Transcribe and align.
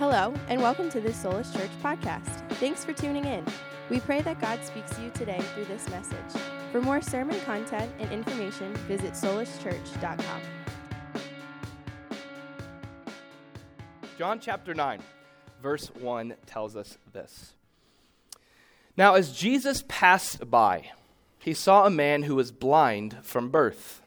Hello, 0.00 0.32
and 0.48 0.62
welcome 0.62 0.88
to 0.92 0.98
this 0.98 1.14
Solace 1.14 1.52
Church 1.52 1.68
podcast. 1.82 2.48
Thanks 2.52 2.86
for 2.86 2.94
tuning 2.94 3.26
in. 3.26 3.44
We 3.90 4.00
pray 4.00 4.22
that 4.22 4.40
God 4.40 4.64
speaks 4.64 4.96
to 4.96 5.02
you 5.02 5.10
today 5.10 5.38
through 5.52 5.66
this 5.66 5.86
message. 5.90 6.42
For 6.72 6.80
more 6.80 7.02
sermon 7.02 7.38
content 7.40 7.92
and 7.98 8.10
information, 8.10 8.74
visit 8.88 9.12
solacechurch.com. 9.12 10.40
John 14.16 14.40
chapter 14.40 14.72
9, 14.72 15.00
verse 15.62 15.88
1 15.88 16.34
tells 16.46 16.76
us 16.76 16.96
this. 17.12 17.52
Now, 18.96 19.16
as 19.16 19.36
Jesus 19.36 19.84
passed 19.86 20.50
by, 20.50 20.92
he 21.38 21.52
saw 21.52 21.84
a 21.84 21.90
man 21.90 22.22
who 22.22 22.36
was 22.36 22.52
blind 22.52 23.18
from 23.20 23.50
birth. 23.50 24.00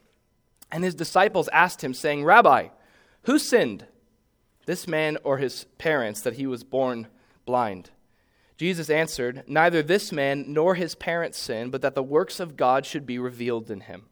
And 0.71 0.83
his 0.83 0.95
disciples 0.95 1.49
asked 1.49 1.83
him, 1.83 1.93
saying, 1.93 2.23
Rabbi, 2.23 2.69
who 3.25 3.37
sinned, 3.37 3.85
this 4.65 4.87
man 4.87 5.17
or 5.23 5.37
his 5.37 5.65
parents, 5.77 6.21
that 6.21 6.35
he 6.35 6.47
was 6.47 6.63
born 6.63 7.07
blind? 7.45 7.89
Jesus 8.57 8.89
answered, 8.89 9.43
Neither 9.47 9.81
this 9.81 10.11
man 10.11 10.45
nor 10.47 10.75
his 10.75 10.95
parents 10.95 11.37
sinned, 11.37 11.71
but 11.71 11.81
that 11.81 11.95
the 11.95 12.03
works 12.03 12.39
of 12.39 12.55
God 12.55 12.85
should 12.85 13.05
be 13.05 13.19
revealed 13.19 13.69
in 13.69 13.81
him. 13.81 14.05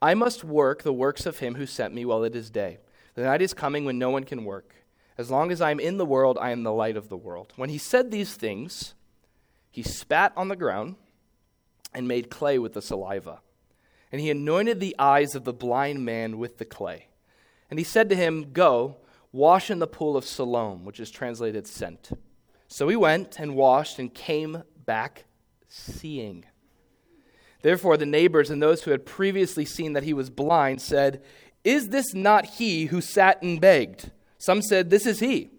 I 0.00 0.14
must 0.14 0.44
work 0.44 0.82
the 0.82 0.92
works 0.92 1.26
of 1.26 1.38
him 1.38 1.54
who 1.54 1.66
sent 1.66 1.94
me 1.94 2.04
while 2.04 2.22
it 2.22 2.36
is 2.36 2.50
day. 2.50 2.78
The 3.14 3.22
night 3.22 3.42
is 3.42 3.54
coming 3.54 3.84
when 3.84 3.98
no 3.98 4.10
one 4.10 4.24
can 4.24 4.44
work. 4.44 4.74
As 5.18 5.30
long 5.30 5.50
as 5.50 5.62
I 5.62 5.70
am 5.70 5.80
in 5.80 5.96
the 5.96 6.04
world, 6.04 6.36
I 6.40 6.50
am 6.50 6.62
the 6.62 6.72
light 6.72 6.96
of 6.96 7.08
the 7.08 7.16
world. 7.16 7.52
When 7.56 7.70
he 7.70 7.78
said 7.78 8.10
these 8.10 8.34
things, 8.34 8.94
he 9.70 9.82
spat 9.82 10.32
on 10.36 10.48
the 10.48 10.56
ground 10.56 10.96
and 11.94 12.06
made 12.06 12.30
clay 12.30 12.58
with 12.58 12.74
the 12.74 12.82
saliva. 12.82 13.40
And 14.12 14.20
he 14.20 14.30
anointed 14.30 14.78
the 14.78 14.94
eyes 14.98 15.34
of 15.34 15.44
the 15.44 15.52
blind 15.54 16.04
man 16.04 16.38
with 16.38 16.58
the 16.58 16.64
clay. 16.66 17.08
And 17.70 17.78
he 17.78 17.84
said 17.84 18.10
to 18.10 18.16
him, 18.16 18.52
Go, 18.52 18.98
wash 19.36 19.70
in 19.70 19.78
the 19.78 19.86
pool 19.86 20.16
of 20.16 20.24
Siloam, 20.24 20.84
which 20.84 20.98
is 20.98 21.10
translated 21.10 21.66
sent. 21.66 22.10
So 22.68 22.88
he 22.88 22.96
went 22.96 23.38
and 23.38 23.54
washed 23.54 23.98
and 23.98 24.12
came 24.12 24.62
back 24.84 25.24
seeing. 25.68 26.46
Therefore, 27.62 27.96
the 27.96 28.06
neighbors 28.06 28.50
and 28.50 28.62
those 28.62 28.82
who 28.82 28.90
had 28.90 29.04
previously 29.06 29.64
seen 29.64 29.92
that 29.92 30.04
he 30.04 30.14
was 30.14 30.30
blind 30.30 30.80
said, 30.80 31.22
Is 31.64 31.88
this 31.88 32.14
not 32.14 32.46
he 32.46 32.86
who 32.86 33.00
sat 33.00 33.42
and 33.42 33.60
begged? 33.60 34.10
Some 34.38 34.62
said, 34.62 34.90
This 34.90 35.06
is 35.06 35.20
he. 35.20 35.50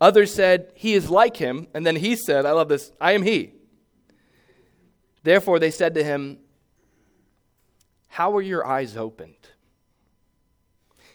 Others 0.00 0.32
said, 0.34 0.72
He 0.74 0.94
is 0.94 1.10
like 1.10 1.36
him. 1.36 1.66
And 1.74 1.86
then 1.86 1.96
he 1.96 2.16
said, 2.16 2.46
I 2.46 2.52
love 2.52 2.68
this, 2.68 2.92
I 3.00 3.12
am 3.12 3.22
he. 3.22 3.52
Therefore, 5.22 5.58
they 5.58 5.70
said 5.70 5.94
to 5.94 6.04
him, 6.04 6.38
How 8.08 8.30
were 8.30 8.42
your 8.42 8.66
eyes 8.66 8.96
opened? 8.96 9.34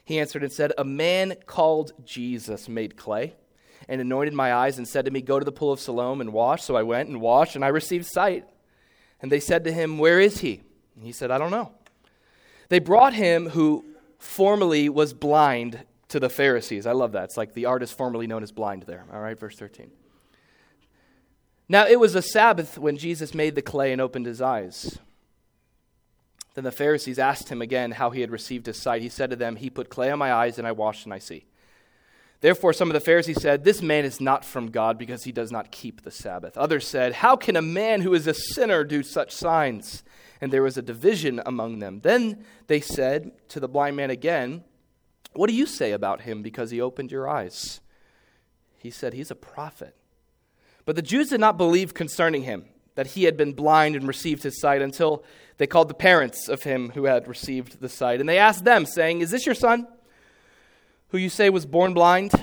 He 0.09 0.19
answered 0.19 0.41
and 0.41 0.51
said, 0.51 0.73
A 0.75 0.83
man 0.83 1.35
called 1.45 1.91
Jesus 2.03 2.67
made 2.67 2.97
clay 2.97 3.35
and 3.87 4.01
anointed 4.01 4.33
my 4.33 4.51
eyes 4.51 4.79
and 4.79 4.87
said 4.87 5.05
to 5.05 5.11
me, 5.11 5.21
Go 5.21 5.37
to 5.37 5.45
the 5.45 5.51
pool 5.51 5.71
of 5.71 5.79
Siloam 5.79 6.19
and 6.19 6.33
wash. 6.33 6.63
So 6.63 6.75
I 6.75 6.81
went 6.81 7.09
and 7.09 7.21
washed, 7.21 7.55
and 7.55 7.63
I 7.63 7.67
received 7.67 8.07
sight. 8.07 8.43
And 9.21 9.31
they 9.31 9.39
said 9.39 9.63
to 9.65 9.71
him, 9.71 9.99
Where 9.99 10.19
is 10.19 10.39
he? 10.39 10.63
And 10.95 11.05
he 11.05 11.11
said, 11.11 11.29
I 11.29 11.37
don't 11.37 11.51
know. 11.51 11.73
They 12.69 12.79
brought 12.79 13.13
him 13.13 13.49
who 13.49 13.85
formerly 14.17 14.89
was 14.89 15.13
blind 15.13 15.83
to 16.07 16.19
the 16.19 16.27
Pharisees. 16.27 16.87
I 16.87 16.93
love 16.93 17.11
that. 17.11 17.25
It's 17.25 17.37
like 17.37 17.53
the 17.53 17.65
artist 17.65 17.95
formerly 17.95 18.25
known 18.25 18.41
as 18.41 18.51
blind 18.51 18.85
there. 18.87 19.05
All 19.13 19.21
right, 19.21 19.37
verse 19.37 19.57
13. 19.57 19.91
Now 21.69 21.85
it 21.85 21.99
was 21.99 22.15
a 22.15 22.23
Sabbath 22.23 22.79
when 22.79 22.97
Jesus 22.97 23.35
made 23.35 23.53
the 23.53 23.61
clay 23.61 23.91
and 23.91 24.01
opened 24.01 24.25
his 24.25 24.41
eyes. 24.41 24.97
Then 26.59 26.65
the 26.65 26.71
Pharisees 26.73 27.19
asked 27.19 27.47
him 27.47 27.61
again 27.61 27.91
how 27.91 28.09
he 28.09 28.19
had 28.19 28.31
received 28.31 28.65
his 28.65 28.75
sight. 28.75 29.01
He 29.01 29.07
said 29.07 29.29
to 29.29 29.37
them, 29.37 29.55
He 29.55 29.69
put 29.69 29.87
clay 29.87 30.11
on 30.11 30.19
my 30.19 30.33
eyes, 30.33 30.57
and 30.57 30.67
I 30.67 30.73
washed, 30.73 31.05
and 31.05 31.13
I 31.13 31.19
see. 31.19 31.45
Therefore, 32.41 32.73
some 32.73 32.89
of 32.89 32.93
the 32.93 32.99
Pharisees 32.99 33.41
said, 33.41 33.63
This 33.63 33.81
man 33.81 34.03
is 34.03 34.19
not 34.19 34.43
from 34.43 34.69
God 34.69 34.97
because 34.97 35.23
he 35.23 35.31
does 35.31 35.53
not 35.53 35.71
keep 35.71 36.01
the 36.01 36.11
Sabbath. 36.11 36.57
Others 36.57 36.85
said, 36.85 37.13
How 37.13 37.37
can 37.37 37.55
a 37.55 37.61
man 37.61 38.01
who 38.01 38.13
is 38.13 38.27
a 38.27 38.33
sinner 38.33 38.83
do 38.83 39.03
such 39.03 39.31
signs? 39.31 40.03
And 40.41 40.51
there 40.51 40.61
was 40.61 40.77
a 40.77 40.81
division 40.81 41.41
among 41.45 41.79
them. 41.79 42.01
Then 42.01 42.43
they 42.67 42.81
said 42.81 43.31
to 43.47 43.61
the 43.61 43.69
blind 43.69 43.95
man 43.95 44.09
again, 44.09 44.65
What 45.31 45.49
do 45.49 45.55
you 45.55 45.65
say 45.65 45.93
about 45.93 46.23
him 46.23 46.41
because 46.41 46.71
he 46.71 46.81
opened 46.81 47.09
your 47.09 47.29
eyes? 47.29 47.79
He 48.79 48.91
said, 48.91 49.13
He's 49.13 49.31
a 49.31 49.35
prophet. 49.35 49.95
But 50.83 50.97
the 50.97 51.01
Jews 51.01 51.29
did 51.29 51.39
not 51.39 51.57
believe 51.57 51.93
concerning 51.93 52.43
him 52.43 52.65
that 52.99 53.07
he 53.07 53.23
had 53.23 53.37
been 53.37 53.53
blind 53.53 53.95
and 53.95 54.05
received 54.05 54.43
his 54.43 54.59
sight 54.59 54.81
until 54.81 55.23
they 55.55 55.65
called 55.65 55.87
the 55.87 55.93
parents 55.93 56.49
of 56.49 56.63
him 56.63 56.89
who 56.89 57.05
had 57.05 57.29
received 57.29 57.79
the 57.79 57.87
sight. 57.87 58.19
And 58.19 58.27
they 58.27 58.37
asked 58.37 58.65
them, 58.65 58.85
saying, 58.85 59.21
Is 59.21 59.31
this 59.31 59.45
your 59.45 59.55
son? 59.55 59.87
who 61.07 61.17
you 61.17 61.29
say 61.29 61.49
was 61.49 61.65
born 61.65 61.93
blind? 61.93 62.33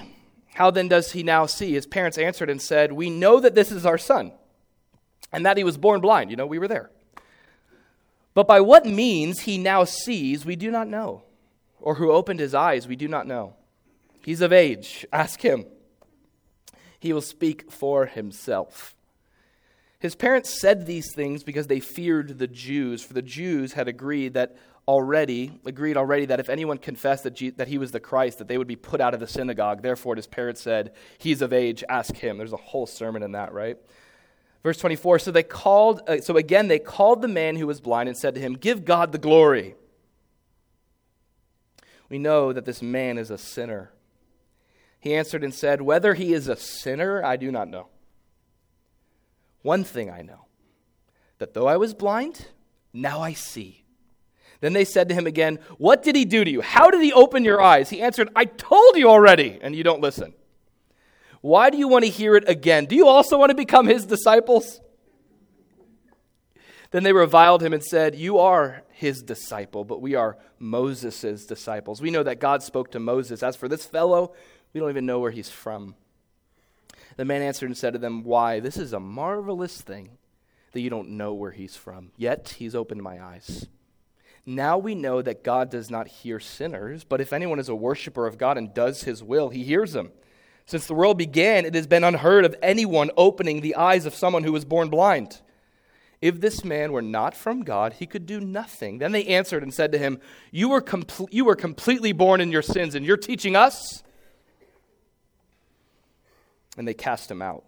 How 0.54 0.70
then 0.70 0.88
does 0.88 1.12
he 1.12 1.22
now 1.22 1.44
see? 1.44 1.74
His 1.74 1.86
parents 1.86 2.16
answered 2.16 2.48
and 2.48 2.62
said, 2.62 2.90
We 2.90 3.10
know 3.10 3.38
that 3.38 3.54
this 3.54 3.70
is 3.70 3.84
our 3.84 3.98
son, 3.98 4.32
and 5.30 5.44
that 5.44 5.58
he 5.58 5.62
was 5.62 5.76
born 5.76 6.00
blind. 6.00 6.30
You 6.30 6.36
know, 6.36 6.46
we 6.46 6.58
were 6.58 6.68
there. 6.68 6.90
But 8.32 8.48
by 8.48 8.62
what 8.62 8.86
means 8.86 9.40
he 9.40 9.58
now 9.58 9.84
sees, 9.84 10.46
we 10.46 10.56
do 10.56 10.70
not 10.70 10.88
know. 10.88 11.22
Or 11.82 11.96
who 11.96 12.10
opened 12.10 12.40
his 12.40 12.54
eyes, 12.54 12.88
we 12.88 12.96
do 12.96 13.08
not 13.08 13.26
know. 13.26 13.56
He's 14.24 14.40
of 14.40 14.54
age. 14.54 15.04
Ask 15.12 15.42
him. 15.42 15.66
He 16.98 17.12
will 17.12 17.20
speak 17.20 17.70
for 17.70 18.06
himself. 18.06 18.95
His 19.98 20.14
parents 20.14 20.50
said 20.50 20.86
these 20.86 21.12
things 21.12 21.42
because 21.42 21.66
they 21.66 21.80
feared 21.80 22.38
the 22.38 22.46
Jews, 22.46 23.02
for 23.02 23.14
the 23.14 23.22
Jews 23.22 23.72
had 23.72 23.88
agreed 23.88 24.34
that 24.34 24.56
already 24.88 25.58
agreed 25.64 25.96
already 25.96 26.26
that 26.26 26.38
if 26.38 26.48
anyone 26.48 26.78
confessed 26.78 27.24
that, 27.24 27.34
Je- 27.34 27.50
that 27.50 27.66
he 27.66 27.78
was 27.78 27.90
the 27.90 27.98
Christ, 27.98 28.38
that 28.38 28.46
they 28.46 28.56
would 28.56 28.68
be 28.68 28.76
put 28.76 29.00
out 29.00 29.14
of 29.14 29.20
the 29.20 29.26
synagogue. 29.26 29.82
Therefore, 29.82 30.14
his 30.14 30.28
parents 30.28 30.60
said, 30.60 30.92
"He's 31.18 31.42
of 31.42 31.52
age. 31.52 31.82
Ask 31.88 32.16
him." 32.16 32.38
There's 32.38 32.52
a 32.52 32.56
whole 32.56 32.86
sermon 32.86 33.22
in 33.22 33.32
that, 33.32 33.52
right? 33.52 33.78
Verse 34.62 34.78
24. 34.78 35.18
So 35.18 35.30
they 35.32 35.42
called. 35.42 36.02
Uh, 36.06 36.20
so 36.20 36.36
again, 36.36 36.68
they 36.68 36.78
called 36.78 37.20
the 37.20 37.28
man 37.28 37.56
who 37.56 37.66
was 37.66 37.80
blind 37.80 38.08
and 38.08 38.16
said 38.16 38.34
to 38.34 38.40
him, 38.40 38.54
"Give 38.54 38.84
God 38.84 39.12
the 39.12 39.18
glory." 39.18 39.74
We 42.08 42.18
know 42.18 42.52
that 42.52 42.64
this 42.64 42.82
man 42.82 43.18
is 43.18 43.30
a 43.30 43.38
sinner. 43.38 43.90
He 45.00 45.14
answered 45.14 45.44
and 45.44 45.54
said, 45.54 45.82
Whether 45.82 46.14
he 46.14 46.32
is 46.32 46.48
a 46.48 46.56
sinner, 46.56 47.24
I 47.24 47.36
do 47.36 47.50
not 47.50 47.68
know. 47.68 47.88
One 49.66 49.82
thing 49.82 50.12
I 50.12 50.22
know 50.22 50.46
that 51.38 51.52
though 51.52 51.66
I 51.66 51.76
was 51.76 51.92
blind, 51.92 52.46
now 52.92 53.20
I 53.20 53.32
see. 53.32 53.84
Then 54.60 54.74
they 54.74 54.84
said 54.84 55.08
to 55.08 55.14
him 55.16 55.26
again, 55.26 55.58
What 55.76 56.04
did 56.04 56.14
he 56.14 56.24
do 56.24 56.44
to 56.44 56.48
you? 56.48 56.60
How 56.60 56.88
did 56.88 57.02
he 57.02 57.12
open 57.12 57.42
your 57.42 57.60
eyes? 57.60 57.90
He 57.90 58.00
answered, 58.00 58.28
I 58.36 58.44
told 58.44 58.96
you 58.96 59.08
already, 59.08 59.58
and 59.60 59.74
you 59.74 59.82
don't 59.82 60.00
listen. 60.00 60.34
Why 61.40 61.70
do 61.70 61.78
you 61.78 61.88
want 61.88 62.04
to 62.04 62.10
hear 62.12 62.36
it 62.36 62.48
again? 62.48 62.84
Do 62.84 62.94
you 62.94 63.08
also 63.08 63.38
want 63.38 63.50
to 63.50 63.56
become 63.56 63.88
his 63.88 64.06
disciples? 64.06 64.80
Then 66.92 67.02
they 67.02 67.12
reviled 67.12 67.60
him 67.60 67.72
and 67.72 67.82
said, 67.82 68.14
You 68.14 68.38
are 68.38 68.84
his 68.92 69.20
disciple, 69.20 69.82
but 69.82 70.00
we 70.00 70.14
are 70.14 70.38
Moses' 70.60 71.44
disciples. 71.44 72.00
We 72.00 72.12
know 72.12 72.22
that 72.22 72.38
God 72.38 72.62
spoke 72.62 72.92
to 72.92 73.00
Moses. 73.00 73.42
As 73.42 73.56
for 73.56 73.66
this 73.66 73.84
fellow, 73.84 74.32
we 74.72 74.78
don't 74.78 74.90
even 74.90 75.06
know 75.06 75.18
where 75.18 75.32
he's 75.32 75.50
from. 75.50 75.96
The 77.16 77.24
man 77.24 77.42
answered 77.42 77.66
and 77.66 77.76
said 77.76 77.94
to 77.94 77.98
them, 77.98 78.22
Why? 78.22 78.60
This 78.60 78.76
is 78.76 78.92
a 78.92 79.00
marvelous 79.00 79.80
thing 79.80 80.10
that 80.72 80.80
you 80.80 80.90
don't 80.90 81.10
know 81.10 81.32
where 81.32 81.52
he's 81.52 81.76
from. 81.76 82.12
Yet 82.16 82.56
he's 82.58 82.74
opened 82.74 83.02
my 83.02 83.22
eyes. 83.22 83.66
Now 84.44 84.78
we 84.78 84.94
know 84.94 85.22
that 85.22 85.42
God 85.42 85.70
does 85.70 85.90
not 85.90 86.06
hear 86.06 86.38
sinners, 86.38 87.02
but 87.02 87.20
if 87.20 87.32
anyone 87.32 87.58
is 87.58 87.68
a 87.68 87.74
worshiper 87.74 88.26
of 88.26 88.38
God 88.38 88.56
and 88.56 88.72
does 88.72 89.02
his 89.02 89.22
will, 89.22 89.48
he 89.48 89.64
hears 89.64 89.96
him. 89.96 90.12
Since 90.66 90.86
the 90.86 90.94
world 90.94 91.18
began, 91.18 91.64
it 91.64 91.74
has 91.74 91.86
been 91.86 92.04
unheard 92.04 92.44
of 92.44 92.54
anyone 92.62 93.10
opening 93.16 93.60
the 93.60 93.76
eyes 93.76 94.06
of 94.06 94.14
someone 94.14 94.44
who 94.44 94.52
was 94.52 94.64
born 94.64 94.88
blind. 94.88 95.40
If 96.20 96.40
this 96.40 96.64
man 96.64 96.92
were 96.92 97.02
not 97.02 97.36
from 97.36 97.62
God, 97.62 97.94
he 97.94 98.06
could 98.06 98.26
do 98.26 98.40
nothing. 98.40 98.98
Then 98.98 99.12
they 99.12 99.26
answered 99.26 99.62
and 99.62 99.72
said 99.72 99.92
to 99.92 99.98
him, 99.98 100.20
You 100.50 100.68
were, 100.68 100.84
you 101.30 101.44
were 101.44 101.56
completely 101.56 102.12
born 102.12 102.40
in 102.40 102.50
your 102.50 102.62
sins, 102.62 102.94
and 102.94 103.04
you're 103.04 103.16
teaching 103.16 103.54
us? 103.54 104.02
And 106.76 106.86
they 106.86 106.94
cast 106.94 107.30
him 107.30 107.40
out. 107.40 107.64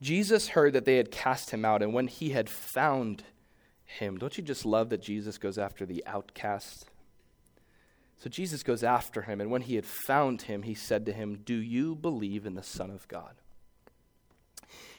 Jesus 0.00 0.48
heard 0.48 0.72
that 0.72 0.86
they 0.86 0.96
had 0.96 1.10
cast 1.10 1.50
him 1.50 1.64
out, 1.64 1.82
and 1.82 1.92
when 1.92 2.06
he 2.06 2.30
had 2.30 2.48
found 2.48 3.22
him. 3.98 4.18
Don't 4.18 4.36
you 4.38 4.44
just 4.44 4.64
love 4.64 4.90
that 4.90 5.02
Jesus 5.02 5.38
goes 5.38 5.58
after 5.58 5.84
the 5.84 6.04
outcast? 6.06 6.86
So 8.18 8.30
Jesus 8.30 8.62
goes 8.62 8.84
after 8.84 9.22
him, 9.22 9.40
and 9.40 9.50
when 9.50 9.62
he 9.62 9.76
had 9.76 9.86
found 9.86 10.42
him, 10.42 10.62
he 10.62 10.74
said 10.74 11.06
to 11.06 11.12
him, 11.12 11.40
Do 11.44 11.54
you 11.54 11.94
believe 11.94 12.46
in 12.46 12.54
the 12.54 12.62
Son 12.62 12.90
of 12.90 13.08
God? 13.08 13.34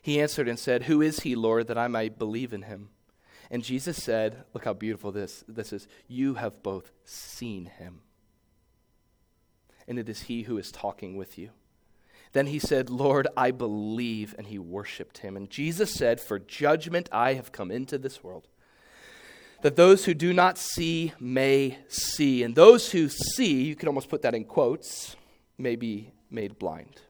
He 0.02 0.20
answered 0.20 0.48
and 0.48 0.58
said, 0.58 0.84
Who 0.84 1.02
is 1.02 1.22
he, 1.22 1.36
Lord, 1.36 1.68
that 1.68 1.78
I 1.78 1.88
might 1.88 2.18
believe 2.20 2.54
in 2.54 2.64
him? 2.64 2.90
And 3.50 3.64
Jesus 3.64 4.02
said, 4.02 4.44
Look 4.54 4.66
how 4.66 4.74
beautiful 4.74 5.12
this, 5.12 5.44
this 5.48 5.72
is. 5.72 5.88
You 6.08 6.36
have 6.36 6.64
both 6.64 6.92
seen 7.06 7.66
him, 7.66 8.02
and 9.88 10.00
it 10.00 10.10
is 10.10 10.24
he 10.24 10.44
who 10.44 10.58
is 10.58 10.72
talking 10.72 11.16
with 11.16 11.38
you. 11.38 11.52
Then 12.34 12.48
he 12.48 12.60
said, 12.60 12.90
Lord, 12.90 13.28
I 13.36 13.52
believe, 13.52 14.34
and 14.38 14.48
he 14.48 14.58
worshiped 14.58 15.20
him. 15.20 15.36
And 15.36 15.50
Jesus 15.50 15.94
said, 15.94 16.22
For 16.22 16.40
judgment 16.40 17.10
I 17.12 17.34
have 17.34 17.52
come 17.52 17.72
into 17.72 17.98
this 17.98 18.24
world 18.24 18.48
that 19.62 19.76
those 19.76 20.06
who 20.06 20.14
do 20.14 20.34
not 20.34 20.58
see 20.58 21.14
may 21.20 21.78
see. 21.88 22.44
And 22.44 22.56
those 22.56 22.92
who 22.92 23.10
see, 23.10 23.64
you 23.64 23.76
could 23.76 23.88
almost 23.88 24.10
put 24.10 24.24
that 24.24 24.36
in 24.36 24.44
quotes, 24.44 25.16
may 25.58 25.76
be 25.76 26.12
made 26.30 26.58
blind. 26.58 27.02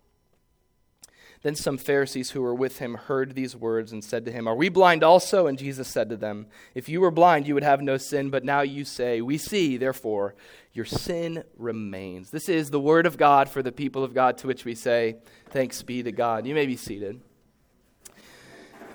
Then 1.44 1.56
some 1.56 1.80
Pharisees 1.80 2.32
who 2.32 2.42
were 2.42 2.54
with 2.54 2.78
him 2.78 2.94
heard 2.94 3.34
these 3.34 3.56
words 3.56 3.92
and 3.92 4.04
said 4.04 4.26
to 4.26 4.32
him, 4.32 4.48
Are 4.48 4.56
we 4.56 4.70
blind 4.70 5.04
also? 5.04 5.48
And 5.48 5.58
Jesus 5.58 5.88
said 5.88 6.08
to 6.10 6.18
them, 6.18 6.46
If 6.76 6.88
you 6.88 7.02
were 7.02 7.10
blind, 7.10 7.48
you 7.48 7.56
would 7.56 7.64
have 7.64 7.82
no 7.82 7.98
sin, 7.98 8.30
but 8.30 8.46
now 8.46 8.62
you 8.62 8.86
say, 8.86 9.22
We 9.22 9.40
see, 9.40 9.78
therefore, 9.78 10.36
your 10.72 10.86
sin 10.86 11.44
remains. 11.58 12.30
This 12.30 12.48
is 12.48 12.70
the 12.70 12.80
word 12.80 13.08
of 13.08 13.18
God 13.18 13.50
for 13.50 13.64
the 13.64 13.72
people 13.72 14.04
of 14.04 14.14
God, 14.14 14.38
to 14.40 14.48
which 14.48 14.66
we 14.66 14.76
say, 14.76 15.16
Thanks 15.50 15.82
be 15.82 16.04
to 16.04 16.12
God. 16.12 16.46
You 16.46 16.54
may 16.54 16.68
be 16.68 16.78
seated. 16.78 17.22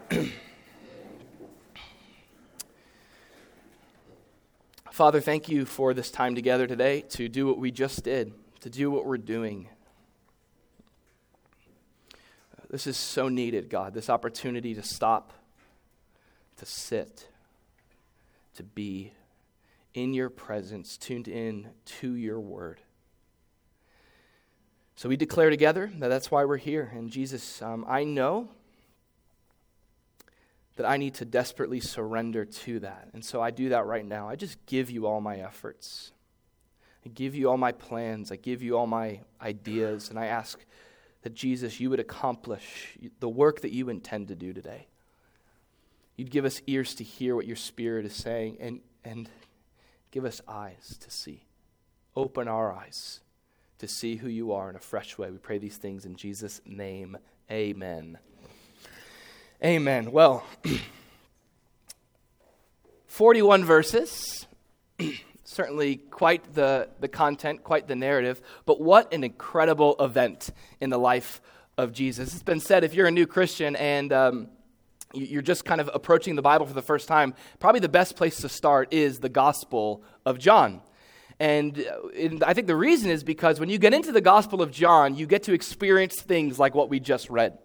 Father, 4.93 5.21
thank 5.21 5.49
you 5.49 5.67
for 5.67 5.93
this 5.95 6.13
time 6.13 6.37
together 6.37 6.69
today 6.69 7.01
to 7.11 7.29
do 7.29 7.49
what 7.49 7.59
we 7.59 7.73
just 7.73 8.05
did, 8.05 8.33
to 8.61 8.71
do 8.71 8.89
what 8.91 9.05
we're 9.05 9.19
doing. 9.19 9.69
This 12.71 12.87
is 12.87 12.97
so 12.97 13.29
needed, 13.29 13.71
God, 13.71 13.95
this 13.95 14.11
opportunity 14.11 14.75
to 14.75 14.83
stop, 14.83 15.33
to 16.57 16.67
sit, 16.67 17.29
to 18.57 18.63
be 18.63 19.13
in 19.95 20.13
your 20.13 20.29
presence, 20.29 20.97
tuned 20.97 21.29
in 21.29 21.69
to 21.85 22.15
your 22.15 22.41
word. 22.41 22.81
So 24.97 25.09
we 25.09 25.17
declare 25.17 25.51
together 25.51 25.91
that 25.99 26.09
that's 26.09 26.31
why 26.31 26.45
we're 26.45 26.57
here. 26.57 26.91
And 26.95 27.11
Jesus, 27.11 27.63
um, 27.63 27.85
I 27.87 28.05
know 28.05 28.49
that 30.77 30.87
I 30.87 30.97
need 30.97 31.15
to 31.15 31.25
desperately 31.25 31.81
surrender 31.81 32.45
to 32.45 32.81
that. 32.81 33.09
And 33.13 33.25
so 33.25 33.41
I 33.41 33.51
do 33.51 33.71
that 33.71 33.87
right 33.87 34.05
now. 34.05 34.29
I 34.29 34.37
just 34.37 34.65
give 34.67 34.91
you 34.91 35.07
all 35.07 35.21
my 35.21 35.37
efforts. 35.37 36.13
I 37.05 37.11
give 37.11 37.35
you 37.35 37.49
all 37.49 37.57
my 37.57 37.73
plans. 37.73 38.33
I 38.33 38.37
give 38.37 38.63
you 38.63 38.77
all 38.77 38.87
my 38.87 39.21
ideas. 39.41 40.11
And 40.11 40.19
I 40.19 40.27
ask 40.27 40.59
that 41.27 41.35
Jesus, 41.35 41.81
you 41.81 41.91
would 41.91 41.99
accomplish 41.99 42.97
the 43.19 43.29
work 43.29 43.63
that 43.63 43.73
you 43.73 43.89
intend 43.89 44.29
to 44.29 44.37
do 44.37 44.53
today. 44.53 44.87
You'd 46.15 46.31
give 46.31 46.45
us 46.45 46.63
ears 46.69 46.95
to 46.95 47.03
hear 47.03 47.35
what 47.35 47.49
your 47.49 47.57
Spirit 47.57 48.07
is 48.07 48.15
saying 48.15 48.59
and, 48.61 48.79
and 49.05 49.29
give 50.13 50.25
us 50.25 50.41
eyes 50.47 50.97
to 51.01 51.11
see. 51.11 51.43
Open 52.15 52.47
our 52.47 52.73
eyes 52.73 53.19
to 53.81 53.89
see 53.89 54.15
who 54.15 54.29
you 54.29 54.53
are 54.53 54.71
in 54.71 54.77
a 54.77 54.79
fresh 54.79 55.19
way. 55.19 55.33
We 55.33 55.39
pray 55.39 55.59
these 55.59 55.79
things 55.79 56.05
in 56.05 56.15
Jesus' 56.15 56.61
name. 56.65 57.19
Amen. 57.51 58.19
Amen. 59.65 60.13
Well, 60.13 60.45
41 63.09 63.65
verses. 63.65 64.47
certainly 65.47 65.97
quite 65.97 66.55
the, 66.55 66.89
the 67.01 67.09
content, 67.09 67.63
quite 67.63 67.87
the 67.87 67.97
narrative, 67.97 68.43
but 68.67 68.81
what 68.81 69.13
an 69.15 69.25
incredible 69.25 69.97
event 70.01 70.51
in 70.81 70.91
the 70.91 70.99
life 70.99 71.41
of 71.79 71.93
Jesus. 71.93 72.35
It's 72.35 72.43
been 72.43 72.61
said 72.61 72.85
if 72.85 72.95
you're 72.95 73.07
a 73.07 73.13
new 73.13 73.27
Christian 73.27 73.77
and 73.77 74.13
um, 74.13 74.49
you're 75.15 75.43
just 75.43 75.65
kind 75.65 75.81
of 75.81 75.89
approaching 75.95 76.35
the 76.35 76.43
Bible 76.43 76.67
for 76.67 76.75
the 76.75 76.83
first 76.83 77.07
time, 77.07 77.35
probably 77.61 77.81
the 77.81 77.89
best 77.89 78.17
place 78.17 78.39
to 78.41 78.49
start 78.49 78.93
is 78.93 79.21
the 79.21 79.29
Gospel 79.29 80.03
of 80.25 80.39
John. 80.39 80.83
And, 81.39 81.79
and 82.19 82.43
I 82.43 82.55
think 82.55 82.67
the 82.67 82.77
reason 82.77 83.11
is 83.11 83.23
because 83.23 83.61
when 83.61 83.69
you 83.69 83.79
get 83.79 83.95
into 83.95 84.11
the 84.11 84.21
Gospel 84.21 84.63
of 84.63 84.71
John, 84.71 85.15
you 85.15 85.27
get 85.27 85.45
to 85.45 85.53
experience 85.53 86.21
things 86.21 86.59
like 86.59 86.75
what 86.75 86.89
we 86.89 86.99
just 86.99 87.31
read. 87.31 87.59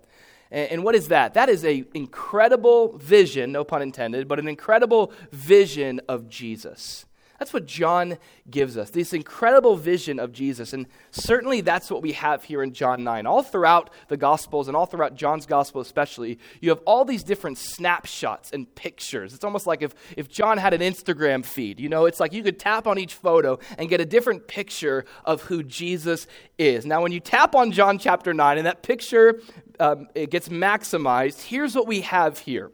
And 0.51 0.83
what 0.83 0.95
is 0.95 1.07
that? 1.07 1.35
That 1.35 1.47
is 1.47 1.63
an 1.63 1.85
incredible 1.93 2.97
vision, 2.97 3.53
no 3.53 3.63
pun 3.63 3.81
intended, 3.81 4.27
but 4.27 4.37
an 4.37 4.49
incredible 4.49 5.13
vision 5.31 6.01
of 6.09 6.27
Jesus. 6.27 7.05
That's 7.41 7.53
what 7.53 7.65
John 7.65 8.19
gives 8.51 8.77
us, 8.77 8.91
this 8.91 9.13
incredible 9.13 9.75
vision 9.75 10.19
of 10.19 10.31
Jesus. 10.31 10.73
And 10.73 10.85
certainly 11.09 11.61
that's 11.61 11.89
what 11.89 12.03
we 12.03 12.11
have 12.11 12.43
here 12.43 12.61
in 12.61 12.71
John 12.71 13.03
9. 13.03 13.25
All 13.25 13.41
throughout 13.41 13.89
the 14.09 14.15
Gospels 14.15 14.67
and 14.67 14.77
all 14.77 14.85
throughout 14.85 15.15
John's 15.15 15.47
Gospel 15.47 15.81
especially, 15.81 16.37
you 16.59 16.69
have 16.69 16.81
all 16.85 17.03
these 17.03 17.23
different 17.23 17.57
snapshots 17.57 18.51
and 18.51 18.71
pictures. 18.75 19.33
It's 19.33 19.43
almost 19.43 19.65
like 19.65 19.81
if, 19.81 19.95
if 20.15 20.29
John 20.29 20.59
had 20.59 20.75
an 20.75 20.81
Instagram 20.81 21.43
feed. 21.43 21.79
You 21.79 21.89
know, 21.89 22.05
it's 22.05 22.19
like 22.19 22.31
you 22.31 22.43
could 22.43 22.59
tap 22.59 22.85
on 22.85 22.99
each 22.99 23.15
photo 23.15 23.57
and 23.75 23.89
get 23.89 23.99
a 23.99 24.05
different 24.05 24.47
picture 24.47 25.03
of 25.25 25.41
who 25.41 25.63
Jesus 25.63 26.27
is. 26.59 26.85
Now, 26.85 27.01
when 27.01 27.11
you 27.11 27.19
tap 27.19 27.55
on 27.55 27.71
John 27.71 27.97
chapter 27.97 28.35
9 28.35 28.59
and 28.59 28.67
that 28.67 28.83
picture 28.83 29.41
um, 29.79 30.09
it 30.13 30.29
gets 30.29 30.49
maximized, 30.49 31.41
here's 31.41 31.73
what 31.73 31.87
we 31.87 32.01
have 32.01 32.37
here. 32.37 32.69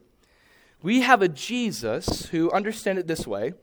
We 0.83 1.03
have 1.03 1.21
a 1.21 1.29
Jesus 1.29 2.25
who, 2.25 2.51
understand 2.51 2.99
it 2.99 3.07
this 3.07 3.25
way, 3.25 3.53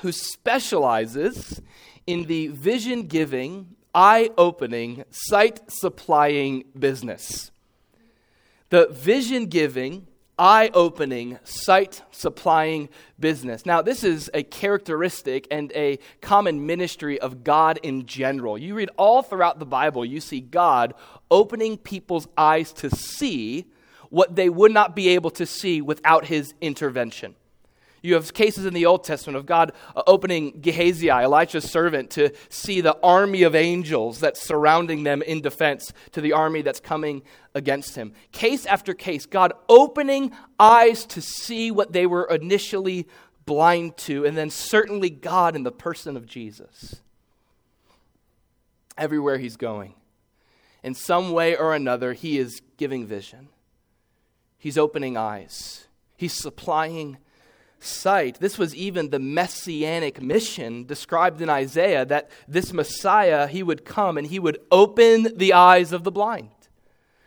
who 0.00 0.12
specializes 0.12 1.60
in 2.06 2.24
the 2.24 2.48
vision 2.48 3.02
giving, 3.04 3.76
eye 3.94 4.30
opening, 4.36 5.04
sight 5.10 5.60
supplying 5.68 6.64
business. 6.78 7.50
The 8.68 8.88
vision 8.88 9.46
giving, 9.46 10.06
eye 10.38 10.70
opening, 10.74 11.38
sight 11.44 12.02
supplying 12.10 12.88
business. 13.18 13.64
Now, 13.64 13.80
this 13.80 14.04
is 14.04 14.30
a 14.34 14.42
characteristic 14.42 15.46
and 15.50 15.72
a 15.72 15.98
common 16.20 16.66
ministry 16.66 17.18
of 17.18 17.42
God 17.42 17.78
in 17.82 18.06
general. 18.06 18.58
You 18.58 18.74
read 18.74 18.90
all 18.98 19.22
throughout 19.22 19.58
the 19.58 19.66
Bible, 19.66 20.04
you 20.04 20.20
see 20.20 20.40
God 20.40 20.94
opening 21.30 21.78
people's 21.78 22.28
eyes 22.36 22.72
to 22.74 22.90
see 22.90 23.64
what 24.10 24.36
they 24.36 24.48
would 24.48 24.72
not 24.72 24.94
be 24.94 25.08
able 25.08 25.30
to 25.30 25.46
see 25.46 25.80
without 25.80 26.26
his 26.26 26.54
intervention. 26.60 27.34
You 28.06 28.14
have 28.14 28.32
cases 28.32 28.66
in 28.66 28.72
the 28.72 28.86
Old 28.86 29.02
Testament 29.02 29.36
of 29.36 29.46
God 29.46 29.72
uh, 29.96 30.02
opening 30.06 30.60
Gehazi, 30.60 31.08
Elijah's 31.08 31.68
servant, 31.68 32.10
to 32.10 32.30
see 32.48 32.80
the 32.80 32.96
army 33.02 33.42
of 33.42 33.56
angels 33.56 34.20
that's 34.20 34.40
surrounding 34.40 35.02
them 35.02 35.22
in 35.22 35.40
defense 35.40 35.92
to 36.12 36.20
the 36.20 36.32
army 36.32 36.62
that's 36.62 36.78
coming 36.78 37.24
against 37.52 37.96
him. 37.96 38.12
Case 38.30 38.64
after 38.64 38.94
case, 38.94 39.26
God 39.26 39.54
opening 39.68 40.30
eyes 40.56 41.04
to 41.06 41.20
see 41.20 41.72
what 41.72 41.92
they 41.92 42.06
were 42.06 42.26
initially 42.30 43.08
blind 43.44 43.96
to, 43.96 44.24
and 44.24 44.36
then 44.36 44.50
certainly 44.50 45.10
God 45.10 45.56
in 45.56 45.64
the 45.64 45.72
person 45.72 46.16
of 46.16 46.26
Jesus. 46.26 47.02
Everywhere 48.96 49.38
he's 49.38 49.56
going, 49.56 49.94
in 50.84 50.94
some 50.94 51.32
way 51.32 51.56
or 51.56 51.74
another, 51.74 52.12
he 52.12 52.38
is 52.38 52.62
giving 52.76 53.04
vision. 53.04 53.48
He's 54.58 54.78
opening 54.78 55.16
eyes. 55.16 55.88
He's 56.16 56.34
supplying 56.34 57.18
sight. 57.86 58.40
This 58.40 58.58
was 58.58 58.74
even 58.74 59.10
the 59.10 59.18
messianic 59.18 60.20
mission 60.20 60.84
described 60.84 61.40
in 61.40 61.48
Isaiah 61.48 62.04
that 62.06 62.30
this 62.46 62.72
Messiah, 62.72 63.46
he 63.46 63.62
would 63.62 63.84
come 63.84 64.18
and 64.18 64.26
he 64.26 64.38
would 64.38 64.58
open 64.70 65.36
the 65.36 65.52
eyes 65.52 65.92
of 65.92 66.04
the 66.04 66.10
blind. 66.10 66.50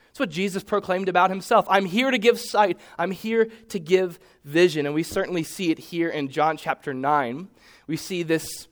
That's 0.07 0.19
what 0.19 0.29
Jesus 0.29 0.63
proclaimed 0.63 1.07
about 1.07 1.29
himself. 1.29 1.65
I'm 1.69 1.85
here 1.85 2.11
to 2.11 2.17
give 2.17 2.39
sight, 2.39 2.77
I'm 2.97 3.11
here 3.11 3.49
to 3.69 3.79
give 3.79 4.19
vision. 4.43 4.85
And 4.85 4.93
we 4.93 5.03
certainly 5.03 5.43
see 5.43 5.71
it 5.71 5.79
here 5.79 6.09
in 6.09 6.29
John 6.29 6.57
chapter 6.57 6.93
9. 6.93 7.47
We 7.87 7.97
see 7.97 8.23
this 8.23 8.67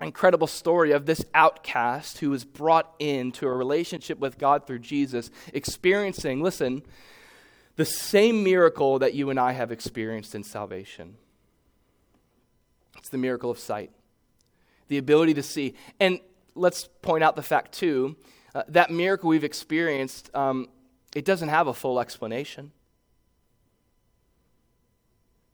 incredible 0.00 0.46
story 0.46 0.92
of 0.92 1.06
this 1.06 1.24
outcast 1.34 2.18
who 2.18 2.30
was 2.30 2.44
brought 2.44 2.94
into 2.98 3.46
a 3.46 3.54
relationship 3.54 4.18
with 4.18 4.38
God 4.38 4.66
through 4.66 4.80
Jesus, 4.80 5.30
experiencing, 5.52 6.42
listen, 6.42 6.82
the 7.76 7.84
same 7.84 8.42
miracle 8.42 8.98
that 8.98 9.14
you 9.14 9.30
and 9.30 9.38
I 9.38 9.52
have 9.52 9.70
experienced 9.70 10.34
in 10.34 10.42
salvation. 10.42 11.16
It's 13.06 13.12
the 13.12 13.18
miracle 13.18 13.52
of 13.52 13.58
sight, 13.60 13.92
the 14.88 14.98
ability 14.98 15.34
to 15.34 15.42
see. 15.44 15.76
And 16.00 16.18
let's 16.56 16.88
point 17.02 17.22
out 17.22 17.36
the 17.36 17.42
fact, 17.42 17.70
too, 17.70 18.16
uh, 18.52 18.64
that 18.66 18.90
miracle 18.90 19.28
we've 19.28 19.44
experienced, 19.44 20.28
um, 20.34 20.68
it 21.14 21.24
doesn't 21.24 21.48
have 21.48 21.68
a 21.68 21.72
full 21.72 22.00
explanation. 22.00 22.72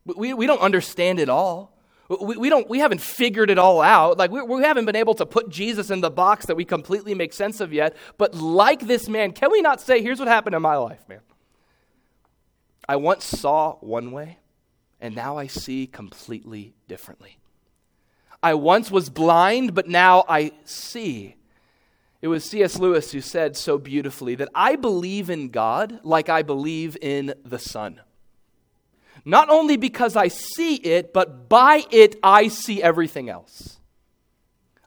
We, 0.06 0.32
we 0.32 0.46
don't 0.46 0.62
understand 0.62 1.20
it 1.20 1.28
all. 1.28 1.76
We, 2.08 2.38
we, 2.38 2.48
don't, 2.48 2.70
we 2.70 2.78
haven't 2.78 3.02
figured 3.02 3.50
it 3.50 3.58
all 3.58 3.82
out. 3.82 4.16
Like, 4.16 4.30
we, 4.30 4.40
we 4.40 4.62
haven't 4.62 4.86
been 4.86 4.96
able 4.96 5.14
to 5.16 5.26
put 5.26 5.50
Jesus 5.50 5.90
in 5.90 6.00
the 6.00 6.10
box 6.10 6.46
that 6.46 6.56
we 6.56 6.64
completely 6.64 7.14
make 7.14 7.34
sense 7.34 7.60
of 7.60 7.70
yet. 7.70 7.94
But 8.16 8.34
like 8.34 8.86
this 8.86 9.10
man, 9.10 9.32
can 9.32 9.52
we 9.52 9.60
not 9.60 9.78
say, 9.78 10.00
here's 10.00 10.18
what 10.18 10.28
happened 10.28 10.54
in 10.54 10.62
my 10.62 10.76
life, 10.76 11.06
man? 11.06 11.20
I 12.88 12.96
once 12.96 13.26
saw 13.26 13.74
one 13.80 14.10
way, 14.10 14.38
and 15.02 15.14
now 15.14 15.36
I 15.36 15.48
see 15.48 15.86
completely 15.86 16.72
differently. 16.88 17.36
I 18.42 18.54
once 18.54 18.90
was 18.90 19.08
blind, 19.08 19.74
but 19.74 19.88
now 19.88 20.24
I 20.28 20.52
see. 20.64 21.36
It 22.20 22.28
was 22.28 22.44
C.S. 22.44 22.78
Lewis 22.78 23.12
who 23.12 23.20
said 23.20 23.56
so 23.56 23.78
beautifully 23.78 24.34
that 24.36 24.48
I 24.54 24.76
believe 24.76 25.30
in 25.30 25.48
God 25.48 26.00
like 26.02 26.28
I 26.28 26.42
believe 26.42 26.96
in 27.00 27.34
the 27.44 27.58
sun. 27.58 28.00
Not 29.24 29.48
only 29.48 29.76
because 29.76 30.16
I 30.16 30.28
see 30.28 30.76
it, 30.76 31.12
but 31.12 31.48
by 31.48 31.84
it 31.90 32.16
I 32.22 32.48
see 32.48 32.82
everything 32.82 33.28
else. 33.28 33.78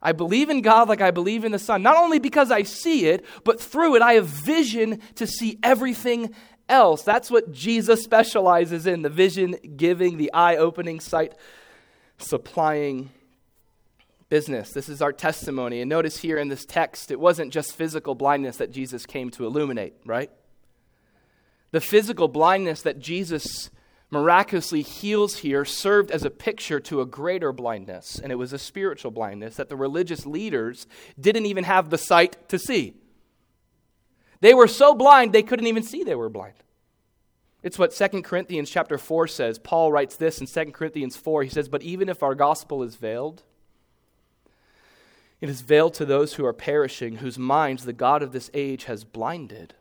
I 0.01 0.11
believe 0.11 0.49
in 0.49 0.61
God 0.61 0.87
like 0.87 1.01
I 1.01 1.11
believe 1.11 1.45
in 1.45 1.51
the 1.51 1.59
sun, 1.59 1.81
not 1.81 1.97
only 1.97 2.19
because 2.19 2.51
I 2.51 2.63
see 2.63 3.07
it, 3.07 3.25
but 3.43 3.59
through 3.59 3.95
it 3.95 4.01
I 4.01 4.13
have 4.13 4.27
vision 4.27 5.01
to 5.15 5.25
see 5.25 5.57
everything 5.63 6.35
else. 6.69 7.01
That's 7.01 7.31
what 7.31 7.51
Jesus 7.51 8.03
specializes 8.03 8.85
in 8.85 9.01
the 9.01 9.09
vision 9.09 9.55
giving, 9.75 10.17
the 10.17 10.31
eye 10.33 10.57
opening, 10.57 10.99
sight 10.99 11.33
supplying 12.17 13.09
business. 14.29 14.71
This 14.71 14.89
is 14.89 15.01
our 15.01 15.13
testimony. 15.13 15.81
And 15.81 15.89
notice 15.89 16.17
here 16.17 16.37
in 16.37 16.47
this 16.47 16.65
text, 16.65 17.11
it 17.11 17.19
wasn't 17.19 17.53
just 17.53 17.75
physical 17.75 18.15
blindness 18.15 18.57
that 18.57 18.71
Jesus 18.71 19.05
came 19.05 19.29
to 19.31 19.45
illuminate, 19.45 19.93
right? 20.05 20.31
The 21.71 21.81
physical 21.81 22.27
blindness 22.27 22.81
that 22.83 22.99
Jesus 22.99 23.69
miraculously 24.09 24.81
heals 24.81 25.37
here 25.37 25.65
served 25.65 26.11
as 26.11 26.23
a 26.23 26.29
picture 26.29 26.79
to 26.79 27.01
a 27.01 27.05
greater 27.05 27.51
blindness, 27.51 28.19
and 28.19 28.31
it 28.31 28.35
was 28.35 28.53
a 28.53 28.59
spiritual 28.59 29.11
blindness 29.11 29.55
that 29.55 29.67
the 29.67 29.75
religious 29.75 30.25
leaders 30.25 30.87
didn't 31.19 31.45
even 31.45 31.63
have 31.63 31.89
the 31.89 31.97
sight 31.97 32.47
to 32.49 32.57
see. 32.57 32.93
They 34.41 34.53
were 34.53 34.67
so 34.67 34.93
blind 34.93 35.33
they 35.33 35.43
couldn't 35.43 35.67
even 35.67 35.83
see 35.83 36.03
they 36.03 36.15
were 36.15 36.29
blind. 36.29 36.53
It's 37.63 37.79
what 37.79 37.95
2 37.95 38.21
Corinthians 38.21 38.69
chapter 38.69 38.97
4 38.97 39.27
says. 39.27 39.57
Paul 39.57 39.91
writes 39.91 40.17
this 40.17 40.39
in 40.39 40.45
2 40.45 40.71
Corinthians 40.71 41.17
4. 41.17 41.43
He 41.43 41.49
says, 41.49 41.67
But 41.67 41.81
even 41.81 42.09
if 42.09 42.21
our 42.21 42.35
gospel 42.35 42.83
is 42.83 42.95
veiled, 42.95 43.41
it 45.41 45.49
is 45.49 45.61
veiled 45.61 45.93
to 45.95 46.05
those 46.05 46.33
who 46.33 46.45
are 46.45 46.53
perishing, 46.53 47.17
whose 47.17 47.37
minds 47.37 47.85
the 47.85 47.93
God 47.93 48.23
of 48.23 48.31
this 48.31 48.49
age 48.53 48.85
has 48.85 49.03
blinded, 49.03 49.75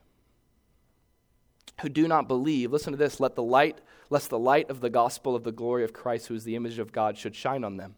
who 1.81 1.89
do 1.89 2.09
not 2.09 2.29
believe. 2.29 2.73
Listen 2.73 2.93
to 2.93 2.97
this 2.97 3.21
let 3.21 3.35
the 3.35 3.43
light, 3.43 3.81
lest 4.11 4.31
the 4.31 4.39
light 4.39 4.71
of 4.71 4.81
the 4.81 4.91
gospel 4.91 5.35
of 5.35 5.45
the 5.45 5.53
glory 5.53 5.85
of 5.85 5.93
Christ, 5.93 6.27
who 6.27 6.35
is 6.35 6.45
the 6.45 6.57
image 6.57 6.79
of 6.79 6.93
God, 6.93 7.17
should 7.17 7.35
shine 7.35 7.65
on 7.65 7.77
them. 7.77 7.95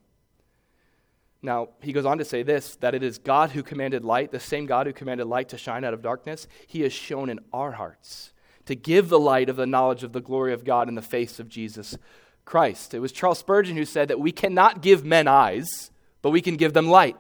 Now, 1.43 1.69
he 1.81 1.93
goes 1.93 2.05
on 2.07 2.19
to 2.19 2.25
say 2.25 2.43
this 2.43 2.77
that 2.77 2.95
it 2.95 3.03
is 3.03 3.19
God 3.19 3.51
who 3.51 3.63
commanded 3.63 4.05
light, 4.05 4.33
the 4.33 4.41
same 4.41 4.67
God 4.67 4.87
who 4.87 4.93
commanded 4.93 5.27
light 5.27 5.49
to 5.51 5.59
shine 5.59 5.85
out 5.85 5.95
of 5.95 6.03
darkness, 6.03 6.49
he 6.67 6.81
has 6.83 6.93
shown 6.93 7.31
in 7.31 7.41
our 7.53 7.73
hearts 7.73 8.33
to 8.67 8.75
give 8.75 9.09
the 9.09 9.19
light 9.19 9.49
of 9.49 9.57
the 9.57 9.67
knowledge 9.67 10.03
of 10.03 10.13
the 10.13 10.21
glory 10.21 10.53
of 10.53 10.65
God 10.65 10.89
in 10.89 10.95
the 10.95 11.03
face 11.03 11.39
of 11.39 11.49
Jesus 11.49 11.97
Christ. 12.45 12.95
It 12.95 12.99
was 12.99 13.13
Charles 13.13 13.39
Spurgeon 13.39 13.77
who 13.77 13.85
said 13.85 14.09
that 14.09 14.21
we 14.21 14.33
cannot 14.33 14.83
give 14.83 15.05
men 15.05 15.27
eyes, 15.29 15.91
but 16.21 16.31
we 16.31 16.43
can 16.43 16.57
give 16.57 16.73
them 16.73 16.89
light. 16.89 17.17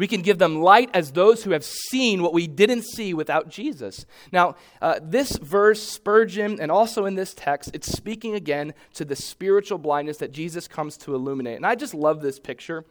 We 0.00 0.08
can 0.08 0.22
give 0.22 0.38
them 0.38 0.62
light 0.62 0.88
as 0.94 1.12
those 1.12 1.44
who 1.44 1.50
have 1.50 1.62
seen 1.62 2.22
what 2.22 2.32
we 2.32 2.46
didn't 2.46 2.84
see 2.84 3.12
without 3.12 3.50
Jesus. 3.50 4.06
Now, 4.32 4.56
uh, 4.80 4.98
this 5.02 5.36
verse, 5.36 5.82
Spurgeon, 5.82 6.58
and 6.58 6.70
also 6.70 7.04
in 7.04 7.16
this 7.16 7.34
text, 7.34 7.72
it's 7.74 7.92
speaking 7.92 8.34
again 8.34 8.72
to 8.94 9.04
the 9.04 9.14
spiritual 9.14 9.76
blindness 9.76 10.16
that 10.16 10.32
Jesus 10.32 10.66
comes 10.66 10.96
to 10.96 11.14
illuminate. 11.14 11.56
And 11.56 11.66
I 11.66 11.74
just 11.74 11.92
love 11.92 12.22
this 12.22 12.38
picture. 12.38 12.86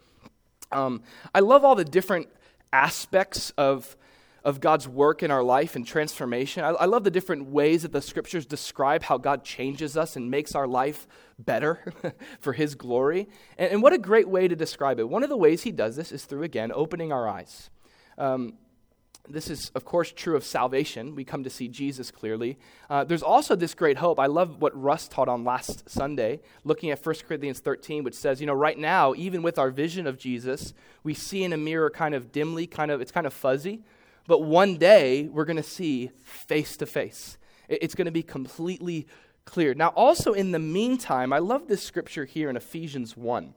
Um, 0.71 1.01
I 1.33 1.39
love 1.39 1.65
all 1.65 1.73
the 1.73 1.83
different 1.83 2.27
aspects 2.71 3.53
of 3.57 3.97
of 4.43 4.59
God's 4.59 4.87
work 4.87 5.23
in 5.23 5.31
our 5.31 5.43
life 5.43 5.75
and 5.75 5.85
transformation. 5.85 6.63
I, 6.63 6.69
I, 6.69 6.85
love 6.85 7.03
the 7.03 7.11
different 7.11 7.45
ways 7.47 7.81
that 7.83 7.91
the 7.91 8.01
scriptures 8.01 8.45
describe 8.45 9.03
how 9.03 9.17
God 9.17 9.43
changes 9.43 9.97
us 9.97 10.15
and 10.15 10.31
makes 10.31 10.55
our 10.55 10.67
life 10.67 11.07
better 11.37 11.93
for 12.39 12.53
His 12.53 12.75
glory. 12.75 13.27
And, 13.57 13.73
and, 13.73 13.83
what 13.83 13.93
a 13.93 13.97
great 13.97 14.29
way 14.29 14.47
to 14.47 14.55
describe 14.55 14.99
it. 14.99 15.09
One 15.09 15.23
of 15.23 15.29
the 15.29 15.37
ways 15.37 15.63
He 15.63 15.71
does 15.71 15.95
this 15.95 16.11
is 16.11 16.25
through, 16.25 16.43
again, 16.43 16.71
opening 16.73 17.11
our 17.11 17.27
eyes. 17.27 17.69
Um, 18.17 18.53
this 19.29 19.49
is, 19.49 19.69
of 19.75 19.85
course, 19.85 20.11
true 20.11 20.35
of 20.35 20.43
salvation. 20.43 21.13
We 21.13 21.23
come 21.23 21.43
to 21.43 21.49
see 21.51 21.67
Jesus 21.67 22.09
clearly. 22.09 22.57
Uh, 22.89 23.03
there's 23.03 23.21
also 23.21 23.55
this 23.55 23.75
great 23.75 23.97
hope. 23.97 24.19
I 24.19 24.25
love 24.25 24.59
what 24.59 24.79
Russ 24.79 25.07
taught 25.07 25.27
on 25.27 25.43
last 25.43 25.87
Sunday, 25.87 26.41
looking 26.63 26.89
at 26.89 27.05
1 27.05 27.15
Corinthians 27.27 27.59
13, 27.59 28.03
which 28.03 28.15
says, 28.15 28.41
you 28.41 28.47
know, 28.47 28.53
right 28.53 28.77
now, 28.77 29.13
even 29.15 29.43
with 29.43 29.59
our 29.59 29.69
vision 29.69 30.07
of 30.07 30.17
Jesus, 30.17 30.73
we 31.03 31.13
see 31.13 31.43
in 31.43 31.53
a 31.53 31.57
mirror 31.57 31.91
kind 31.91 32.15
of 32.15 32.31
dimly, 32.31 32.65
kind 32.65 32.89
of, 32.89 33.01
it's 33.01 33.11
kind 33.11 33.27
of 33.27 33.33
fuzzy. 33.33 33.83
But 34.29 34.43
one 34.43 34.77
day, 34.77 35.23
we're 35.23 35.45
going 35.45 35.57
to 35.57 35.63
see 35.63 36.11
face 36.23 36.77
to 36.77 36.85
face. 36.85 37.39
It's 37.67 37.95
going 37.95 38.05
to 38.05 38.11
be 38.11 38.21
completely 38.21 39.07
clear. 39.45 39.73
Now, 39.73 39.87
also 39.87 40.33
in 40.33 40.51
the 40.51 40.59
meantime, 40.59 41.33
I 41.33 41.39
love 41.39 41.67
this 41.67 41.81
scripture 41.81 42.25
here 42.25 42.47
in 42.47 42.55
Ephesians 42.55 43.17
1. 43.17 43.55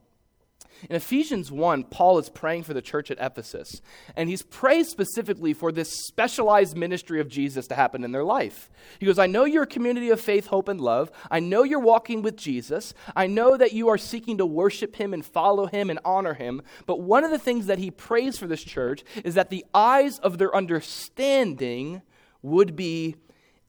In 0.90 0.96
Ephesians 0.96 1.50
1, 1.52 1.84
Paul 1.84 2.18
is 2.18 2.28
praying 2.28 2.64
for 2.64 2.74
the 2.74 2.82
church 2.82 3.10
at 3.10 3.18
Ephesus, 3.20 3.80
and 4.16 4.28
he's 4.28 4.42
praying 4.42 4.84
specifically 4.84 5.52
for 5.52 5.70
this 5.70 6.06
specialized 6.06 6.76
ministry 6.76 7.20
of 7.20 7.28
Jesus 7.28 7.66
to 7.68 7.74
happen 7.74 8.04
in 8.04 8.12
their 8.12 8.24
life. 8.24 8.70
He 8.98 9.06
goes, 9.06 9.18
I 9.18 9.26
know 9.26 9.44
you're 9.44 9.62
a 9.62 9.66
community 9.66 10.10
of 10.10 10.20
faith, 10.20 10.46
hope, 10.48 10.68
and 10.68 10.80
love. 10.80 11.10
I 11.30 11.40
know 11.40 11.62
you're 11.62 11.78
walking 11.78 12.22
with 12.22 12.36
Jesus. 12.36 12.94
I 13.14 13.26
know 13.26 13.56
that 13.56 13.72
you 13.72 13.88
are 13.88 13.98
seeking 13.98 14.38
to 14.38 14.46
worship 14.46 14.96
him 14.96 15.14
and 15.14 15.24
follow 15.24 15.66
him 15.66 15.90
and 15.90 16.00
honor 16.04 16.34
him. 16.34 16.62
But 16.86 17.00
one 17.00 17.24
of 17.24 17.30
the 17.30 17.38
things 17.38 17.66
that 17.66 17.78
he 17.78 17.90
prays 17.90 18.38
for 18.38 18.46
this 18.46 18.64
church 18.64 19.04
is 19.24 19.34
that 19.34 19.50
the 19.50 19.64
eyes 19.72 20.18
of 20.18 20.38
their 20.38 20.54
understanding 20.54 22.02
would 22.42 22.74
be 22.74 23.16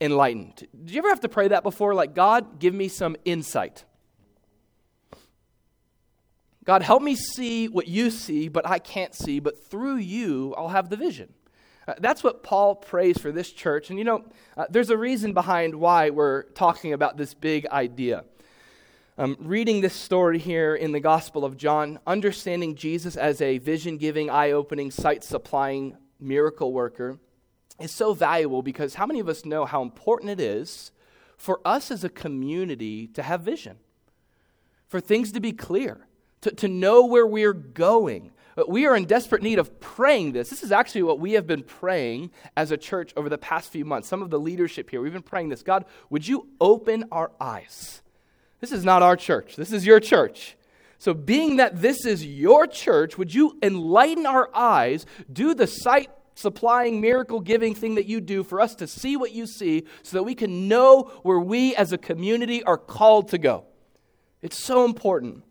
enlightened. 0.01 0.67
Did 0.84 0.93
you 0.93 1.00
ever 1.00 1.10
have 1.10 1.22
to 1.22 1.29
pray 1.29 1.48
that 1.50 1.63
before? 1.63 1.93
Like, 1.93 2.15
God, 2.15 2.60
give 2.60 2.74
me 2.74 2.88
some 2.88 3.15
insight. 3.24 3.86
God, 6.63 6.82
help 6.82 7.03
me 7.03 7.15
see 7.15 7.67
what 7.67 7.88
you 7.88 8.10
see, 8.10 8.48
but 8.48 8.67
I 8.67 8.79
can't 8.79 9.13
see, 9.13 9.39
but 9.39 9.63
through 9.65 9.98
you, 9.98 10.53
I'll 10.58 10.70
have 10.70 10.89
the 10.89 10.96
vision. 10.96 11.34
Uh, 11.88 11.96
that's 12.00 12.24
what 12.24 12.43
Paul 12.43 12.75
prays 12.75 13.17
for 13.17 13.32
this 13.32 13.51
church. 13.51 13.89
And 13.89 14.00
you 14.00 14.05
know, 14.05 14.24
uh, 14.55 14.65
there's 14.70 14.89
a 14.89 14.98
reason 14.98 15.34
behind 15.34 15.75
why 15.75 16.10
we're 16.10 16.43
talking 16.43 16.93
about 16.93 17.17
this 17.17 17.34
big 17.34 17.67
idea. 17.67 18.24
Um, 19.17 19.36
reading 19.39 19.82
this 19.82 19.93
story 19.93 20.39
here 20.39 20.74
in 20.74 20.91
the 20.91 21.00
Gospel 21.00 21.43
of 21.43 21.58
John, 21.58 22.00
understanding 22.08 22.75
Jesus 22.75 23.17
as 23.17 23.41
a 23.41 23.58
vision 23.58 23.98
giving, 23.98 24.29
eye 24.29 24.51
opening, 24.51 24.89
sight 24.89 25.24
supplying 25.24 25.98
miracle 26.20 26.72
worker 26.72 27.20
is 27.79 27.91
so 27.91 28.13
valuable 28.13 28.63
because 28.63 28.96
how 28.96 29.05
many 29.05 29.20
of 29.20 29.27
us 29.27 29.46
know 29.46 29.65
how 29.65 29.82
important 29.82 30.32
it 30.32 30.39
is 30.39 30.91
for 31.38 31.60
us 31.65 31.91
as 31.91 32.03
a 32.03 32.10
community 32.10 33.08
to 33.08 33.22
have 33.22 33.41
vision? 33.41 33.77
For 34.88 35.01
things 35.01 35.32
to 35.34 35.39
be 35.39 35.51
clear 35.51 36.08
to, 36.43 36.51
to 36.51 36.67
know 36.67 37.05
where 37.05 37.25
we're 37.25 37.53
going. 37.53 38.31
Uh, 38.57 38.63
we 38.67 38.85
are 38.85 38.95
in 38.95 39.05
desperate 39.05 39.41
need 39.41 39.59
of 39.59 39.79
praying 39.79 40.33
this. 40.33 40.50
This 40.50 40.63
is 40.63 40.71
actually 40.71 41.03
what 41.03 41.19
we 41.19 41.33
have 41.33 41.47
been 41.47 41.63
praying 41.63 42.31
as 42.55 42.71
a 42.71 42.77
church 42.77 43.13
over 43.17 43.29
the 43.29 43.38
past 43.38 43.71
few 43.71 43.85
months. 43.85 44.07
Some 44.07 44.21
of 44.21 44.29
the 44.29 44.39
leadership 44.39 44.89
here, 44.89 45.01
we've 45.01 45.13
been 45.13 45.21
praying 45.21 45.50
this 45.50 45.63
God, 45.63 45.85
would 46.09 46.27
you 46.27 46.47
open 46.62 47.05
our 47.12 47.31
eyes? 47.39 48.01
This 48.59 48.71
is 48.71 48.85
not 48.85 49.01
our 49.01 49.15
church, 49.15 49.55
this 49.55 49.71
is 49.73 49.85
your 49.85 50.00
church. 50.00 50.55
So, 51.00 51.13
being 51.13 51.57
that 51.57 51.81
this 51.81 52.05
is 52.05 52.25
your 52.25 52.65
church, 52.65 53.17
would 53.17 53.33
you 53.33 53.57
enlighten 53.62 54.25
our 54.25 54.50
eyes, 54.55 55.05
do 55.31 55.53
the 55.53 55.67
sight 55.67 56.09
supplying, 56.35 57.01
miracle 57.01 57.41
giving 57.41 57.75
thing 57.75 57.95
that 57.95 58.05
you 58.05 58.21
do 58.21 58.41
for 58.41 58.62
us 58.62 58.73
to 58.75 58.88
see 58.88 59.17
what 59.17 59.33
you 59.33 59.45
see 59.45 59.83
so 60.01 60.17
that 60.17 60.23
we 60.23 60.33
can 60.33 60.69
know 60.69 61.12
where 61.23 61.39
we 61.39 61.75
as 61.75 61.91
a 61.91 61.97
community 61.97 62.63
are 62.63 62.77
called 62.77 63.29
to 63.29 63.38
go? 63.38 63.65
It's 64.41 64.63
so 64.63 64.85
important. 64.85 65.43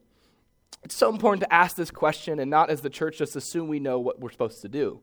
It's 0.83 0.97
so 0.97 1.11
important 1.11 1.43
to 1.43 1.53
ask 1.53 1.77
this 1.77 1.91
question 1.91 2.41
and 2.41 2.51
not 2.51 2.71
as 2.71 2.81
the 2.81 2.91
church 2.91 3.19
just 3.19 3.37
assume 3.37 3.69
we 3.69 3.79
know 3.79 3.99
what 3.99 4.21
we're 4.21 4.31
supposed 4.31 4.63
to 4.63 4.69
do. 4.69 5.01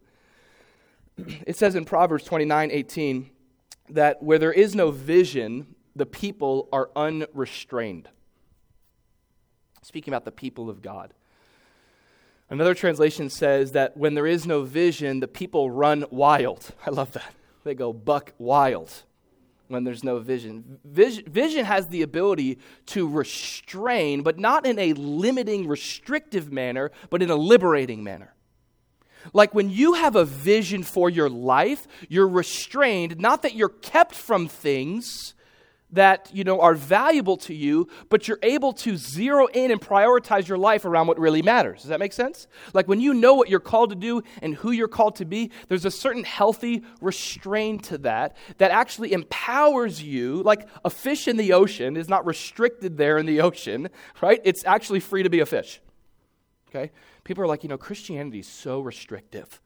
It 1.45 1.57
says 1.57 1.75
in 1.75 1.85
Proverbs 1.85 2.23
29 2.23 2.71
18 2.71 3.29
that 3.89 4.23
where 4.23 4.39
there 4.39 4.53
is 4.53 4.75
no 4.75 4.91
vision, 4.91 5.75
the 5.95 6.05
people 6.05 6.69
are 6.71 6.89
unrestrained. 6.95 8.07
Speaking 9.81 10.13
about 10.13 10.25
the 10.25 10.31
people 10.31 10.69
of 10.69 10.81
God. 10.81 11.13
Another 12.49 12.73
translation 12.73 13.29
says 13.29 13.73
that 13.73 13.95
when 13.95 14.15
there 14.15 14.25
is 14.25 14.47
no 14.47 14.63
vision, 14.63 15.19
the 15.19 15.27
people 15.27 15.69
run 15.69 16.05
wild. 16.09 16.71
I 16.85 16.89
love 16.89 17.11
that. 17.13 17.33
They 17.63 17.75
go 17.75 17.93
buck 17.93 18.33
wild 18.37 19.03
when 19.69 19.83
there's 19.83 20.03
no 20.03 20.19
vision. 20.19 20.79
vision. 20.83 21.23
Vision 21.27 21.63
has 21.63 21.87
the 21.87 22.01
ability 22.01 22.59
to 22.87 23.07
restrain, 23.07 24.23
but 24.23 24.37
not 24.37 24.65
in 24.65 24.77
a 24.77 24.93
limiting, 24.93 25.67
restrictive 25.67 26.51
manner, 26.51 26.91
but 27.09 27.21
in 27.21 27.29
a 27.29 27.35
liberating 27.35 28.03
manner. 28.03 28.33
Like 29.31 29.53
when 29.53 29.69
you 29.69 29.93
have 29.93 30.15
a 30.15 30.25
vision 30.25 30.83
for 30.83 31.09
your 31.09 31.29
life, 31.29 31.87
you're 32.09 32.27
restrained, 32.27 33.19
not 33.19 33.43
that 33.43 33.53
you're 33.53 33.69
kept 33.69 34.15
from 34.15 34.47
things, 34.47 35.35
that 35.91 36.29
you 36.33 36.43
know 36.43 36.61
are 36.61 36.75
valuable 36.75 37.37
to 37.37 37.53
you 37.53 37.87
but 38.09 38.27
you're 38.27 38.39
able 38.43 38.73
to 38.73 38.95
zero 38.95 39.47
in 39.47 39.71
and 39.71 39.81
prioritize 39.81 40.47
your 40.47 40.57
life 40.57 40.85
around 40.85 41.07
what 41.07 41.19
really 41.19 41.41
matters. 41.41 41.81
Does 41.81 41.89
that 41.89 41.99
make 41.99 42.13
sense? 42.13 42.47
Like 42.73 42.87
when 42.87 42.99
you 42.99 43.13
know 43.13 43.33
what 43.33 43.49
you're 43.49 43.59
called 43.59 43.89
to 43.89 43.95
do 43.95 44.21
and 44.41 44.55
who 44.55 44.71
you're 44.71 44.87
called 44.87 45.15
to 45.17 45.25
be 45.25 45.51
there's 45.67 45.85
a 45.85 45.91
certain 45.91 46.23
healthy 46.23 46.83
restraint 47.01 47.85
to 47.85 47.97
that 47.99 48.35
that 48.57 48.71
actually 48.71 49.13
empowers 49.13 50.01
you. 50.01 50.43
Like 50.43 50.67
a 50.85 50.89
fish 50.89 51.27
in 51.27 51.37
the 51.37 51.53
ocean 51.53 51.97
is 51.97 52.09
not 52.09 52.25
restricted 52.25 52.97
there 52.97 53.17
in 53.17 53.25
the 53.25 53.41
ocean 53.41 53.89
right? 54.21 54.41
It's 54.43 54.65
actually 54.65 54.99
free 54.99 55.23
to 55.23 55.29
be 55.29 55.39
a 55.39 55.45
fish. 55.45 55.81
Okay? 56.69 56.91
People 57.23 57.43
are 57.43 57.47
like 57.47 57.63
you 57.63 57.69
know 57.69 57.77
christianity 57.77 58.39
is 58.39 58.47
so 58.47 58.79
restrictive. 58.81 59.61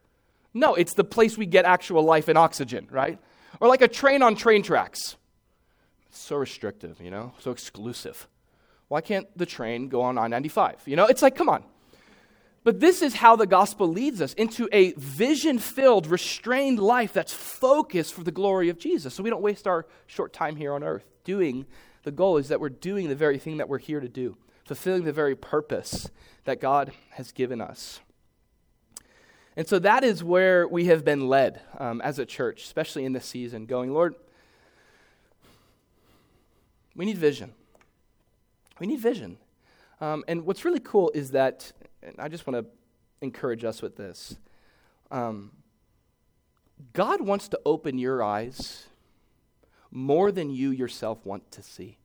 No 0.54 0.74
it's 0.74 0.94
the 0.94 1.04
place 1.04 1.36
we 1.36 1.46
get 1.46 1.64
actual 1.64 2.02
life 2.02 2.28
and 2.28 2.38
oxygen 2.38 2.88
right? 2.90 3.18
Or 3.60 3.68
like 3.68 3.82
a 3.82 3.88
train 3.88 4.22
on 4.22 4.36
train 4.36 4.62
tracks 4.62 5.16
so 6.18 6.36
restrictive, 6.36 7.00
you 7.00 7.10
know, 7.10 7.32
so 7.38 7.50
exclusive. 7.50 8.28
Why 8.88 9.00
can't 9.00 9.26
the 9.36 9.46
train 9.46 9.88
go 9.88 10.02
on 10.02 10.18
I 10.18 10.28
95? 10.28 10.82
You 10.86 10.96
know, 10.96 11.06
it's 11.06 11.22
like, 11.22 11.36
come 11.36 11.48
on. 11.48 11.64
But 12.62 12.80
this 12.80 13.02
is 13.02 13.14
how 13.14 13.36
the 13.36 13.46
gospel 13.46 13.88
leads 13.88 14.22
us 14.22 14.32
into 14.34 14.68
a 14.72 14.92
vision 14.92 15.58
filled, 15.58 16.06
restrained 16.06 16.78
life 16.78 17.12
that's 17.12 17.32
focused 17.32 18.14
for 18.14 18.24
the 18.24 18.32
glory 18.32 18.70
of 18.70 18.78
Jesus. 18.78 19.14
So 19.14 19.22
we 19.22 19.30
don't 19.30 19.42
waste 19.42 19.66
our 19.66 19.86
short 20.06 20.32
time 20.32 20.56
here 20.56 20.72
on 20.72 20.82
earth 20.82 21.04
doing 21.24 21.66
the 22.04 22.12
goal 22.12 22.36
is 22.36 22.48
that 22.48 22.60
we're 22.60 22.68
doing 22.68 23.08
the 23.08 23.14
very 23.14 23.38
thing 23.38 23.58
that 23.58 23.68
we're 23.68 23.78
here 23.78 24.00
to 24.00 24.08
do 24.08 24.36
fulfilling 24.64 25.04
the 25.04 25.12
very 25.12 25.36
purpose 25.36 26.10
that 26.44 26.60
God 26.60 26.92
has 27.10 27.32
given 27.32 27.60
us. 27.60 28.00
And 29.56 29.68
so 29.68 29.78
that 29.78 30.02
is 30.02 30.24
where 30.24 30.66
we 30.66 30.86
have 30.86 31.04
been 31.04 31.28
led 31.28 31.60
um, 31.78 32.00
as 32.00 32.18
a 32.18 32.26
church, 32.26 32.64
especially 32.64 33.04
in 33.04 33.12
this 33.12 33.26
season, 33.26 33.66
going, 33.66 33.92
Lord, 33.92 34.14
we 36.94 37.04
need 37.04 37.18
vision. 37.18 37.52
We 38.78 38.86
need 38.86 39.00
vision. 39.00 39.38
Um, 40.00 40.24
and 40.28 40.44
what's 40.44 40.64
really 40.64 40.80
cool 40.80 41.10
is 41.14 41.30
that, 41.32 41.72
and 42.02 42.14
I 42.18 42.28
just 42.28 42.46
want 42.46 42.64
to 42.64 42.70
encourage 43.20 43.64
us 43.64 43.80
with 43.80 43.96
this 43.96 44.36
um, 45.10 45.52
God 46.92 47.20
wants 47.20 47.48
to 47.48 47.60
open 47.64 47.98
your 47.98 48.22
eyes 48.22 48.86
more 49.90 50.32
than 50.32 50.50
you 50.50 50.70
yourself 50.70 51.24
want 51.24 51.50
to 51.52 51.62
see. 51.62 51.98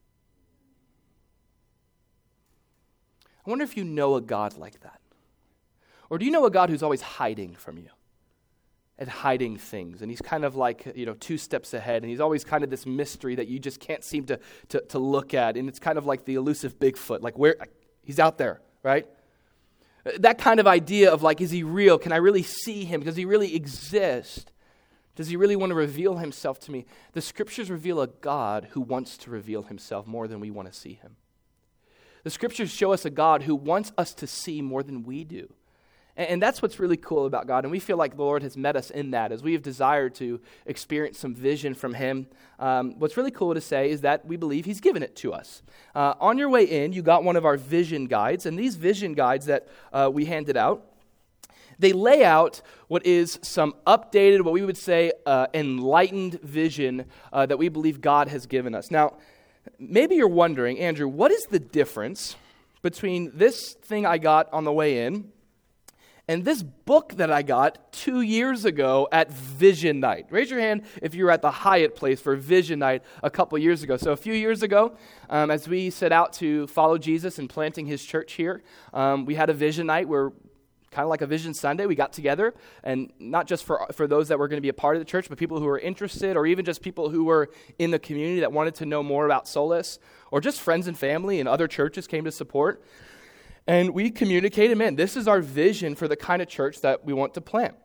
I 3.46 3.50
wonder 3.50 3.64
if 3.64 3.76
you 3.76 3.84
know 3.84 4.16
a 4.16 4.22
God 4.22 4.58
like 4.58 4.82
that. 4.82 5.00
Or 6.10 6.20
do 6.20 6.26
you 6.26 6.32
know 6.32 6.46
a 6.46 6.52
God 6.52 6.70
who's 6.70 6.84
always 6.84 7.02
hiding 7.02 7.56
from 7.56 7.78
you? 7.78 7.90
And 9.00 9.08
hiding 9.08 9.58
things. 9.58 10.02
And 10.02 10.12
he's 10.12 10.22
kind 10.22 10.44
of 10.44 10.58
like, 10.58 10.92
you 10.94 11.06
know, 11.06 11.14
two 11.14 11.38
steps 11.38 11.74
ahead. 11.74 12.04
And 12.04 12.10
he's 12.10 12.20
always 12.20 12.44
kind 12.44 12.66
of 12.66 12.70
this 12.70 12.86
mystery 12.86 13.34
that 13.36 13.48
you 13.48 13.58
just 13.58 13.80
can't 13.80 14.04
seem 14.04 14.26
to, 14.26 14.38
to, 14.68 14.82
to 14.90 15.00
look 15.00 15.34
at. 15.34 15.56
And 15.56 15.70
it's 15.70 15.80
kind 15.80 15.98
of 15.98 16.06
like 16.06 16.26
the 16.26 16.36
elusive 16.36 16.78
Bigfoot. 16.78 17.22
Like, 17.22 17.38
where? 17.38 17.56
He's 18.04 18.20
out 18.20 18.38
there, 18.38 18.60
right? 18.84 19.08
That 20.18 20.38
kind 20.38 20.60
of 20.60 20.68
idea 20.68 21.12
of 21.12 21.24
like, 21.24 21.40
is 21.40 21.50
he 21.50 21.64
real? 21.64 21.98
Can 21.98 22.12
I 22.12 22.18
really 22.18 22.44
see 22.44 22.84
him? 22.84 23.02
Does 23.02 23.16
he 23.16 23.24
really 23.24 23.56
exist? 23.56 24.52
Does 25.16 25.30
he 25.30 25.38
really 25.38 25.56
want 25.56 25.70
to 25.70 25.76
reveal 25.76 26.18
himself 26.18 26.60
to 26.62 26.72
me? 26.72 26.86
The 27.14 27.22
scriptures 27.22 27.70
reveal 27.70 28.02
a 28.02 28.08
God 28.08 28.70
who 28.72 28.82
wants 28.82 29.18
to 29.20 29.32
reveal 29.32 29.64
himself 29.64 30.08
more 30.08 30.28
than 30.28 30.42
we 30.42 30.52
want 30.52 30.72
to 30.72 30.78
see 30.78 30.94
him. 30.94 31.16
The 32.24 32.30
scriptures 32.30 32.70
show 32.70 32.92
us 32.92 33.06
a 33.06 33.10
God 33.10 33.44
who 33.44 33.56
wants 33.56 33.94
us 33.98 34.14
to 34.16 34.28
see 34.28 34.62
more 34.62 34.84
than 34.84 35.04
we 35.04 35.24
do. 35.24 35.54
And, 36.20 36.44
that's 36.44 36.62
what's 36.62 36.80
really 36.80 36.98
cool 36.98 37.26
about 37.26 37.48
God. 37.48 37.64
And 37.64 37.72
we 37.72 37.80
feel 37.80 37.96
like 37.96 38.18
the 38.18 38.24
Lord 38.24 38.44
has 38.44 38.58
met 38.58 38.76
us 38.76 38.90
in 38.90 39.12
that 39.12 39.32
as 39.32 39.42
we 39.42 39.54
have 39.54 39.62
desired 39.62 40.16
to 40.16 40.42
experience 40.66 41.18
some 41.18 41.34
vision 41.34 41.74
from 41.74 41.94
Him. 41.94 42.28
Um, 42.60 43.00
what's 43.00 43.16
really 43.16 43.32
cool 43.32 43.54
to 43.54 43.62
say 43.62 43.90
is 43.90 44.02
that 44.02 44.26
we 44.26 44.36
believe 44.36 44.66
He's 44.66 44.82
given 44.82 45.02
it 45.02 45.16
to 45.18 45.32
us. 45.32 45.64
Uh, 45.96 46.16
on 46.20 46.38
your 46.38 46.50
way 46.50 46.66
in, 46.66 46.92
you 46.92 47.02
got 47.02 47.24
one 47.24 47.38
of 47.38 47.46
our 47.46 47.56
vision 47.56 48.06
guides. 48.08 48.46
And 48.46 48.60
these 48.60 48.76
vision 48.76 49.14
guides 49.14 49.46
that 49.46 49.70
uh, 49.94 50.10
we 50.12 50.26
handed 50.26 50.58
out, 50.58 50.84
they 51.80 51.94
lay 51.94 52.26
out 52.26 52.62
what 52.90 53.06
is 53.06 53.40
some 53.42 53.74
updated, 53.88 54.42
what 54.42 54.54
we 54.54 54.66
would 54.66 54.78
say, 54.78 55.14
uh, 55.26 55.48
enlightened 55.54 56.42
vision 56.42 57.06
uh, 57.32 57.46
that 57.46 57.58
we 57.58 57.70
believe 57.70 58.02
God 58.02 58.28
has 58.28 58.46
given 58.46 58.76
us. 58.76 58.92
Now, 58.92 59.16
maybe 59.80 60.16
you're 60.16 60.28
wondering, 60.28 60.80
Andrew, 60.80 61.08
what 61.08 61.32
is 61.32 61.46
the 61.46 61.60
difference 61.60 62.36
between 62.82 63.32
this 63.34 63.74
thing 63.74 64.06
I 64.06 64.18
got 64.18 64.52
on 64.52 64.66
the 64.66 64.74
way 64.74 65.06
in 65.06 65.32
and 66.30 66.46
this 66.46 66.62
book 66.62 67.14
that 67.16 67.32
I 67.32 67.42
got 67.42 67.92
two 67.92 68.22
years 68.22 68.64
ago 68.64 69.08
at 69.12 69.32
Vision 69.32 70.00
Night. 70.00 70.28
Raise 70.30 70.52
your 70.52 70.60
hand 70.60 70.84
if 71.02 71.16
you 71.16 71.26
were 71.26 71.32
at 71.32 71.42
the 71.42 71.50
Hyatt 71.50 71.96
place 71.96 72.22
for 72.22 72.36
Vision 72.36 72.78
Night 72.78 73.02
a 73.24 73.32
couple 73.32 73.58
years 73.58 73.82
ago. 73.82 73.98
So, 73.98 74.12
a 74.12 74.16
few 74.16 74.36
years 74.36 74.62
ago, 74.62 74.96
um, 75.32 75.50
as 75.50 75.68
we 75.68 75.90
set 75.90 76.12
out 76.12 76.34
to 76.34 76.68
follow 76.68 77.00
Jesus 77.00 77.40
and 77.40 77.50
planting 77.50 77.88
his 77.88 78.06
church 78.06 78.34
here, 78.34 78.62
um, 78.94 79.26
we 79.26 79.34
had 79.34 79.50
a 79.50 79.56
Vision 79.56 79.88
Night 79.88 80.08
where 80.08 80.32
kind 80.92 81.04
of 81.04 81.10
like 81.10 81.22
a 81.22 81.28
Vision 81.28 81.56
Sunday. 81.56 81.88
We 81.88 81.96
got 81.96 82.14
together, 82.14 82.54
and 82.84 83.12
not 83.20 83.48
just 83.48 83.64
for, 83.64 83.88
for 83.94 84.06
those 84.06 84.28
that 84.28 84.38
were 84.38 84.48
going 84.48 84.58
to 84.58 84.62
be 84.62 84.70
a 84.70 84.74
part 84.74 84.96
of 84.96 85.02
the 85.02 85.06
church, 85.06 85.30
but 85.30 85.40
people 85.40 85.60
who 85.60 85.66
were 85.66 85.80
interested, 85.80 86.38
or 86.38 86.46
even 86.46 86.64
just 86.64 86.84
people 86.84 87.10
who 87.10 87.24
were 87.24 87.50
in 87.80 87.90
the 87.90 88.00
community 88.00 88.42
that 88.42 88.52
wanted 88.52 88.76
to 88.76 88.86
know 88.86 89.02
more 89.02 89.26
about 89.26 89.48
Solace, 89.48 89.98
or 90.30 90.42
just 90.42 90.62
friends 90.62 90.88
and 90.88 90.96
family 90.96 91.40
and 91.40 91.50
other 91.50 91.68
churches 91.68 92.06
came 92.06 92.24
to 92.26 92.32
support. 92.32 92.84
And 93.70 93.92
we 93.92 94.10
communicated, 94.10 94.80
man, 94.80 94.96
this 94.96 95.16
is 95.16 95.28
our 95.28 95.42
vision 95.42 95.94
for 95.94 96.08
the 96.08 96.16
kind 96.16 96.42
of 96.42 96.48
church 96.48 96.82
that 96.82 97.06
we 97.06 97.14
want 97.14 97.36
to 97.36 97.42
plant. 97.42 97.76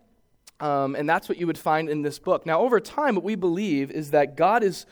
Um, 0.59 0.95
and 0.95 1.07
that's 1.07 1.29
what 1.29 1.37
you 1.37 1.47
would 1.47 1.59
find 1.59 1.91
in 1.91 2.01
this 2.01 2.19
book. 2.19 2.47
Now, 2.47 2.61
over 2.61 2.81
time, 2.81 3.17
what 3.17 3.23
we 3.23 3.35
believe 3.35 3.91
is 3.91 4.13
that 4.13 4.35
God 4.35 4.63
is 4.63 4.87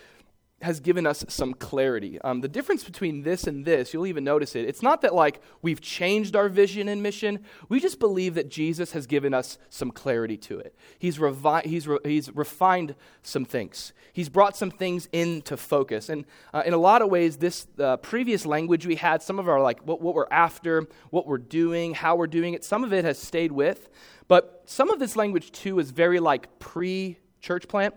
has 0.63 0.81
given 0.81 1.07
us 1.07 1.25
some 1.29 1.55
clarity. 1.55 2.21
Um, 2.21 2.41
the 2.41 2.49
difference 2.49 2.85
between 2.85 3.23
this 3.23 3.47
and 3.47 3.65
this, 3.65 3.93
you'll 3.93 4.07
even 4.07 4.25
notice 4.25 4.55
it. 4.55 4.67
It's 4.67 4.83
not 4.83 5.03
that 5.03 5.15
like 5.15 5.41
we've 5.61 5.81
changed 5.81 6.37
our 6.37 6.49
vision 6.49 6.89
and 6.89 7.03
mission. 7.03 7.41
We 7.69 7.81
just 7.81 7.99
believe 7.99 8.35
that 8.35 8.49
Jesus 8.49 8.93
has 8.93 9.07
given 9.07 9.35
us 9.35 9.59
some 9.71 9.91
clarity 9.91 10.37
to 10.39 10.59
it. 10.59 10.75
He's, 10.99 11.19
revi- 11.19 11.65
he's, 11.67 11.89
re- 11.89 11.99
he's 12.05 12.35
refined 12.35 12.95
some 13.23 13.45
things. 13.45 13.93
He's 14.13 14.29
brought 14.29 14.57
some 14.57 14.71
things 14.71 15.09
into 15.13 15.57
focus. 15.57 16.09
And 16.09 16.25
uh, 16.53 16.63
in 16.65 16.75
a 16.75 16.79
lot 16.79 17.03
of 17.03 17.09
ways, 17.09 17.39
this 17.39 17.67
uh, 17.79 17.97
previous 17.99 18.47
language 18.47 18.87
we 18.87 18.97
had, 18.97 19.23
some 19.23 19.39
of 19.39 19.49
our 19.49 19.61
like 19.61 19.81
what, 19.83 20.01
what 20.01 20.15
we're 20.15 20.27
after, 20.31 20.87
what 21.11 21.27
we're 21.27 21.39
doing, 21.39 21.95
how 21.95 22.17
we're 22.17 22.27
doing 22.27 22.55
it, 22.55 22.65
some 22.65 22.85
of 22.85 22.93
it 22.93 23.05
has 23.05 23.19
stayed 23.19 23.53
with. 23.53 23.89
But 24.29 24.63
some 24.67 24.91
of 24.91 24.99
this 24.99 25.17
language 25.17 25.53
too 25.53 25.79
is 25.79 25.91
very 25.91 26.21
like 26.21 26.59
pre 26.59 27.19
church 27.41 27.69
plant. 27.69 27.95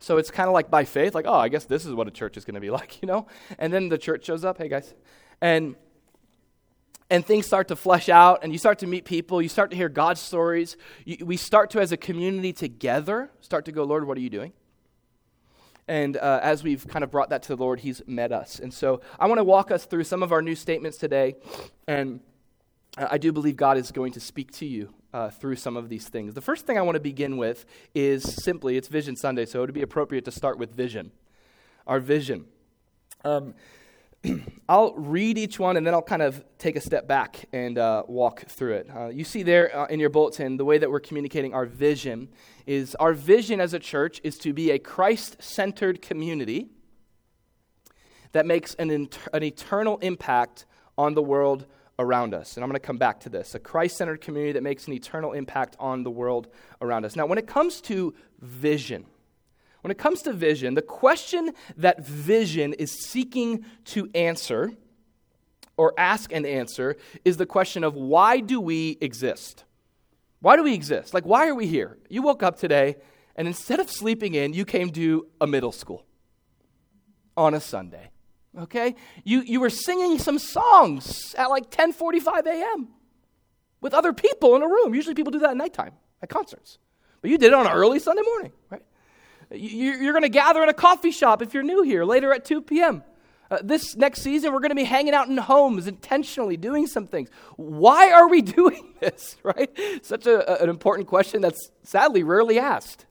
So 0.00 0.16
it's 0.16 0.30
kind 0.30 0.48
of 0.48 0.54
like 0.54 0.70
by 0.70 0.84
faith, 0.84 1.14
like, 1.14 1.26
oh, 1.28 1.34
I 1.34 1.48
guess 1.50 1.66
this 1.66 1.84
is 1.84 1.94
what 1.94 2.08
a 2.08 2.10
church 2.10 2.38
is 2.38 2.44
going 2.44 2.54
to 2.54 2.60
be 2.60 2.70
like, 2.78 3.00
you 3.02 3.06
know? 3.06 3.26
And 3.58 3.72
then 3.72 3.88
the 3.88 3.98
church 3.98 4.24
shows 4.24 4.44
up, 4.44 4.58
hey 4.58 4.68
guys. 4.68 4.94
And 5.40 5.76
and 7.12 7.26
things 7.26 7.44
start 7.44 7.66
to 7.68 7.76
flesh 7.76 8.08
out 8.08 8.44
and 8.44 8.52
you 8.52 8.58
start 8.58 8.78
to 8.78 8.86
meet 8.86 9.04
people 9.04 9.42
you 9.42 9.48
start 9.48 9.70
to 9.70 9.76
hear 9.76 9.88
god's 9.88 10.20
stories 10.20 10.76
you, 11.04 11.16
we 11.26 11.36
start 11.36 11.68
to 11.68 11.80
as 11.80 11.90
a 11.90 11.96
community 11.96 12.52
together 12.52 13.28
start 13.40 13.64
to 13.64 13.72
go 13.72 13.82
lord 13.82 14.06
what 14.06 14.16
are 14.16 14.20
you 14.20 14.30
doing 14.30 14.52
and 15.88 16.16
uh, 16.18 16.38
as 16.40 16.62
we've 16.62 16.86
kind 16.86 17.02
of 17.02 17.10
brought 17.10 17.30
that 17.30 17.42
to 17.42 17.56
the 17.56 17.60
lord 17.60 17.80
he's 17.80 18.00
met 18.06 18.30
us 18.30 18.60
and 18.60 18.72
so 18.72 19.00
i 19.18 19.26
want 19.26 19.38
to 19.38 19.44
walk 19.44 19.72
us 19.72 19.86
through 19.86 20.04
some 20.04 20.22
of 20.22 20.30
our 20.30 20.40
new 20.40 20.54
statements 20.54 20.98
today 20.98 21.34
and 21.88 22.20
i 22.96 23.18
do 23.18 23.32
believe 23.32 23.56
god 23.56 23.76
is 23.76 23.90
going 23.90 24.12
to 24.12 24.20
speak 24.20 24.52
to 24.52 24.64
you 24.64 24.94
uh, 25.12 25.30
through 25.30 25.56
some 25.56 25.76
of 25.76 25.88
these 25.88 26.08
things. 26.08 26.34
The 26.34 26.40
first 26.40 26.66
thing 26.66 26.78
I 26.78 26.82
want 26.82 26.96
to 26.96 27.00
begin 27.00 27.36
with 27.36 27.66
is 27.94 28.22
simply 28.22 28.76
it's 28.76 28.88
Vision 28.88 29.16
Sunday, 29.16 29.46
so 29.46 29.58
it 29.58 29.62
would 29.62 29.74
be 29.74 29.82
appropriate 29.82 30.24
to 30.26 30.30
start 30.30 30.58
with 30.58 30.72
vision. 30.74 31.12
Our 31.86 32.00
vision. 32.00 32.46
Um, 33.24 33.54
I'll 34.68 34.94
read 34.94 35.38
each 35.38 35.58
one 35.58 35.76
and 35.76 35.86
then 35.86 35.94
I'll 35.94 36.02
kind 36.02 36.22
of 36.22 36.44
take 36.58 36.76
a 36.76 36.80
step 36.80 37.08
back 37.08 37.46
and 37.52 37.78
uh, 37.78 38.02
walk 38.06 38.44
through 38.46 38.74
it. 38.74 38.90
Uh, 38.94 39.08
you 39.08 39.24
see 39.24 39.42
there 39.42 39.76
uh, 39.76 39.86
in 39.86 39.98
your 39.98 40.10
bulletin, 40.10 40.56
the 40.56 40.64
way 40.64 40.78
that 40.78 40.90
we're 40.90 41.00
communicating 41.00 41.54
our 41.54 41.64
vision 41.64 42.28
is 42.66 42.94
our 42.96 43.14
vision 43.14 43.60
as 43.60 43.74
a 43.74 43.78
church 43.78 44.20
is 44.22 44.38
to 44.38 44.52
be 44.52 44.70
a 44.70 44.78
Christ 44.78 45.36
centered 45.40 46.02
community 46.02 46.68
that 48.32 48.46
makes 48.46 48.74
an, 48.74 48.90
inter- 48.90 49.30
an 49.32 49.42
eternal 49.42 49.98
impact 49.98 50.66
on 50.96 51.14
the 51.14 51.22
world 51.22 51.66
around 52.00 52.34
us. 52.34 52.56
And 52.56 52.64
I'm 52.64 52.70
going 52.70 52.80
to 52.80 52.86
come 52.86 52.98
back 52.98 53.20
to 53.20 53.28
this 53.28 53.54
a 53.54 53.60
Christ 53.60 53.98
centered 53.98 54.20
community 54.20 54.52
that 54.52 54.62
makes 54.62 54.86
an 54.86 54.94
eternal 54.94 55.32
impact 55.32 55.76
on 55.78 56.02
the 56.02 56.10
world 56.10 56.48
around 56.80 57.04
us. 57.04 57.14
Now, 57.14 57.26
when 57.26 57.38
it 57.38 57.46
comes 57.46 57.80
to 57.82 58.14
vision, 58.40 59.04
when 59.82 59.90
it 59.90 59.98
comes 59.98 60.22
to 60.22 60.32
vision, 60.32 60.74
the 60.74 60.82
question 60.82 61.52
that 61.76 62.04
vision 62.04 62.72
is 62.72 62.90
seeking 63.06 63.64
to 63.86 64.10
answer 64.14 64.72
or 65.76 65.94
ask 65.96 66.32
and 66.32 66.44
answer 66.44 66.96
is 67.24 67.36
the 67.36 67.46
question 67.46 67.84
of 67.84 67.94
why 67.94 68.40
do 68.40 68.60
we 68.60 68.98
exist? 69.00 69.64
Why 70.40 70.56
do 70.56 70.62
we 70.62 70.74
exist? 70.74 71.14
Like, 71.14 71.24
why 71.24 71.48
are 71.48 71.54
we 71.54 71.66
here? 71.66 71.98
You 72.08 72.22
woke 72.22 72.42
up 72.42 72.58
today, 72.58 72.96
and 73.36 73.46
instead 73.46 73.78
of 73.78 73.90
sleeping 73.90 74.34
in, 74.34 74.54
you 74.54 74.64
came 74.64 74.90
to 74.90 75.26
a 75.40 75.46
middle 75.46 75.72
school 75.72 76.06
on 77.36 77.54
a 77.54 77.60
Sunday 77.60 78.10
okay? 78.58 78.94
You, 79.24 79.40
you 79.42 79.60
were 79.60 79.70
singing 79.70 80.18
some 80.18 80.38
songs 80.38 81.34
at 81.36 81.50
like 81.50 81.70
10.45 81.70 82.46
a.m. 82.46 82.88
with 83.80 83.94
other 83.94 84.12
people 84.12 84.56
in 84.56 84.62
a 84.62 84.68
room. 84.68 84.94
Usually 84.94 85.14
people 85.14 85.32
do 85.32 85.40
that 85.40 85.50
at 85.50 85.56
nighttime 85.56 85.92
at 86.22 86.28
concerts. 86.28 86.78
But 87.22 87.30
you 87.30 87.38
did 87.38 87.48
it 87.48 87.54
on 87.54 87.66
an 87.66 87.72
early 87.72 87.98
Sunday 87.98 88.22
morning, 88.22 88.52
right? 88.70 88.82
You, 89.50 89.92
you're 89.92 90.12
going 90.12 90.22
to 90.22 90.28
gather 90.28 90.62
in 90.62 90.68
a 90.68 90.74
coffee 90.74 91.10
shop 91.10 91.42
if 91.42 91.54
you're 91.54 91.62
new 91.62 91.82
here 91.82 92.04
later 92.04 92.32
at 92.32 92.44
2 92.44 92.62
p.m. 92.62 93.02
Uh, 93.50 93.58
this 93.62 93.96
next 93.96 94.22
season, 94.22 94.52
we're 94.52 94.60
going 94.60 94.70
to 94.70 94.76
be 94.76 94.84
hanging 94.84 95.12
out 95.12 95.28
in 95.28 95.36
homes 95.36 95.88
intentionally, 95.88 96.56
doing 96.56 96.86
some 96.86 97.06
things. 97.06 97.28
Why 97.56 98.12
are 98.12 98.28
we 98.28 98.42
doing 98.42 98.94
this, 99.00 99.36
right? 99.42 99.70
Such 100.02 100.26
a, 100.26 100.62
an 100.62 100.68
important 100.68 101.08
question 101.08 101.42
that's 101.42 101.70
sadly 101.82 102.22
rarely 102.22 102.58
asked. 102.58 103.06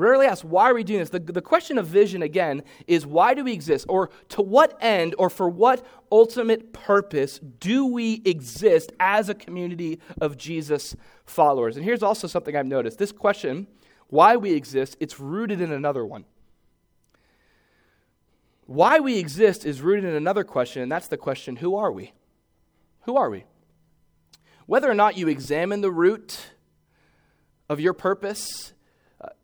Rarely 0.00 0.24
asked, 0.24 0.46
why 0.46 0.70
are 0.70 0.74
we 0.74 0.82
doing 0.82 1.00
this? 1.00 1.10
The, 1.10 1.18
the 1.18 1.42
question 1.42 1.76
of 1.76 1.86
vision, 1.86 2.22
again, 2.22 2.62
is 2.86 3.04
why 3.04 3.34
do 3.34 3.44
we 3.44 3.52
exist? 3.52 3.84
Or 3.86 4.08
to 4.30 4.40
what 4.40 4.78
end 4.80 5.14
or 5.18 5.28
for 5.28 5.46
what 5.46 5.84
ultimate 6.10 6.72
purpose 6.72 7.38
do 7.38 7.84
we 7.84 8.22
exist 8.24 8.92
as 8.98 9.28
a 9.28 9.34
community 9.34 10.00
of 10.18 10.38
Jesus 10.38 10.96
followers? 11.26 11.76
And 11.76 11.84
here's 11.84 12.02
also 12.02 12.26
something 12.26 12.56
I've 12.56 12.64
noticed. 12.64 12.96
This 12.96 13.12
question, 13.12 13.66
why 14.08 14.36
we 14.36 14.54
exist, 14.54 14.96
it's 15.00 15.20
rooted 15.20 15.60
in 15.60 15.70
another 15.70 16.06
one. 16.06 16.24
Why 18.64 19.00
we 19.00 19.18
exist 19.18 19.66
is 19.66 19.82
rooted 19.82 20.06
in 20.06 20.14
another 20.14 20.44
question, 20.44 20.80
and 20.80 20.90
that's 20.90 21.08
the 21.08 21.18
question 21.18 21.56
who 21.56 21.76
are 21.76 21.92
we? 21.92 22.14
Who 23.02 23.18
are 23.18 23.28
we? 23.28 23.44
Whether 24.64 24.90
or 24.90 24.94
not 24.94 25.18
you 25.18 25.28
examine 25.28 25.82
the 25.82 25.90
root 25.90 26.52
of 27.68 27.80
your 27.80 27.92
purpose, 27.92 28.72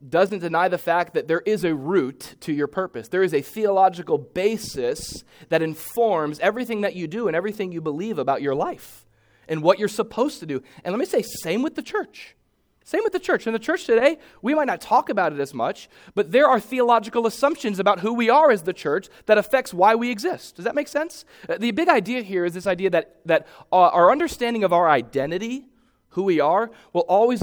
doesn't 0.06 0.38
deny 0.38 0.68
the 0.68 0.78
fact 0.78 1.14
that 1.14 1.28
there 1.28 1.40
is 1.40 1.64
a 1.64 1.74
root 1.74 2.36
to 2.40 2.52
your 2.52 2.66
purpose. 2.66 3.08
There 3.08 3.22
is 3.22 3.34
a 3.34 3.42
theological 3.42 4.18
basis 4.18 5.24
that 5.48 5.62
informs 5.62 6.38
everything 6.40 6.80
that 6.80 6.94
you 6.94 7.06
do 7.06 7.26
and 7.26 7.36
everything 7.36 7.72
you 7.72 7.80
believe 7.80 8.18
about 8.18 8.42
your 8.42 8.54
life 8.54 9.04
and 9.48 9.62
what 9.62 9.78
you're 9.78 9.88
supposed 9.88 10.40
to 10.40 10.46
do. 10.46 10.62
And 10.84 10.92
let 10.92 10.98
me 10.98 11.04
say, 11.04 11.22
same 11.22 11.62
with 11.62 11.74
the 11.74 11.82
church. 11.82 12.36
Same 12.84 13.02
with 13.02 13.12
the 13.12 13.18
church. 13.18 13.48
In 13.48 13.52
the 13.52 13.58
church 13.58 13.84
today, 13.84 14.18
we 14.42 14.54
might 14.54 14.68
not 14.68 14.80
talk 14.80 15.08
about 15.08 15.32
it 15.32 15.40
as 15.40 15.52
much, 15.52 15.88
but 16.14 16.30
there 16.30 16.46
are 16.46 16.60
theological 16.60 17.26
assumptions 17.26 17.80
about 17.80 17.98
who 17.98 18.14
we 18.14 18.30
are 18.30 18.52
as 18.52 18.62
the 18.62 18.72
church 18.72 19.08
that 19.26 19.38
affects 19.38 19.74
why 19.74 19.96
we 19.96 20.08
exist. 20.08 20.54
Does 20.54 20.64
that 20.64 20.76
make 20.76 20.86
sense? 20.86 21.24
Uh, 21.48 21.58
the 21.58 21.72
big 21.72 21.88
idea 21.88 22.22
here 22.22 22.44
is 22.44 22.54
this 22.54 22.66
idea 22.66 22.90
that, 22.90 23.16
that 23.24 23.48
our 23.72 24.12
understanding 24.12 24.62
of 24.62 24.72
our 24.72 24.88
identity 24.88 25.66
who 26.16 26.22
we 26.22 26.40
are, 26.40 26.70
will 26.94 27.02
always 27.02 27.42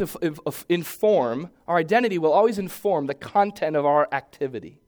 inform, 0.68 1.52
our 1.68 1.78
identity 1.78 2.18
will 2.18 2.34
always 2.34 2.58
inform 2.58 3.06
the 3.06 3.14
content 3.14 3.76
of 3.76 3.86
our 3.86 4.08
activity. 4.12 4.80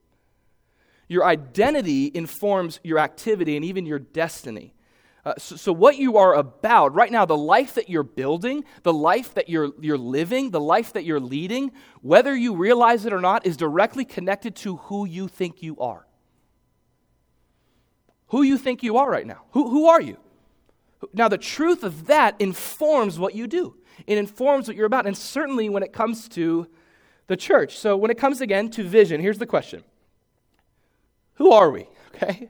Your 1.08 1.24
identity 1.24 2.10
informs 2.12 2.80
your 2.84 2.98
activity 2.98 3.56
and 3.56 3.64
even 3.64 3.86
your 3.86 4.00
destiny. 4.00 4.74
Uh, 5.24 5.36
so, 5.38 5.56
so, 5.56 5.72
what 5.72 5.98
you 5.98 6.18
are 6.18 6.34
about 6.34 6.96
right 6.96 7.12
now, 7.12 7.26
the 7.26 7.38
life 7.38 7.76
that 7.76 7.88
you're 7.88 8.02
building, 8.02 8.64
the 8.82 8.94
life 8.94 9.36
that 9.36 9.50
you're, 9.50 9.70
you're 9.80 10.00
living, 10.00 10.50
the 10.50 10.60
life 10.60 10.94
that 10.94 11.06
you're 11.06 11.20
leading, 11.20 11.72
whether 12.02 12.36
you 12.36 12.56
realize 12.56 13.06
it 13.06 13.14
or 13.14 13.22
not, 13.22 13.46
is 13.46 13.56
directly 13.56 14.04
connected 14.04 14.56
to 14.56 14.78
who 14.78 15.06
you 15.06 15.28
think 15.28 15.62
you 15.62 15.78
are. 15.80 16.08
Who 18.30 18.42
you 18.42 18.58
think 18.58 18.82
you 18.82 18.98
are 18.98 19.10
right 19.10 19.28
now. 19.28 19.44
Who, 19.52 19.70
who 19.70 19.86
are 19.86 20.02
you? 20.02 20.18
Now, 21.14 21.28
the 21.28 21.38
truth 21.38 21.84
of 21.84 22.08
that 22.08 22.36
informs 22.40 23.20
what 23.20 23.36
you 23.36 23.48
do, 23.48 23.76
it 24.08 24.18
informs 24.18 24.68
what 24.68 24.76
you're 24.78 24.86
about, 24.86 25.06
and 25.06 25.18
certainly 25.18 25.70
when 25.70 25.84
it 25.84 25.94
comes 25.94 26.28
to 26.30 26.68
the 27.28 27.38
church. 27.38 27.78
So, 27.78 27.98
when 27.98 28.12
it 28.12 28.18
comes 28.18 28.42
again 28.42 28.70
to 28.72 28.84
vision, 28.84 29.22
here's 29.22 29.38
the 29.38 29.46
question 29.46 29.84
Who 31.36 31.52
are 31.52 31.72
we? 31.72 31.88
Okay? 32.16 32.50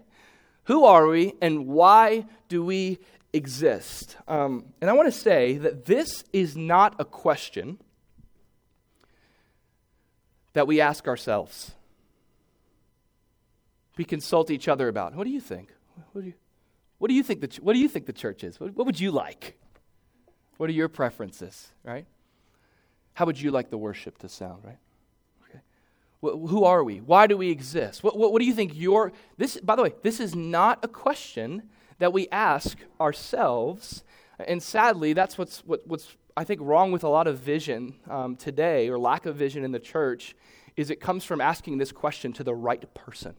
Who 0.65 0.85
are 0.85 1.07
we, 1.07 1.33
and 1.41 1.65
why 1.65 2.25
do 2.49 2.63
we 2.63 2.99
exist? 3.33 4.15
Um, 4.27 4.65
and 4.79 4.91
I 4.91 4.93
want 4.93 5.11
to 5.11 5.19
say 5.19 5.57
that 5.57 5.85
this 5.85 6.23
is 6.33 6.55
not 6.55 6.95
a 6.99 7.05
question 7.05 7.79
that 10.53 10.67
we 10.67 10.81
ask 10.81 11.07
ourselves. 11.07 11.71
We 13.97 14.05
consult 14.05 14.49
each 14.51 14.67
other 14.67 14.87
about. 14.87 15.15
What 15.15 15.25
do 15.25 15.29
you 15.31 15.41
think? 15.41 15.69
What 16.11 16.21
do 16.21 16.27
you, 16.27 16.33
what 17.05 17.09
do 17.09 17.13
you 17.13 17.21
think 17.21 17.41
the, 17.41 17.61
what 17.61 17.73
do 17.73 17.79
you 17.79 17.87
think 17.87 18.07
the 18.07 18.13
church 18.13 18.43
is? 18.43 18.59
What, 18.59 18.75
what 18.75 18.87
would 18.87 18.99
you 18.99 19.11
like? 19.11 19.59
What 20.57 20.71
are 20.71 20.73
your 20.73 20.87
preferences, 20.87 21.71
right? 21.83 22.07
How 23.13 23.27
would 23.27 23.39
you 23.39 23.51
like 23.51 23.69
the 23.69 23.77
worship 23.77 24.17
to 24.17 24.27
sound, 24.27 24.63
right? 24.63 24.79
Okay. 25.47 25.59
who 26.23 26.63
are 26.63 26.83
we? 26.83 27.01
Why 27.01 27.27
do 27.27 27.37
we 27.37 27.51
exist? 27.51 28.03
What, 28.03 28.17
what, 28.17 28.31
what 28.33 28.39
do 28.39 28.47
you 28.47 28.55
think 28.55 28.71
your 28.73 29.13
this 29.37 29.57
by 29.57 29.75
the 29.75 29.83
way, 29.83 29.93
this 30.01 30.19
is 30.19 30.33
not 30.33 30.79
a 30.81 30.87
question 30.87 31.69
that 31.99 32.11
we 32.11 32.27
ask 32.31 32.75
ourselves. 32.99 34.03
And 34.39 34.63
sadly, 34.63 35.13
that's 35.13 35.37
what's 35.37 35.59
what, 35.59 35.85
what's 35.85 36.17
I 36.35 36.43
think 36.43 36.59
wrong 36.59 36.91
with 36.91 37.03
a 37.03 37.09
lot 37.09 37.27
of 37.27 37.37
vision 37.37 37.93
um, 38.09 38.35
today, 38.35 38.89
or 38.89 38.97
lack 38.97 39.27
of 39.27 39.35
vision 39.35 39.63
in 39.63 39.71
the 39.71 39.79
church, 39.79 40.35
is 40.75 40.89
it 40.89 40.99
comes 40.99 41.23
from 41.23 41.39
asking 41.39 41.77
this 41.77 41.91
question 41.91 42.33
to 42.33 42.43
the 42.43 42.55
right 42.55 42.91
person. 42.95 43.35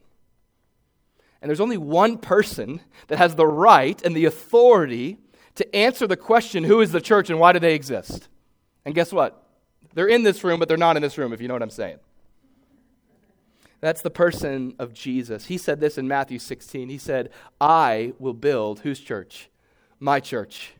And 1.41 1.49
there's 1.49 1.61
only 1.61 1.77
one 1.77 2.17
person 2.17 2.81
that 3.07 3.17
has 3.17 3.35
the 3.35 3.47
right 3.47 4.01
and 4.03 4.15
the 4.15 4.25
authority 4.25 5.17
to 5.55 5.75
answer 5.75 6.07
the 6.07 6.17
question 6.17 6.63
who 6.63 6.81
is 6.81 6.91
the 6.91 7.01
church 7.01 7.29
and 7.29 7.39
why 7.39 7.53
do 7.53 7.59
they 7.59 7.75
exist? 7.75 8.27
And 8.85 8.95
guess 8.95 9.11
what? 9.11 9.43
They're 9.93 10.07
in 10.07 10.23
this 10.23 10.43
room, 10.43 10.59
but 10.59 10.67
they're 10.67 10.77
not 10.77 10.95
in 10.95 11.01
this 11.01 11.17
room, 11.17 11.33
if 11.33 11.41
you 11.41 11.47
know 11.47 11.55
what 11.55 11.63
I'm 11.63 11.69
saying. 11.69 11.97
That's 13.79 14.01
the 14.01 14.09
person 14.09 14.75
of 14.79 14.93
Jesus. 14.93 15.45
He 15.45 15.57
said 15.57 15.79
this 15.79 15.97
in 15.97 16.07
Matthew 16.07 16.39
16. 16.39 16.89
He 16.89 16.97
said, 16.97 17.29
I 17.61 18.13
will 18.17 18.33
build 18.33 18.79
whose 18.79 18.99
church? 18.99 19.49
My 19.99 20.19
church. 20.19 20.73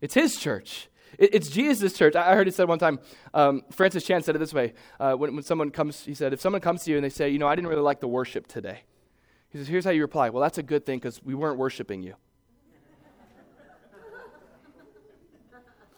It's 0.00 0.14
his 0.14 0.36
church. 0.36 0.88
It's 1.18 1.48
Jesus' 1.48 1.96
church. 1.96 2.14
I 2.14 2.34
heard 2.34 2.48
it 2.48 2.54
said 2.54 2.68
one 2.68 2.78
time, 2.78 3.00
um, 3.32 3.62
Francis 3.70 4.04
Chan 4.04 4.22
said 4.22 4.36
it 4.36 4.38
this 4.38 4.52
way. 4.52 4.74
Uh, 5.00 5.14
when, 5.14 5.34
when 5.34 5.42
someone 5.42 5.70
comes, 5.70 6.04
he 6.04 6.14
said, 6.14 6.32
if 6.32 6.40
someone 6.40 6.60
comes 6.60 6.84
to 6.84 6.90
you 6.90 6.96
and 6.96 7.04
they 7.04 7.10
say, 7.10 7.30
you 7.30 7.38
know, 7.38 7.48
I 7.48 7.54
didn't 7.54 7.68
really 7.68 7.82
like 7.82 8.00
the 8.00 8.08
worship 8.08 8.46
today. 8.46 8.80
He 9.56 9.60
says, 9.60 9.68
Here's 9.68 9.84
how 9.86 9.90
you 9.90 10.02
reply. 10.02 10.28
Well, 10.28 10.42
that's 10.42 10.58
a 10.58 10.62
good 10.62 10.84
thing 10.84 10.98
because 10.98 11.22
we 11.24 11.34
weren't 11.34 11.56
worshiping 11.56 12.02
you. 12.02 12.14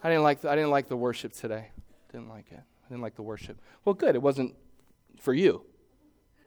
I 0.00 0.10
didn't, 0.10 0.22
like 0.22 0.42
the, 0.42 0.50
I 0.50 0.54
didn't 0.54 0.70
like 0.70 0.86
the 0.86 0.96
worship 0.96 1.32
today. 1.32 1.70
Didn't 2.12 2.28
like 2.28 2.52
it. 2.52 2.60
I 2.60 2.88
didn't 2.88 3.02
like 3.02 3.16
the 3.16 3.22
worship. 3.22 3.60
Well, 3.84 3.96
good. 3.96 4.14
It 4.14 4.22
wasn't 4.22 4.54
for 5.18 5.34
you, 5.34 5.64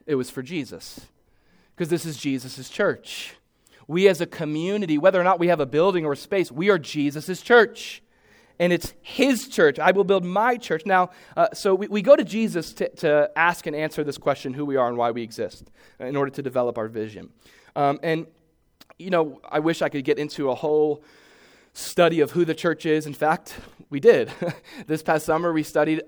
it 0.06 0.15
was 0.15 0.30
for 0.30 0.41
Jesus. 0.41 1.02
Because 1.76 1.89
this 1.89 2.06
is 2.06 2.15
Jesus' 2.15 2.69
church. 2.69 3.36
We 3.88 4.08
as 4.08 4.21
a 4.21 4.26
community, 4.26 4.97
whether 4.97 5.19
or 5.19 5.26
not 5.26 5.38
we 5.38 5.50
have 5.50 5.60
a 5.60 5.65
building 5.65 6.06
or 6.06 6.13
a 6.13 6.17
space, 6.17 6.50
we 6.50 6.69
are 6.69 6.78
Jesus' 6.78 7.41
church 7.41 8.02
and 8.62 8.71
it's 8.71 8.93
his 9.02 9.47
church. 9.47 9.80
I 9.80 9.89
will 9.89 10.04
build 10.04 10.24
my 10.24 10.56
church. 10.56 10.86
Now, 10.86 11.10
uh, 11.36 11.47
so 11.52 11.74
we, 11.74 11.88
we 11.88 12.04
go 12.04 12.15
to 12.15 12.24
Jesus 12.24 12.74
to, 12.74 12.88
to 12.97 13.32
ask 13.36 13.65
and 13.65 13.76
answer 13.76 14.04
this 14.04 14.19
question 14.19 14.54
who 14.54 14.65
we 14.65 14.76
are 14.76 14.88
and 14.88 14.95
why 14.95 15.10
we 15.10 15.24
exist 15.24 15.71
in 16.00 16.15
order 16.15 16.30
to 16.30 16.43
develop 16.43 16.78
our 16.78 16.88
vision. 16.88 17.32
Um, 17.76 18.00
and, 18.04 18.28
you 19.00 19.10
know, 19.10 19.41
I 19.50 19.60
wish 19.60 19.82
I 19.82 19.89
could 19.89 20.06
get 20.06 20.19
into 20.19 20.52
a 20.52 20.56
whole 20.56 21.04
study 21.74 22.19
of 22.19 22.32
who 22.32 22.45
the 22.45 22.54
church 22.54 22.86
is. 22.86 23.08
In 23.08 23.15
fact, 23.15 23.56
we 23.89 24.00
did. 24.00 24.32
this 24.86 25.02
past 25.02 25.26
summer, 25.26 25.52
we 25.52 25.63
studied 25.63 26.04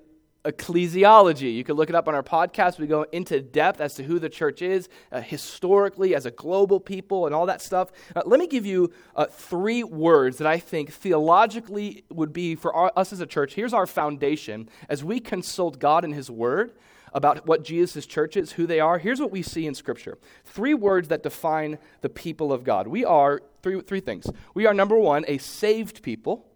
ecclesiology. 0.45 1.53
You 1.53 1.63
can 1.63 1.75
look 1.75 1.89
it 1.89 1.95
up 1.95 2.07
on 2.07 2.15
our 2.15 2.23
podcast. 2.23 2.77
We 2.79 2.87
go 2.87 3.03
into 3.11 3.41
depth 3.41 3.79
as 3.79 3.93
to 3.95 4.03
who 4.03 4.19
the 4.19 4.29
church 4.29 4.61
is 4.61 4.89
uh, 5.11 5.21
historically 5.21 6.15
as 6.15 6.25
a 6.25 6.31
global 6.31 6.79
people 6.79 7.25
and 7.25 7.33
all 7.33 7.45
that 7.45 7.61
stuff. 7.61 7.91
Uh, 8.15 8.23
let 8.25 8.39
me 8.39 8.47
give 8.47 8.65
you 8.65 8.91
uh, 9.15 9.25
three 9.25 9.83
words 9.83 10.37
that 10.37 10.47
I 10.47 10.59
think 10.59 10.91
theologically 10.91 12.03
would 12.09 12.33
be 12.33 12.55
for 12.55 12.73
our, 12.73 12.91
us 12.95 13.13
as 13.13 13.21
a 13.21 13.25
church. 13.25 13.53
Here's 13.53 13.73
our 13.73 13.87
foundation 13.87 14.69
as 14.89 15.03
we 15.03 15.19
consult 15.19 15.79
God 15.79 16.03
and 16.03 16.13
His 16.13 16.29
Word 16.29 16.73
about 17.13 17.45
what 17.45 17.63
Jesus' 17.63 18.05
church 18.05 18.35
is, 18.35 18.53
who 18.53 18.65
they 18.65 18.79
are. 18.79 18.97
Here's 18.97 19.21
what 19.21 19.31
we 19.31 19.43
see 19.43 19.65
in 19.65 19.75
Scripture 19.75 20.17
three 20.43 20.73
words 20.73 21.07
that 21.07 21.23
define 21.23 21.77
the 22.01 22.09
people 22.09 22.51
of 22.51 22.63
God. 22.63 22.87
We 22.87 23.05
are 23.05 23.41
three, 23.61 23.79
three 23.81 24.01
things. 24.01 24.27
We 24.53 24.65
are, 24.65 24.73
number 24.73 24.97
one, 24.97 25.23
a 25.27 25.37
saved 25.37 26.03
people. 26.03 26.47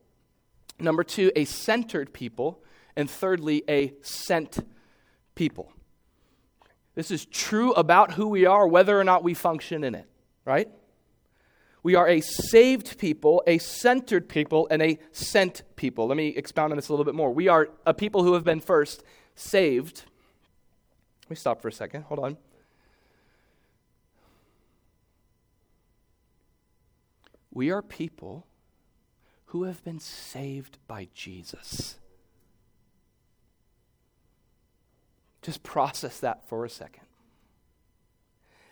Number 0.80 1.04
two, 1.04 1.32
a 1.36 1.46
centered 1.46 2.14
people 2.14 2.62
and 2.98 3.10
thirdly, 3.10 3.64
a 3.70 3.94
sent 4.02 4.60
people. 5.36 5.72
This 6.96 7.12
is 7.12 7.26
true 7.28 7.72
about 7.74 8.14
who 8.14 8.28
we 8.28 8.46
are, 8.48 8.68
whether 8.68 9.00
or 9.00 9.04
not 9.04 9.24
we 9.24 9.36
function 9.36 9.84
in 9.84 9.94
it, 9.94 10.10
right? 10.44 10.68
We 11.84 11.94
are 11.94 12.10
a 12.10 12.22
saved 12.22 12.98
people, 12.98 13.44
a 13.46 13.60
centered 13.60 14.28
people, 14.28 14.68
and 14.72 14.82
a 14.82 14.98
sent 15.12 15.62
people. 15.76 16.08
Let 16.08 16.18
me 16.18 16.30
expound 16.30 16.74
on 16.74 16.78
this 16.78 16.90
a 16.90 16.92
little 16.92 17.06
bit 17.06 17.14
more. 17.14 17.32
We 17.32 17.48
are 17.48 17.70
a 17.86 17.94
people 17.94 18.24
who 18.24 18.34
have 18.34 18.44
been 18.44 18.60
first 18.60 19.04
saved. 19.36 20.04
Let 21.26 21.30
me 21.30 21.36
stop 21.36 21.62
for 21.62 21.68
a 21.68 21.72
second. 21.72 22.02
Hold 22.04 22.20
on. 22.20 22.38
We 27.54 27.70
are 27.70 27.84
people 27.84 28.48
who 29.48 29.64
have 29.64 29.84
been 29.84 30.00
saved 30.00 30.80
by 30.88 31.10
Jesus. 31.14 32.00
Just 35.48 35.64
process 35.64 36.20
that 36.20 36.46
for 36.50 36.66
a 36.66 36.70
second. 36.70 37.06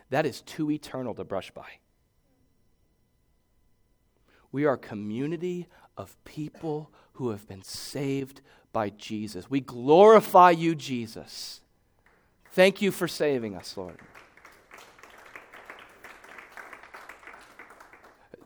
That 0.09 0.25
is 0.25 0.41
too 0.41 0.69
eternal 0.69 1.13
to 1.15 1.23
brush 1.23 1.49
by. 1.51 1.65
We 4.51 4.65
are 4.65 4.73
a 4.73 4.77
community 4.77 5.67
of 5.95 6.21
people 6.25 6.91
who 7.13 7.29
have 7.29 7.47
been 7.47 7.63
saved 7.63 8.41
by 8.73 8.89
Jesus. 8.89 9.49
We 9.49 9.61
glorify 9.61 10.51
you, 10.51 10.75
Jesus. 10.75 11.61
Thank 12.51 12.81
you 12.81 12.91
for 12.91 13.07
saving 13.07 13.55
us, 13.55 13.77
Lord. 13.77 13.97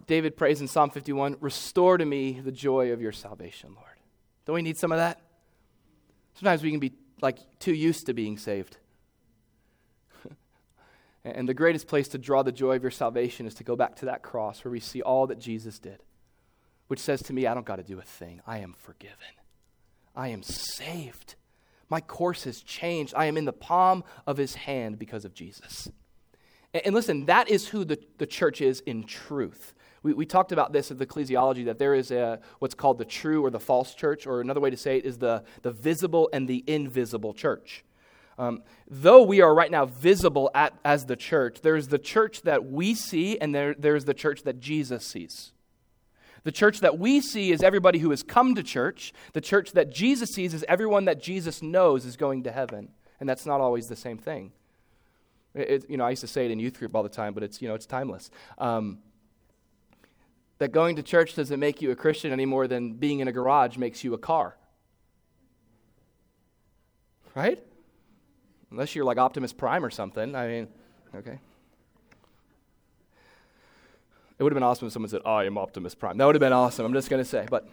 David 0.05 0.37
prays 0.37 0.61
in 0.61 0.67
Psalm 0.67 0.91
51 0.91 1.37
Restore 1.39 1.97
to 1.97 2.05
me 2.05 2.39
the 2.39 2.51
joy 2.51 2.91
of 2.91 3.01
your 3.01 3.11
salvation, 3.11 3.73
Lord. 3.73 3.87
Don't 4.45 4.53
we 4.53 4.61
need 4.61 4.77
some 4.77 4.91
of 4.91 4.99
that? 4.99 5.19
Sometimes 6.35 6.61
we 6.61 6.69
can 6.69 6.79
be 6.79 6.93
like 7.21 7.39
too 7.59 7.73
used 7.73 8.05
to 8.05 8.13
being 8.13 8.37
saved. 8.37 8.77
and 11.23 11.47
the 11.47 11.53
greatest 11.53 11.87
place 11.87 12.07
to 12.09 12.17
draw 12.17 12.43
the 12.43 12.51
joy 12.51 12.75
of 12.75 12.81
your 12.81 12.91
salvation 12.91 13.45
is 13.45 13.53
to 13.55 13.63
go 13.63 13.75
back 13.75 13.95
to 13.97 14.05
that 14.05 14.21
cross 14.21 14.63
where 14.63 14.71
we 14.71 14.79
see 14.79 15.01
all 15.01 15.27
that 15.27 15.39
Jesus 15.39 15.79
did, 15.79 16.03
which 16.87 16.99
says 16.99 17.21
to 17.23 17.33
me, 17.33 17.47
I 17.47 17.53
don't 17.53 17.65
got 17.65 17.77
to 17.77 17.83
do 17.83 17.99
a 17.99 18.03
thing. 18.03 18.41
I 18.45 18.59
am 18.59 18.73
forgiven. 18.77 19.17
I 20.15 20.29
am 20.29 20.43
saved. 20.43 21.35
My 21.89 22.01
course 22.01 22.43
has 22.43 22.61
changed. 22.61 23.13
I 23.15 23.25
am 23.25 23.37
in 23.37 23.45
the 23.45 23.53
palm 23.53 24.03
of 24.27 24.37
his 24.37 24.55
hand 24.55 24.99
because 24.99 25.25
of 25.25 25.33
Jesus. 25.33 25.89
And, 26.73 26.93
listen, 26.93 27.25
that 27.25 27.49
is 27.49 27.69
who 27.69 27.83
the, 27.83 27.99
the 28.19 28.27
church 28.27 28.61
is 28.61 28.81
in 28.81 29.03
truth. 29.03 29.73
We, 30.03 30.13
we 30.13 30.25
talked 30.25 30.51
about 30.51 30.71
this 30.73 30.91
at 30.91 30.97
the 30.97 31.05
ecclesiology 31.05 31.65
that 31.65 31.79
there 31.79 31.93
is 31.93 32.11
a, 32.11 32.39
what's 32.59 32.75
called 32.75 32.97
the 32.97 33.05
true 33.05 33.43
or 33.43 33.49
the 33.49 33.59
false 33.59 33.93
church, 33.93 34.25
or 34.25 34.41
another 34.41 34.59
way 34.59 34.69
to 34.69 34.77
say 34.77 34.97
it 34.97 35.05
is 35.05 35.17
the, 35.17 35.43
the 35.61 35.71
visible 35.71 36.29
and 36.31 36.47
the 36.47 36.63
invisible 36.67 37.33
church. 37.33 37.83
Um, 38.37 38.63
though 38.89 39.23
we 39.23 39.41
are 39.41 39.53
right 39.53 39.69
now 39.69 39.85
visible 39.85 40.49
at, 40.55 40.73
as 40.85 41.05
the 41.05 41.17
church, 41.17 41.59
there's 41.61 41.89
the 41.89 41.99
church 41.99 42.43
that 42.43 42.65
we 42.65 42.93
see, 42.93 43.37
and 43.37 43.53
there, 43.53 43.75
there's 43.77 44.05
the 44.05 44.13
church 44.13 44.43
that 44.43 44.61
Jesus 44.61 45.05
sees. 45.05 45.51
The 46.43 46.51
church 46.53 46.79
that 46.79 46.97
we 46.97 47.19
see 47.19 47.51
is 47.51 47.61
everybody 47.61 47.99
who 47.99 48.11
has 48.11 48.23
come 48.23 48.55
to 48.55 48.63
church. 48.63 49.11
The 49.33 49.41
church 49.41 49.73
that 49.73 49.91
Jesus 49.91 50.29
sees 50.29 50.53
is 50.53 50.63
everyone 50.69 51.03
that 51.05 51.21
Jesus 51.21 51.61
knows 51.61 52.05
is 52.05 52.15
going 52.15 52.43
to 52.43 52.51
heaven. 52.51 52.89
And 53.19 53.27
that's 53.27 53.45
not 53.45 53.59
always 53.59 53.87
the 53.87 53.97
same 53.97 54.17
thing. 54.17 54.53
It, 55.53 55.89
you 55.89 55.97
know, 55.97 56.05
I 56.05 56.11
used 56.11 56.21
to 56.21 56.27
say 56.27 56.45
it 56.45 56.51
in 56.51 56.59
youth 56.59 56.79
group 56.79 56.95
all 56.95 57.03
the 57.03 57.09
time, 57.09 57.33
but 57.33 57.43
it's, 57.43 57.61
you 57.61 57.67
know, 57.67 57.75
it's 57.75 57.85
timeless. 57.85 58.31
Um, 58.57 58.99
that 60.59 60.71
going 60.71 60.97
to 60.97 61.03
church 61.03 61.35
doesn't 61.35 61.59
make 61.59 61.81
you 61.81 61.91
a 61.91 61.95
Christian 61.95 62.31
any 62.31 62.45
more 62.45 62.67
than 62.67 62.93
being 62.93 63.19
in 63.19 63.27
a 63.27 63.31
garage 63.31 63.77
makes 63.77 64.03
you 64.03 64.13
a 64.13 64.17
car. 64.17 64.55
Right? 67.33 67.63
Unless 68.69 68.93
you're 68.93 69.05
like 69.05 69.17
Optimus 69.17 69.53
Prime 69.53 69.83
or 69.83 69.89
something. 69.89 70.35
I 70.35 70.47
mean, 70.47 70.67
okay. 71.15 71.39
It 74.37 74.43
would 74.43 74.51
have 74.51 74.55
been 74.55 74.63
awesome 74.63 74.87
if 74.87 74.93
someone 74.93 75.09
said, 75.09 75.21
I 75.25 75.45
am 75.45 75.57
Optimus 75.57 75.95
Prime. 75.95 76.17
That 76.17 76.25
would 76.25 76.35
have 76.35 76.41
been 76.41 76.53
awesome. 76.53 76.85
I'm 76.85 76.93
just 76.93 77.09
going 77.09 77.21
to 77.21 77.29
say. 77.29 77.47
But 77.49 77.67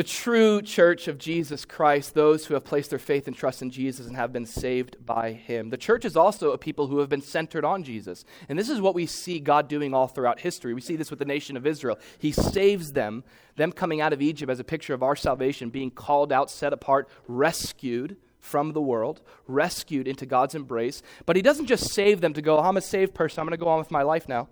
the 0.00 0.04
true 0.04 0.62
church 0.62 1.08
of 1.08 1.18
Jesus 1.18 1.66
Christ, 1.66 2.14
those 2.14 2.46
who 2.46 2.54
have 2.54 2.64
placed 2.64 2.88
their 2.88 2.98
faith 2.98 3.26
and 3.26 3.36
trust 3.36 3.60
in 3.60 3.70
Jesus 3.70 4.06
and 4.06 4.16
have 4.16 4.32
been 4.32 4.46
saved 4.46 4.96
by 5.04 5.32
him. 5.32 5.68
The 5.68 5.76
church 5.76 6.06
is 6.06 6.16
also 6.16 6.52
a 6.52 6.56
people 6.56 6.86
who 6.86 7.00
have 7.00 7.10
been 7.10 7.20
centered 7.20 7.66
on 7.66 7.84
Jesus. 7.84 8.24
And 8.48 8.58
this 8.58 8.70
is 8.70 8.80
what 8.80 8.94
we 8.94 9.04
see 9.04 9.40
God 9.40 9.68
doing 9.68 9.92
all 9.92 10.08
throughout 10.08 10.40
history. 10.40 10.72
We 10.72 10.80
see 10.80 10.96
this 10.96 11.10
with 11.10 11.18
the 11.18 11.26
nation 11.26 11.54
of 11.54 11.66
Israel. 11.66 11.98
He 12.18 12.32
saves 12.32 12.94
them, 12.94 13.24
them 13.56 13.72
coming 13.72 14.00
out 14.00 14.14
of 14.14 14.22
Egypt 14.22 14.50
as 14.50 14.58
a 14.58 14.64
picture 14.64 14.94
of 14.94 15.02
our 15.02 15.16
salvation, 15.16 15.68
being 15.68 15.90
called 15.90 16.32
out, 16.32 16.50
set 16.50 16.72
apart, 16.72 17.06
rescued 17.28 18.16
from 18.38 18.72
the 18.72 18.80
world, 18.80 19.20
rescued 19.46 20.08
into 20.08 20.24
God's 20.24 20.54
embrace. 20.54 21.02
But 21.26 21.36
He 21.36 21.42
doesn't 21.42 21.66
just 21.66 21.90
save 21.90 22.22
them 22.22 22.32
to 22.32 22.40
go, 22.40 22.56
oh, 22.56 22.62
I'm 22.62 22.78
a 22.78 22.80
saved 22.80 23.12
person, 23.12 23.38
I'm 23.40 23.46
going 23.46 23.58
to 23.58 23.62
go 23.62 23.68
on 23.68 23.78
with 23.78 23.90
my 23.90 24.00
life 24.00 24.30
now. 24.30 24.48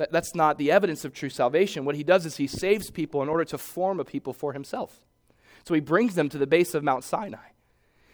That, 0.00 0.10
that's 0.10 0.34
not 0.34 0.56
the 0.56 0.70
evidence 0.70 1.04
of 1.04 1.12
true 1.12 1.28
salvation. 1.28 1.84
What 1.84 1.94
He 1.94 2.02
does 2.02 2.24
is 2.24 2.38
He 2.38 2.46
saves 2.46 2.90
people 2.90 3.22
in 3.22 3.28
order 3.28 3.44
to 3.44 3.58
form 3.58 4.00
a 4.00 4.04
people 4.04 4.32
for 4.32 4.54
Himself. 4.54 5.04
So 5.64 5.74
He 5.74 5.80
brings 5.80 6.14
them 6.14 6.30
to 6.30 6.38
the 6.38 6.46
base 6.46 6.74
of 6.74 6.82
Mount 6.82 7.04
Sinai. 7.04 7.50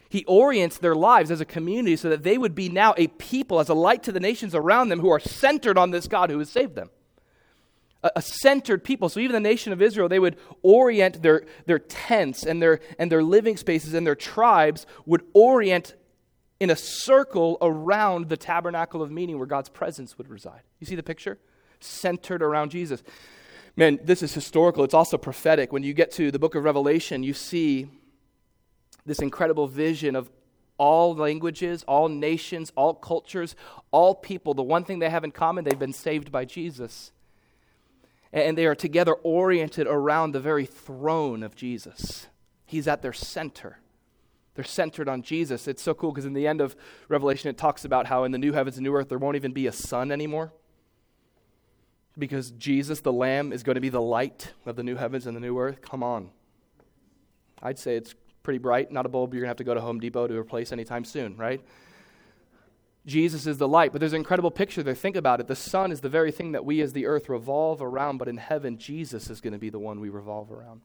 He 0.09 0.25
orients 0.25 0.77
their 0.77 0.95
lives 0.95 1.31
as 1.31 1.41
a 1.41 1.45
community 1.45 1.95
so 1.95 2.09
that 2.09 2.23
they 2.23 2.37
would 2.37 2.55
be 2.55 2.67
now 2.67 2.93
a 2.97 3.07
people, 3.07 3.61
as 3.61 3.69
a 3.69 3.73
light 3.73 4.03
to 4.03 4.11
the 4.11 4.19
nations 4.19 4.53
around 4.53 4.89
them, 4.89 4.99
who 4.99 5.09
are 5.09 5.19
centered 5.19 5.77
on 5.77 5.91
this 5.91 6.07
God 6.07 6.29
who 6.29 6.39
has 6.39 6.49
saved 6.49 6.75
them 6.75 6.89
a, 8.03 8.11
a 8.17 8.21
centered 8.21 8.83
people. 8.83 9.09
So 9.09 9.19
even 9.19 9.33
the 9.33 9.39
nation 9.39 9.73
of 9.73 9.81
Israel, 9.81 10.09
they 10.09 10.19
would 10.19 10.37
orient 10.61 11.21
their, 11.21 11.45
their 11.65 11.79
tents 11.79 12.43
and 12.43 12.61
their, 12.61 12.79
and 12.99 13.11
their 13.11 13.23
living 13.23 13.57
spaces 13.57 13.93
and 13.93 14.05
their 14.05 14.15
tribes 14.15 14.85
would 15.05 15.23
orient 15.33 15.95
in 16.59 16.69
a 16.69 16.75
circle 16.75 17.57
around 17.61 18.29
the 18.29 18.37
tabernacle 18.37 19.01
of 19.01 19.11
meeting 19.11 19.37
where 19.37 19.47
God's 19.47 19.69
presence 19.69 20.17
would 20.17 20.27
reside. 20.27 20.61
You 20.79 20.87
see 20.87 20.95
the 20.95 21.03
picture? 21.03 21.37
Centered 21.79 22.41
around 22.41 22.71
Jesus. 22.71 23.03
Man, 23.75 23.99
this 24.03 24.23
is 24.23 24.33
historical. 24.33 24.83
It's 24.83 24.93
also 24.93 25.17
prophetic. 25.17 25.71
When 25.71 25.83
you 25.83 25.93
get 25.93 26.11
to 26.13 26.31
the 26.31 26.39
book 26.39 26.55
of 26.55 26.63
Revelation, 26.63 27.23
you 27.23 27.33
see 27.33 27.87
this 29.05 29.19
incredible 29.19 29.67
vision 29.67 30.15
of 30.15 30.29
all 30.77 31.15
languages, 31.15 31.83
all 31.87 32.09
nations, 32.09 32.71
all 32.75 32.93
cultures, 32.93 33.55
all 33.91 34.15
people. 34.15 34.53
The 34.53 34.63
one 34.63 34.83
thing 34.83 34.99
they 34.99 35.09
have 35.09 35.23
in 35.23 35.31
common, 35.31 35.63
they've 35.63 35.77
been 35.77 35.93
saved 35.93 36.31
by 36.31 36.45
Jesus 36.45 37.11
and 38.33 38.57
they 38.57 38.65
are 38.65 38.75
together 38.75 39.13
oriented 39.13 39.87
around 39.87 40.31
the 40.31 40.39
very 40.39 40.65
throne 40.65 41.43
of 41.43 41.55
Jesus. 41.55 42.27
He's 42.65 42.87
at 42.87 43.01
their 43.01 43.13
center. 43.13 43.79
They're 44.55 44.65
centered 44.65 45.07
on 45.07 45.21
Jesus. 45.21 45.67
It's 45.67 45.81
so 45.81 45.93
cool 45.93 46.11
because 46.11 46.25
in 46.25 46.33
the 46.33 46.47
end 46.47 46.61
of 46.61 46.75
Revelation, 47.09 47.49
it 47.49 47.57
talks 47.57 47.85
about 47.85 48.07
how 48.07 48.23
in 48.23 48.31
the 48.31 48.37
new 48.37 48.53
heavens 48.53 48.77
and 48.77 48.83
new 48.83 48.95
earth, 48.95 49.09
there 49.09 49.17
won't 49.17 49.35
even 49.35 49.53
be 49.53 49.67
a 49.67 49.71
sun 49.71 50.11
anymore. 50.11 50.51
Because 52.17 52.51
Jesus, 52.51 53.01
the 53.01 53.13
Lamb, 53.13 53.53
is 53.53 53.63
going 53.63 53.75
to 53.75 53.81
be 53.81 53.89
the 53.89 54.01
light 54.01 54.53
of 54.65 54.75
the 54.75 54.83
new 54.83 54.95
heavens 54.95 55.27
and 55.27 55.35
the 55.35 55.41
new 55.41 55.59
earth. 55.59 55.81
Come 55.81 56.01
on. 56.03 56.31
I'd 57.61 57.77
say 57.77 57.95
it's 57.95 58.15
pretty 58.43 58.59
bright. 58.59 58.91
Not 58.91 59.05
a 59.05 59.09
bulb 59.09 59.33
you're 59.33 59.41
going 59.41 59.47
to 59.47 59.49
have 59.49 59.57
to 59.57 59.63
go 59.63 59.73
to 59.73 59.81
Home 59.81 59.99
Depot 59.99 60.27
to 60.27 60.37
replace 60.37 60.71
anytime 60.71 61.05
soon, 61.05 61.35
right? 61.37 61.61
Jesus 63.05 63.47
is 63.47 63.57
the 63.57 63.67
light. 63.67 63.91
But 63.91 63.99
there's 63.99 64.13
an 64.13 64.17
incredible 64.17 64.51
picture 64.51 64.83
there. 64.83 64.95
Think 64.95 65.15
about 65.15 65.39
it. 65.39 65.47
The 65.47 65.55
sun 65.55 65.91
is 65.91 66.01
the 66.01 66.09
very 66.09 66.31
thing 66.31 66.51
that 66.51 66.65
we 66.65 66.81
as 66.81 66.93
the 66.93 67.05
earth 67.05 67.29
revolve 67.29 67.81
around, 67.81 68.17
but 68.17 68.27
in 68.27 68.37
heaven, 68.37 68.77
Jesus 68.77 69.29
is 69.29 69.41
going 69.41 69.53
to 69.53 69.59
be 69.59 69.69
the 69.69 69.79
one 69.79 69.99
we 69.99 70.09
revolve 70.09 70.51
around. 70.51 70.81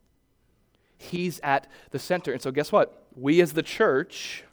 He's 0.97 1.40
at 1.40 1.66
the 1.90 1.99
center. 1.99 2.33
And 2.33 2.40
so, 2.40 2.53
guess 2.53 2.71
what? 2.71 3.07
We 3.16 3.40
as 3.40 3.55
the 3.55 3.62
church, 3.62 4.45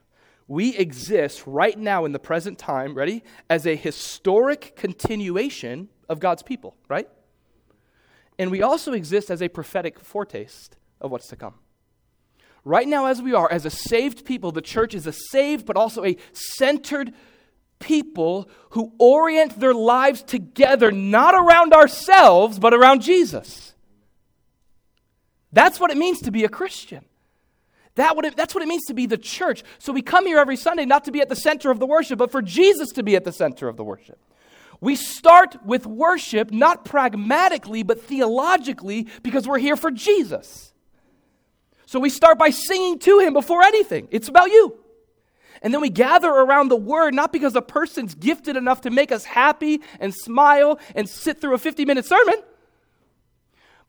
we 0.47 0.75
exist 0.75 1.43
right 1.45 1.77
now 1.77 2.05
in 2.05 2.11
the 2.11 2.19
present 2.19 2.57
time, 2.57 2.95
ready? 2.95 3.23
As 3.49 3.67
a 3.67 3.75
historic 3.75 4.75
continuation 4.75 5.89
of 6.09 6.19
God's 6.19 6.43
people, 6.43 6.75
right? 6.89 7.07
And 8.37 8.51
we 8.51 8.61
also 8.61 8.93
exist 8.93 9.29
as 9.29 9.41
a 9.41 9.47
prophetic 9.47 9.99
foretaste 9.99 10.77
of 10.99 11.11
what's 11.11 11.27
to 11.27 11.35
come. 11.35 11.55
Right 12.65 12.87
now, 12.87 13.05
as 13.05 13.21
we 13.21 13.33
are, 13.33 13.49
as 13.51 13.65
a 13.65 13.69
saved 13.69 14.25
people, 14.25 14.51
the 14.51 14.61
church 14.61 14.93
is 14.93 15.07
a 15.07 15.13
saved 15.13 15.65
but 15.65 15.77
also 15.77 16.03
a 16.03 16.17
centered 16.33 17.13
people 17.79 18.49
who 18.71 18.91
orient 18.99 19.59
their 19.59 19.73
lives 19.73 20.21
together, 20.21 20.91
not 20.91 21.33
around 21.33 21.73
ourselves, 21.73 22.59
but 22.59 22.73
around 22.73 23.01
Jesus. 23.01 23.73
That's 25.51 25.79
what 25.79 25.91
it 25.91 25.97
means 25.97 26.19
to 26.21 26.31
be 26.31 26.43
a 26.43 26.49
Christian. 26.49 27.05
That 27.95 28.15
what 28.15 28.25
it, 28.25 28.37
that's 28.37 28.53
what 28.53 28.63
it 28.63 28.67
means 28.67 28.85
to 28.85 28.93
be 28.93 29.05
the 29.05 29.17
church. 29.17 29.63
So 29.79 29.91
we 29.91 30.01
come 30.01 30.25
here 30.25 30.37
every 30.37 30.55
Sunday 30.55 30.85
not 30.85 31.05
to 31.05 31.11
be 31.11 31.21
at 31.21 31.29
the 31.29 31.35
center 31.35 31.71
of 31.71 31.79
the 31.79 31.87
worship, 31.87 32.19
but 32.19 32.31
for 32.31 32.41
Jesus 32.41 32.89
to 32.89 33.03
be 33.03 33.15
at 33.15 33.23
the 33.23 33.31
center 33.31 33.67
of 33.67 33.77
the 33.77 33.83
worship. 33.83 34.19
We 34.81 34.95
start 34.95 35.65
with 35.65 35.85
worship 35.85 36.51
not 36.51 36.85
pragmatically, 36.85 37.83
but 37.83 38.01
theologically, 38.01 39.07
because 39.23 39.47
we're 39.47 39.59
here 39.59 39.75
for 39.75 39.91
Jesus. 39.91 40.73
So 41.85 41.99
we 41.99 42.09
start 42.09 42.37
by 42.37 42.51
singing 42.51 42.99
to 42.99 43.19
Him 43.19 43.33
before 43.33 43.63
anything. 43.63 44.07
It's 44.11 44.27
about 44.27 44.49
you. 44.49 44.79
And 45.61 45.73
then 45.73 45.81
we 45.81 45.89
gather 45.89 46.29
around 46.29 46.69
the 46.69 46.77
word, 46.77 47.13
not 47.13 47.33
because 47.33 47.55
a 47.55 47.61
person's 47.61 48.15
gifted 48.15 48.55
enough 48.55 48.81
to 48.81 48.89
make 48.89 49.11
us 49.11 49.25
happy 49.25 49.81
and 49.99 50.13
smile 50.13 50.79
and 50.95 51.09
sit 51.09 51.41
through 51.41 51.55
a 51.55 51.57
50 51.57 51.83
minute 51.85 52.05
sermon, 52.05 52.35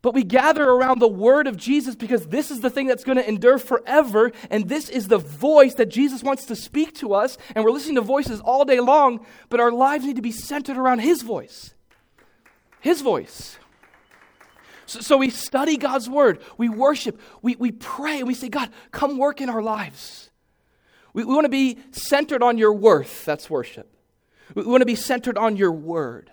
but 0.02 0.14
we 0.14 0.22
gather 0.24 0.64
around 0.64 0.98
the 0.98 1.08
word 1.08 1.46
of 1.46 1.58
Jesus 1.58 1.94
because 1.94 2.26
this 2.26 2.50
is 2.50 2.60
the 2.60 2.70
thing 2.70 2.86
that's 2.86 3.04
going 3.04 3.18
to 3.18 3.28
endure 3.28 3.58
forever. 3.58 4.32
And 4.48 4.68
this 4.68 4.88
is 4.88 5.08
the 5.08 5.18
voice 5.18 5.74
that 5.74 5.90
Jesus 5.90 6.22
wants 6.22 6.46
to 6.46 6.56
speak 6.56 6.94
to 6.96 7.12
us. 7.12 7.36
And 7.54 7.64
we're 7.64 7.70
listening 7.70 7.96
to 7.96 8.00
voices 8.00 8.40
all 8.40 8.64
day 8.64 8.80
long, 8.80 9.26
but 9.50 9.60
our 9.60 9.70
lives 9.70 10.06
need 10.06 10.16
to 10.16 10.22
be 10.22 10.32
centered 10.32 10.78
around 10.78 11.00
His 11.00 11.20
voice. 11.20 11.74
His 12.80 13.02
voice. 13.02 13.58
So, 14.86 15.00
so 15.00 15.16
we 15.18 15.28
study 15.28 15.76
God's 15.76 16.08
word, 16.08 16.40
we 16.56 16.68
worship, 16.68 17.20
we, 17.42 17.54
we 17.56 17.70
pray, 17.70 18.18
and 18.18 18.26
we 18.26 18.34
say, 18.34 18.48
God, 18.48 18.70
come 18.90 19.18
work 19.18 19.40
in 19.40 19.50
our 19.50 19.62
lives. 19.62 20.30
We, 21.12 21.24
we 21.24 21.34
want 21.34 21.44
to 21.44 21.50
be 21.50 21.78
centered 21.92 22.42
on 22.42 22.56
your 22.56 22.72
worth. 22.72 23.26
That's 23.26 23.50
worship. 23.50 23.94
We, 24.54 24.62
we 24.62 24.70
want 24.70 24.80
to 24.80 24.86
be 24.86 24.96
centered 24.96 25.36
on 25.36 25.56
your 25.56 25.72
word. 25.72 26.30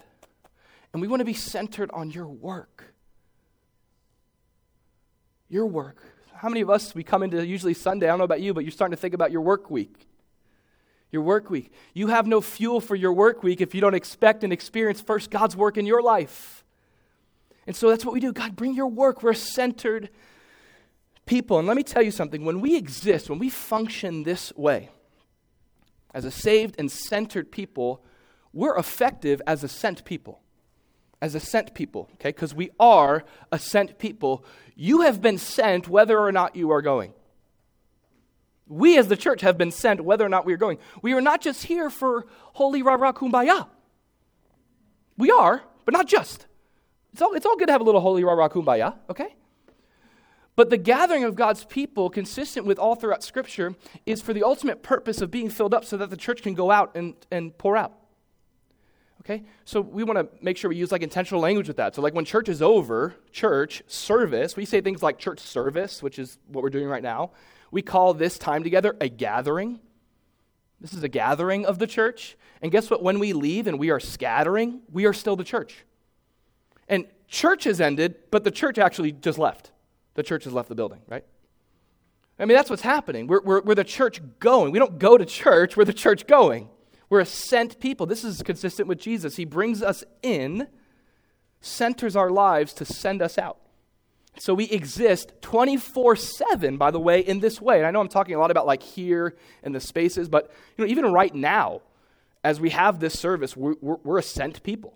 And 0.93 1.01
we 1.01 1.10
want 1.10 1.19
to 1.19 1.25
be 1.25 1.34
centered 1.34 1.91
on 1.93 2.10
your 2.12 2.27
work. 2.27 2.93
Your 5.50 5.66
work. 5.66 6.02
How 6.34 6.50
many 6.50 6.62
of 6.62 6.70
us, 6.70 6.94
we 6.94 7.04
come 7.04 7.24
into 7.24 7.46
usually 7.46 7.74
Sunday, 7.74 8.08
I 8.08 8.10
don't 8.10 8.20
know 8.20 8.26
about 8.26 8.42
you, 8.42 8.54
but 8.54 8.64
you're 8.64 8.72
starting 8.72 8.96
to 8.96 9.02
think 9.02 9.14
about 9.14 9.32
your 9.32 9.42
work 9.42 9.72
week. 9.72 10.08
Your 11.12 11.22
work 11.22 11.50
week. 11.50 11.72
You 11.94 12.08
have 12.08 12.28
no 12.28 12.42
fuel 12.42 12.82
for 12.82 12.96
your 12.96 13.14
work 13.14 13.44
week 13.44 13.62
if 13.62 13.74
you 13.74 13.82
don't 13.82 13.96
expect 13.96 14.44
and 14.44 14.52
experience 14.52 15.02
first 15.02 15.32
God's 15.32 15.56
work 15.56 15.78
in 15.78 15.86
your 15.86 16.02
life. 16.02 16.64
And 17.66 17.76
so 17.76 17.90
that's 17.90 18.06
what 18.06 18.14
we 18.14 18.20
do. 18.20 18.34
God, 18.34 18.56
bring 18.56 18.76
your 18.76 18.88
work. 18.88 19.24
We're 19.24 19.34
centered 19.34 20.10
people. 21.26 21.60
And 21.60 21.68
let 21.68 21.78
me 21.78 21.84
tell 21.84 22.02
you 22.02 22.12
something 22.12 22.46
when 22.46 22.62
we 22.62 22.76
exist, 22.76 23.30
when 23.30 23.40
we 23.40 23.50
function 23.50 24.24
this 24.24 24.54
way, 24.56 24.90
as 26.14 26.26
a 26.26 26.32
saved 26.32 26.76
and 26.80 26.92
centered 26.92 27.52
people, 27.52 28.04
we're 28.54 28.78
effective 28.78 29.42
as 29.46 29.64
a 29.64 29.68
sent 29.68 30.04
people. 30.04 30.42
As 31.19 31.34
a 31.34 31.39
sent 31.39 31.73
people, 31.73 32.10
okay? 32.15 32.30
Because 32.30 32.53
we 32.53 32.69
are 32.80 33.23
a 33.51 33.58
sent 33.58 33.97
people. 33.97 34.45
You 34.75 35.01
have 35.01 35.21
been 35.21 35.38
sent 35.38 35.88
whether 35.88 36.19
or 36.19 36.32
not 36.32 36.56
you 36.56 36.71
are 36.71 36.82
going. 36.82 37.13
We 38.67 38.97
as 38.97 39.08
the 39.08 39.17
church 39.17 39.41
have 39.41 39.58
been 39.58 39.71
sent 39.71 40.01
whether 40.01 40.25
or 40.25 40.30
not 40.30 40.45
we 40.45 40.53
are 40.53 40.58
going. 40.58 40.77
We 41.01 41.13
are 41.13 41.21
not 41.21 41.41
just 41.41 41.63
here 41.63 41.89
for 41.89 42.27
holy 42.53 42.84
rah 42.84 42.95
rah 42.95 43.13
kumbaya. 43.13 43.67
We 45.17 45.32
are, 45.32 45.63
but 45.86 45.93
not 45.93 46.08
just. 46.08 46.45
It's 47.13 47.21
all, 47.21 47.34
it's 47.34 47.45
all 47.45 47.56
good 47.56 47.67
to 47.67 47.71
have 47.71 47.82
a 47.82 47.86
little 47.86 48.01
holy 48.01 48.23
rah 48.23 48.34
rah 48.34 48.49
kumbaya, 48.49 48.95
okay? 49.10 49.36
But 50.56 50.69
the 50.69 50.77
gathering 50.77 51.23
of 51.23 51.36
God's 51.36 51.65
people, 51.65 52.10
consistent 52.10 52.65
with 52.65 52.77
all 52.77 52.95
throughout 52.95 53.23
Scripture, 53.23 53.75
is 54.06 54.21
for 54.21 54.34
the 54.34 54.43
ultimate 54.43 54.84
purpose 54.84 55.21
of 55.21 55.32
being 55.32 55.49
filled 55.49 55.73
up 55.73 55.86
so 55.86 55.97
that 55.97 56.10
the 56.10 56.17
church 56.17 56.41
can 56.41 56.53
go 56.53 56.71
out 56.71 56.95
and, 56.95 57.15
and 57.32 57.58
pour 57.58 57.77
out. 57.77 57.93
Okay? 59.21 59.43
So 59.65 59.82
we 59.82 60.03
want 60.03 60.19
to 60.19 60.43
make 60.43 60.58
sure 60.58 60.69
we 60.69 60.75
use 60.75 60.91
like 60.91 61.01
intentional 61.01 61.41
language 61.41 61.67
with 61.67 61.77
that. 61.77 61.95
So 61.95 62.01
like 62.01 62.13
when 62.13 62.25
church 62.25 62.49
is 62.49 62.62
over, 62.62 63.15
church 63.32 63.84
service, 63.88 64.56
we 64.56 64.65
say 64.65 64.82
things 64.82 65.03
like 65.03 65.17
church 65.17 65.39
service, 65.39 66.01
which 66.01 66.19
is 66.19 66.38
what 66.47 66.63
we're 66.63 66.69
doing 66.69 66.88
right 66.88 67.03
now. 67.03 67.32
We 67.71 67.82
call 67.82 68.13
this 68.13 68.38
time 68.38 68.63
together 68.63 68.95
a 69.01 69.10
gathering. 69.10 69.80
This 70.80 70.93
is 70.93 71.03
a 71.03 71.10
gathering 71.10 71.65
of 71.65 71.80
the 71.80 71.88
church. 71.88 72.38
And 72.62 72.71
guess 72.71 72.89
what? 72.89 73.03
When 73.03 73.19
we 73.19 73.34
leave 73.34 73.67
and 73.67 73.80
we 73.80 73.89
are 73.89 73.99
scattering, 73.99 74.82
we 74.91 75.06
are 75.06 75.13
still 75.13 75.36
the 75.36 75.43
church. 75.43 75.86
And 76.88 77.06
church 77.27 77.65
has 77.65 77.82
ended, 77.82 78.15
but 78.32 78.43
the 78.43 78.51
church 78.51 78.77
actually 78.77 79.12
just 79.12 79.38
left. 79.38 79.71
The 80.13 80.23
church 80.23 80.45
has 80.45 80.53
left 80.53 80.69
the 80.69 80.75
building, 80.75 81.01
right? 81.08 81.25
I 82.39 82.45
mean, 82.45 82.56
that's 82.56 82.69
what's 82.69 82.84
happening. 82.84 83.27
We're, 83.27 83.41
we're, 83.41 83.62
we're 83.62 83.75
the 83.75 83.84
church 83.84 84.21
going. 84.39 84.71
We 84.71 84.80
don't 84.80 84.99
go 84.99 85.17
to 85.17 85.25
church, 85.25 85.75
we're 85.75 85.86
the 85.86 85.93
church 85.93 86.27
going. 86.27 86.69
We're 87.10 87.22
a 87.22 87.26
sent 87.26 87.80
people. 87.80 88.06
This 88.06 88.24
is 88.24 88.41
consistent 88.43 88.88
with 88.88 89.00
Jesus. 89.00 89.36
He 89.38 89.46
brings 89.46 89.82
us 89.82 90.04
in, 90.22 90.67
centers 91.62 92.15
our 92.15 92.30
lives 92.30 92.74
to 92.74 92.86
send 92.86 93.22
us 93.22 93.38
out. 93.38 93.58
So 94.39 94.54
we 94.54 94.65
exist 94.65 95.34
24 95.41 96.15
7, 96.15 96.78
by 96.78 96.91
the 96.91 97.00
way, 97.00 97.22
in 97.22 97.39
this 97.39 97.60
way. 97.60 97.78
And 97.78 97.88
I 97.88 97.91
know 97.91 98.02
I'm 98.02 98.08
talking 98.08 98.36
a 98.36 98.39
lot 98.39 98.52
about 98.52 98.67
like 98.67 98.84
here 98.84 99.36
and 99.63 99.74
the 99.74 99.80
spaces, 99.80 100.30
but 100.30 100.52
you 100.78 100.86
know, 100.86 100.91
even 100.91 101.12
right 101.12 101.34
now, 101.34 101.82
as 102.43 102.60
we 102.60 102.70
have 102.70 103.00
this 103.00 103.17
service, 103.17 103.58
we're, 103.58 103.76
we're, 103.82 104.20
a 104.20 104.24
sent 104.24 104.62
people. 104.63 104.96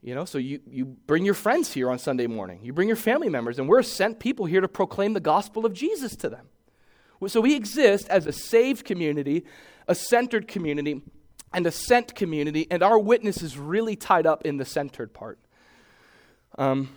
You 0.00 0.14
know, 0.14 0.24
so 0.24 0.38
you, 0.38 0.60
you 0.66 0.84
bring 0.84 1.24
your 1.24 1.34
friends 1.34 1.72
here 1.72 1.90
on 1.90 1.98
Sunday 1.98 2.26
morning, 2.26 2.60
you 2.62 2.72
bring 2.72 2.88
your 2.88 2.96
family 2.96 3.28
members, 3.28 3.58
and 3.58 3.68
we're 3.68 3.82
sent 3.82 4.20
people 4.20 4.46
here 4.46 4.60
to 4.60 4.68
proclaim 4.68 5.12
the 5.12 5.20
gospel 5.20 5.66
of 5.66 5.72
Jesus 5.72 6.16
to 6.16 6.28
them. 6.28 6.48
So 7.28 7.40
we 7.40 7.54
exist 7.54 8.08
as 8.08 8.26
a 8.26 8.32
saved 8.32 8.84
community, 8.84 9.44
a 9.86 9.94
centered 9.94 10.48
community, 10.48 11.02
and 11.52 11.66
a 11.66 11.70
sent 11.70 12.14
community, 12.14 12.66
and 12.70 12.82
our 12.82 12.98
witness 12.98 13.42
is 13.42 13.58
really 13.58 13.96
tied 13.96 14.26
up 14.26 14.44
in 14.44 14.56
the 14.56 14.64
centered 14.64 15.12
part. 15.12 15.38
Um, 16.56 16.90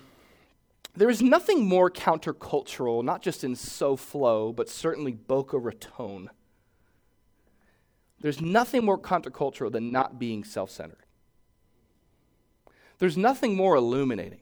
there 0.95 1.09
is 1.09 1.21
nothing 1.21 1.65
more 1.65 1.91
countercultural, 1.91 3.03
not 3.03 3.21
just 3.21 3.43
in 3.43 3.55
SoFlo, 3.55 4.55
but 4.55 4.69
certainly 4.69 5.11
Boca 5.11 5.57
Raton. 5.57 6.29
There's 8.21 8.39
nothing 8.39 8.85
more 8.85 8.97
countercultural 8.97 9.71
than 9.71 9.91
not 9.91 10.17
being 10.17 10.43
self 10.43 10.71
centered. 10.71 11.05
There's 12.97 13.17
nothing 13.17 13.55
more 13.55 13.75
illuminating. 13.75 14.39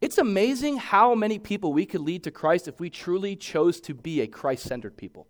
It's 0.00 0.18
amazing 0.18 0.76
how 0.76 1.14
many 1.14 1.38
people 1.38 1.72
we 1.72 1.86
could 1.86 2.02
lead 2.02 2.24
to 2.24 2.30
Christ 2.30 2.68
if 2.68 2.78
we 2.78 2.90
truly 2.90 3.34
chose 3.34 3.80
to 3.80 3.94
be 3.94 4.20
a 4.20 4.26
Christ 4.26 4.64
centered 4.64 4.98
people 4.98 5.26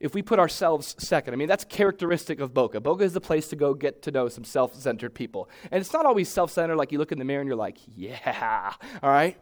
if 0.00 0.14
we 0.14 0.22
put 0.22 0.38
ourselves 0.38 0.94
second. 0.98 1.34
I 1.34 1.36
mean, 1.36 1.48
that's 1.48 1.64
characteristic 1.64 2.40
of 2.40 2.52
Boca. 2.52 2.80
Boca 2.80 3.04
is 3.04 3.12
the 3.12 3.20
place 3.20 3.48
to 3.48 3.56
go 3.56 3.74
get 3.74 4.02
to 4.02 4.10
know 4.10 4.28
some 4.28 4.44
self 4.44 4.74
centered 4.74 5.14
people. 5.14 5.48
And 5.70 5.80
it's 5.80 5.92
not 5.92 6.06
always 6.06 6.28
self 6.28 6.50
centered, 6.50 6.76
like 6.76 6.92
you 6.92 6.98
look 6.98 7.12
in 7.12 7.18
the 7.18 7.24
mirror 7.24 7.40
and 7.40 7.48
you're 7.48 7.56
like, 7.56 7.78
yeah, 7.86 8.72
all 9.02 9.10
right? 9.10 9.36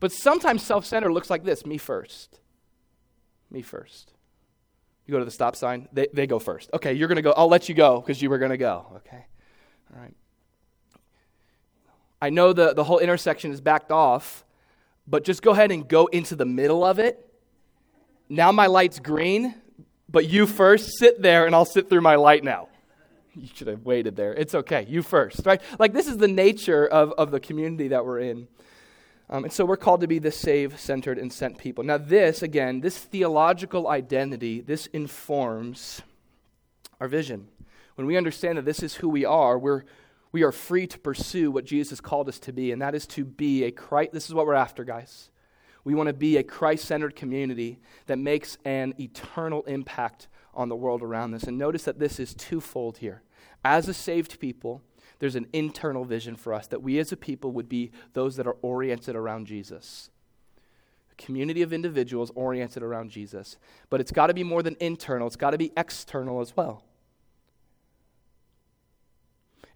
But 0.00 0.12
sometimes 0.12 0.62
self 0.62 0.84
centered 0.84 1.12
looks 1.12 1.30
like 1.30 1.44
this 1.44 1.64
me 1.64 1.78
first. 1.78 2.40
Me 3.50 3.62
first. 3.62 4.12
You 5.06 5.12
go 5.12 5.18
to 5.20 5.24
the 5.24 5.30
stop 5.30 5.54
sign, 5.54 5.88
they, 5.92 6.08
they 6.12 6.26
go 6.26 6.40
first. 6.40 6.68
Okay, 6.74 6.92
you're 6.92 7.08
going 7.08 7.16
to 7.16 7.22
go. 7.22 7.32
I'll 7.36 7.48
let 7.48 7.68
you 7.68 7.74
go 7.74 8.00
because 8.00 8.20
you 8.20 8.28
were 8.28 8.38
going 8.38 8.50
to 8.50 8.56
go. 8.56 8.86
Okay, 8.96 9.24
all 9.94 10.02
right. 10.02 10.14
I 12.20 12.30
know 12.30 12.52
the, 12.52 12.74
the 12.74 12.82
whole 12.82 12.98
intersection 12.98 13.52
is 13.52 13.60
backed 13.60 13.92
off, 13.92 14.44
but 15.06 15.22
just 15.22 15.42
go 15.42 15.52
ahead 15.52 15.70
and 15.70 15.86
go 15.86 16.06
into 16.06 16.34
the 16.34 16.46
middle 16.46 16.84
of 16.84 16.98
it. 16.98 17.22
Now 18.28 18.50
my 18.50 18.66
light's 18.66 18.98
green 18.98 19.54
but 20.08 20.28
you 20.28 20.46
first 20.46 20.98
sit 20.98 21.20
there 21.20 21.46
and 21.46 21.54
I'll 21.54 21.64
sit 21.64 21.88
through 21.88 22.00
my 22.00 22.16
light 22.16 22.44
now. 22.44 22.68
You 23.34 23.48
should 23.54 23.66
have 23.66 23.84
waited 23.84 24.16
there. 24.16 24.32
It's 24.32 24.54
okay. 24.54 24.86
You 24.88 25.02
first, 25.02 25.44
right? 25.44 25.60
Like, 25.78 25.92
this 25.92 26.06
is 26.06 26.16
the 26.16 26.28
nature 26.28 26.86
of, 26.86 27.12
of 27.12 27.30
the 27.30 27.40
community 27.40 27.88
that 27.88 28.06
we're 28.06 28.20
in. 28.20 28.48
Um, 29.28 29.44
and 29.44 29.52
so 29.52 29.64
we're 29.64 29.76
called 29.76 30.00
to 30.02 30.06
be 30.06 30.18
the 30.18 30.30
save 30.30 30.78
centered 30.78 31.18
and 31.18 31.32
sent 31.32 31.58
people. 31.58 31.84
Now, 31.84 31.98
this, 31.98 32.42
again, 32.42 32.80
this 32.80 32.96
theological 32.96 33.88
identity, 33.88 34.60
this 34.60 34.86
informs 34.86 36.00
our 37.00 37.08
vision. 37.08 37.48
When 37.96 38.06
we 38.06 38.16
understand 38.16 38.56
that 38.56 38.64
this 38.64 38.82
is 38.82 38.94
who 38.94 39.08
we 39.08 39.24
are, 39.24 39.58
we're, 39.58 39.82
we 40.30 40.42
are 40.42 40.52
free 40.52 40.86
to 40.86 40.98
pursue 40.98 41.50
what 41.50 41.64
Jesus 41.64 42.00
called 42.00 42.28
us 42.28 42.38
to 42.40 42.52
be, 42.52 42.70
and 42.70 42.80
that 42.80 42.94
is 42.94 43.06
to 43.08 43.24
be 43.24 43.64
a 43.64 43.70
Christ. 43.70 44.12
This 44.12 44.28
is 44.28 44.34
what 44.34 44.46
we're 44.46 44.54
after, 44.54 44.84
guys. 44.84 45.28
We 45.86 45.94
want 45.94 46.08
to 46.08 46.12
be 46.12 46.36
a 46.36 46.42
Christ 46.42 46.84
centered 46.84 47.14
community 47.14 47.78
that 48.06 48.18
makes 48.18 48.58
an 48.64 48.94
eternal 48.98 49.62
impact 49.66 50.26
on 50.52 50.68
the 50.68 50.74
world 50.74 51.00
around 51.00 51.32
us. 51.32 51.44
And 51.44 51.56
notice 51.56 51.84
that 51.84 52.00
this 52.00 52.18
is 52.18 52.34
twofold 52.34 52.98
here. 52.98 53.22
As 53.64 53.86
a 53.86 53.94
saved 53.94 54.40
people, 54.40 54.82
there's 55.20 55.36
an 55.36 55.46
internal 55.52 56.04
vision 56.04 56.34
for 56.34 56.52
us 56.52 56.66
that 56.66 56.82
we 56.82 56.98
as 56.98 57.12
a 57.12 57.16
people 57.16 57.52
would 57.52 57.68
be 57.68 57.92
those 58.14 58.34
that 58.34 58.48
are 58.48 58.56
oriented 58.62 59.14
around 59.14 59.46
Jesus. 59.46 60.10
A 61.12 61.14
community 61.22 61.62
of 61.62 61.72
individuals 61.72 62.32
oriented 62.34 62.82
around 62.82 63.10
Jesus. 63.10 63.56
But 63.88 64.00
it's 64.00 64.10
got 64.10 64.26
to 64.26 64.34
be 64.34 64.42
more 64.42 64.64
than 64.64 64.76
internal, 64.80 65.28
it's 65.28 65.36
got 65.36 65.50
to 65.50 65.58
be 65.58 65.70
external 65.76 66.40
as 66.40 66.56
well 66.56 66.82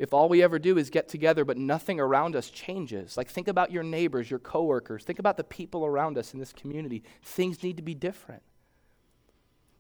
if 0.01 0.15
all 0.15 0.31
we 0.31 0.43
ever 0.43 0.59
do 0.59 0.79
is 0.79 0.89
get 0.89 1.09
together 1.09 1.45
but 1.45 1.59
nothing 1.59 2.01
around 2.01 2.35
us 2.35 2.49
changes, 2.49 3.19
like 3.19 3.29
think 3.29 3.49
about 3.49 3.71
your 3.71 3.83
neighbors, 3.83 4.31
your 4.31 4.39
coworkers, 4.39 5.05
think 5.05 5.19
about 5.19 5.37
the 5.37 5.45
people 5.45 5.85
around 5.85 6.17
us 6.17 6.33
in 6.33 6.41
this 6.41 6.55
community, 6.55 7.03
things 7.23 7.63
need 7.63 7.77
to 7.77 7.83
be 7.83 7.95
different. 7.95 8.43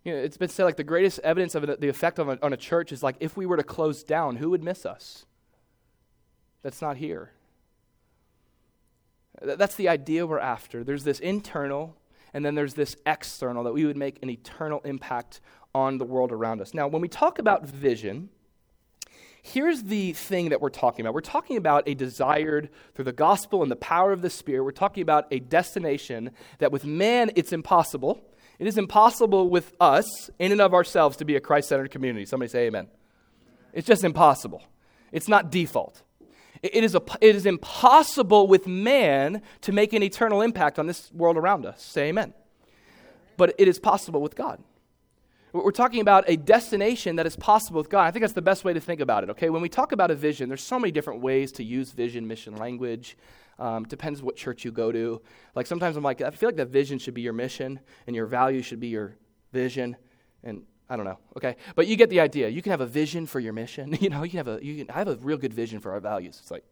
You 0.04 0.12
know, 0.12 0.18
it's 0.18 0.36
been 0.36 0.50
said 0.50 0.64
like 0.64 0.76
the 0.76 0.84
greatest 0.84 1.20
evidence 1.20 1.54
of 1.54 1.66
the 1.80 1.88
effect 1.88 2.18
of 2.18 2.28
a, 2.28 2.38
on 2.44 2.52
a 2.52 2.58
church 2.58 2.92
is 2.92 3.02
like 3.02 3.16
if 3.18 3.34
we 3.34 3.46
were 3.46 3.56
to 3.56 3.62
close 3.62 4.04
down, 4.04 4.36
who 4.36 4.50
would 4.50 4.62
miss 4.62 4.84
us? 4.84 5.24
That's 6.62 6.82
not 6.82 6.98
here. 6.98 7.32
That's 9.40 9.76
the 9.76 9.88
idea 9.88 10.26
we're 10.26 10.38
after. 10.38 10.84
There's 10.84 11.04
this 11.04 11.20
internal, 11.20 11.96
and 12.34 12.44
then 12.44 12.54
there's 12.54 12.74
this 12.74 12.94
external 13.06 13.64
that 13.64 13.72
we 13.72 13.86
would 13.86 13.96
make 13.96 14.22
an 14.22 14.28
eternal 14.28 14.82
impact 14.84 15.40
on 15.74 15.96
the 15.96 16.04
world 16.04 16.30
around 16.30 16.60
us. 16.60 16.74
Now, 16.74 16.88
when 16.88 17.00
we 17.00 17.08
talk 17.08 17.38
about 17.38 17.66
vision, 17.66 18.28
Here's 19.42 19.84
the 19.84 20.12
thing 20.12 20.50
that 20.50 20.60
we're 20.60 20.68
talking 20.68 21.04
about. 21.04 21.14
We're 21.14 21.20
talking 21.22 21.56
about 21.56 21.84
a 21.86 21.94
desired, 21.94 22.68
through 22.94 23.06
the 23.06 23.12
gospel 23.12 23.62
and 23.62 23.70
the 23.70 23.76
power 23.76 24.12
of 24.12 24.22
the 24.22 24.30
Spirit, 24.30 24.64
we're 24.64 24.70
talking 24.72 25.02
about 25.02 25.26
a 25.30 25.40
destination 25.40 26.30
that 26.58 26.72
with 26.72 26.84
man 26.84 27.30
it's 27.36 27.52
impossible. 27.52 28.22
It 28.58 28.66
is 28.66 28.76
impossible 28.76 29.48
with 29.48 29.72
us, 29.80 30.30
in 30.38 30.52
and 30.52 30.60
of 30.60 30.74
ourselves, 30.74 31.16
to 31.18 31.24
be 31.24 31.36
a 31.36 31.40
Christ 31.40 31.70
centered 31.70 31.90
community. 31.90 32.26
Somebody 32.26 32.50
say 32.50 32.66
amen. 32.66 32.88
It's 33.72 33.86
just 33.86 34.04
impossible. 34.04 34.62
It's 35.12 35.28
not 35.28 35.50
default. 35.50 36.02
It 36.62 36.84
is, 36.84 36.94
a, 36.94 37.00
it 37.22 37.34
is 37.34 37.46
impossible 37.46 38.46
with 38.46 38.66
man 38.66 39.40
to 39.62 39.72
make 39.72 39.94
an 39.94 40.02
eternal 40.02 40.42
impact 40.42 40.78
on 40.78 40.86
this 40.86 41.10
world 41.12 41.38
around 41.38 41.64
us. 41.64 41.82
Say 41.82 42.08
amen. 42.08 42.34
But 43.38 43.54
it 43.56 43.66
is 43.66 43.78
possible 43.78 44.20
with 44.20 44.36
God. 44.36 44.62
We're 45.52 45.72
talking 45.72 46.00
about 46.00 46.24
a 46.28 46.36
destination 46.36 47.16
that 47.16 47.26
is 47.26 47.34
possible 47.34 47.78
with 47.78 47.90
God. 47.90 48.04
I 48.04 48.10
think 48.10 48.22
that's 48.22 48.34
the 48.34 48.42
best 48.42 48.64
way 48.64 48.72
to 48.72 48.80
think 48.80 49.00
about 49.00 49.24
it, 49.24 49.30
okay? 49.30 49.50
When 49.50 49.62
we 49.62 49.68
talk 49.68 49.92
about 49.92 50.10
a 50.10 50.14
vision, 50.14 50.48
there's 50.48 50.62
so 50.62 50.78
many 50.78 50.92
different 50.92 51.22
ways 51.22 51.50
to 51.52 51.64
use 51.64 51.90
vision, 51.90 52.26
mission, 52.26 52.56
language. 52.56 53.16
Um, 53.58 53.84
depends 53.84 54.22
what 54.22 54.36
church 54.36 54.64
you 54.64 54.70
go 54.70 54.90
to. 54.92 55.20
Like 55.54 55.66
sometimes 55.66 55.96
I'm 55.96 56.02
like, 56.02 56.22
I 56.22 56.30
feel 56.30 56.48
like 56.48 56.56
that 56.56 56.68
vision 56.68 56.98
should 56.98 57.14
be 57.14 57.20
your 57.20 57.32
mission 57.32 57.80
and 58.06 58.16
your 58.16 58.26
value 58.26 58.62
should 58.62 58.80
be 58.80 58.88
your 58.88 59.16
vision. 59.52 59.96
And 60.42 60.62
I 60.88 60.96
don't 60.96 61.04
know, 61.04 61.18
okay? 61.36 61.56
But 61.74 61.86
you 61.86 61.96
get 61.96 62.10
the 62.10 62.20
idea. 62.20 62.48
You 62.48 62.62
can 62.62 62.70
have 62.70 62.80
a 62.80 62.86
vision 62.86 63.26
for 63.26 63.38
your 63.38 63.52
mission. 63.52 63.96
You 64.00 64.08
know, 64.08 64.22
you 64.22 64.38
have 64.38 64.48
a, 64.48 64.58
you 64.62 64.84
can, 64.84 64.94
I 64.94 64.98
have 64.98 65.08
a 65.08 65.16
real 65.16 65.36
good 65.36 65.52
vision 65.52 65.80
for 65.80 65.92
our 65.92 66.00
values. 66.00 66.38
It's 66.40 66.50
like, 66.50 66.64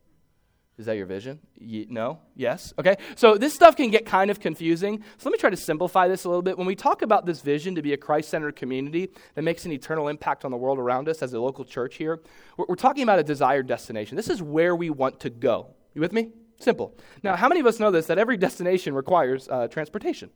is 0.78 0.86
that 0.86 0.96
your 0.96 1.06
vision? 1.06 1.40
no? 1.60 2.20
Yes? 2.36 2.72
Okay. 2.78 2.96
So 3.16 3.36
this 3.36 3.52
stuff 3.52 3.74
can 3.74 3.90
get 3.90 4.06
kind 4.06 4.30
of 4.30 4.38
confusing. 4.38 5.02
So 5.18 5.28
let 5.28 5.32
me 5.32 5.38
try 5.38 5.50
to 5.50 5.56
simplify 5.56 6.06
this 6.06 6.24
a 6.24 6.28
little 6.28 6.42
bit. 6.42 6.56
When 6.56 6.68
we 6.68 6.76
talk 6.76 7.02
about 7.02 7.26
this 7.26 7.40
vision 7.40 7.74
to 7.74 7.82
be 7.82 7.92
a 7.92 7.96
Christ 7.96 8.28
centered 8.28 8.54
community 8.54 9.10
that 9.34 9.42
makes 9.42 9.66
an 9.66 9.72
eternal 9.72 10.06
impact 10.06 10.44
on 10.44 10.52
the 10.52 10.56
world 10.56 10.78
around 10.78 11.08
us 11.08 11.20
as 11.20 11.32
a 11.32 11.40
local 11.40 11.64
church 11.64 11.96
here, 11.96 12.20
we're, 12.56 12.66
we're 12.68 12.76
talking 12.76 13.02
about 13.02 13.18
a 13.18 13.24
desired 13.24 13.66
destination. 13.66 14.16
This 14.16 14.30
is 14.30 14.40
where 14.40 14.76
we 14.76 14.88
want 14.88 15.18
to 15.20 15.30
go. 15.30 15.74
You 15.94 16.00
with 16.00 16.12
me? 16.12 16.30
Simple. 16.60 16.96
Now, 17.24 17.34
how 17.34 17.48
many 17.48 17.60
of 17.60 17.66
us 17.66 17.80
know 17.80 17.90
this? 17.90 18.06
That 18.06 18.18
every 18.18 18.36
destination 18.36 18.94
requires 18.94 19.48
uh, 19.48 19.66
transportation. 19.66 20.30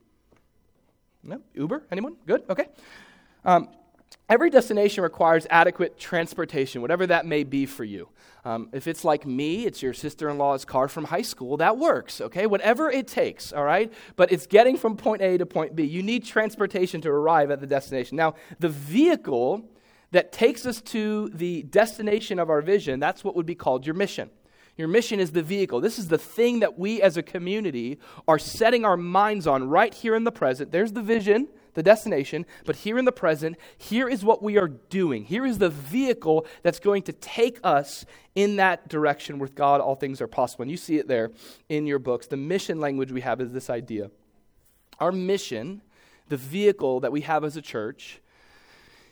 No? 1.23 1.41
Uber? 1.53 1.83
Anyone? 1.89 2.17
Good? 2.25 2.43
Okay. 2.49 2.67
Um, 3.45 3.69
Every 4.29 4.49
destination 4.49 5.03
requires 5.03 5.45
adequate 5.49 5.99
transportation, 5.99 6.81
whatever 6.81 7.05
that 7.07 7.25
may 7.25 7.43
be 7.43 7.65
for 7.65 7.83
you. 7.83 8.07
Um, 8.45 8.69
if 8.71 8.87
it's 8.87 9.03
like 9.03 9.25
me, 9.25 9.65
it's 9.65 9.81
your 9.81 9.93
sister 9.93 10.29
in 10.29 10.37
law's 10.37 10.63
car 10.63 10.87
from 10.87 11.05
high 11.05 11.21
school, 11.21 11.57
that 11.57 11.77
works, 11.77 12.21
okay? 12.21 12.45
Whatever 12.45 12.89
it 12.89 13.07
takes, 13.07 13.51
all 13.51 13.65
right? 13.65 13.91
But 14.15 14.31
it's 14.31 14.47
getting 14.47 14.77
from 14.77 14.95
point 14.95 15.21
A 15.21 15.37
to 15.37 15.45
point 15.45 15.75
B. 15.75 15.83
You 15.83 16.01
need 16.01 16.23
transportation 16.25 17.01
to 17.01 17.09
arrive 17.09 17.51
at 17.51 17.59
the 17.59 17.67
destination. 17.67 18.15
Now, 18.15 18.35
the 18.59 18.69
vehicle 18.69 19.65
that 20.11 20.31
takes 20.31 20.65
us 20.65 20.81
to 20.81 21.29
the 21.29 21.63
destination 21.63 22.39
of 22.39 22.49
our 22.49 22.61
vision, 22.61 22.99
that's 22.99 23.23
what 23.23 23.35
would 23.35 23.45
be 23.45 23.55
called 23.55 23.85
your 23.85 23.95
mission. 23.95 24.29
Your 24.77 24.87
mission 24.87 25.19
is 25.19 25.31
the 25.31 25.43
vehicle. 25.43 25.81
This 25.81 25.99
is 25.99 26.07
the 26.07 26.17
thing 26.17 26.61
that 26.61 26.79
we 26.79 27.01
as 27.01 27.17
a 27.17 27.23
community 27.23 27.99
are 28.27 28.39
setting 28.39 28.85
our 28.85 28.97
minds 28.97 29.47
on 29.47 29.69
right 29.69 29.93
here 29.93 30.15
in 30.15 30.23
the 30.23 30.31
present. 30.31 30.71
There's 30.71 30.93
the 30.93 31.01
vision 31.01 31.49
the 31.73 31.83
destination, 31.83 32.45
but 32.65 32.77
here 32.77 32.97
in 32.97 33.05
the 33.05 33.11
present, 33.11 33.57
here 33.77 34.07
is 34.07 34.23
what 34.23 34.43
we 34.43 34.57
are 34.57 34.67
doing. 34.67 35.25
Here 35.25 35.45
is 35.45 35.57
the 35.57 35.69
vehicle 35.69 36.45
that's 36.61 36.79
going 36.79 37.03
to 37.03 37.13
take 37.13 37.59
us 37.63 38.05
in 38.35 38.55
that 38.57 38.87
direction 38.87 39.39
with 39.39 39.55
God, 39.55 39.81
all 39.81 39.95
things 39.95 40.21
are 40.21 40.27
possible. 40.27 40.63
And 40.63 40.71
you 40.71 40.77
see 40.77 40.97
it 40.97 41.07
there 41.07 41.31
in 41.69 41.85
your 41.85 41.99
books. 41.99 42.27
The 42.27 42.37
mission 42.37 42.79
language 42.79 43.11
we 43.11 43.21
have 43.21 43.41
is 43.41 43.51
this 43.51 43.69
idea. 43.69 44.09
Our 44.99 45.11
mission, 45.11 45.81
the 46.29 46.37
vehicle 46.37 46.99
that 47.01 47.11
we 47.11 47.21
have 47.21 47.43
as 47.43 47.57
a 47.57 47.61
church, 47.61 48.19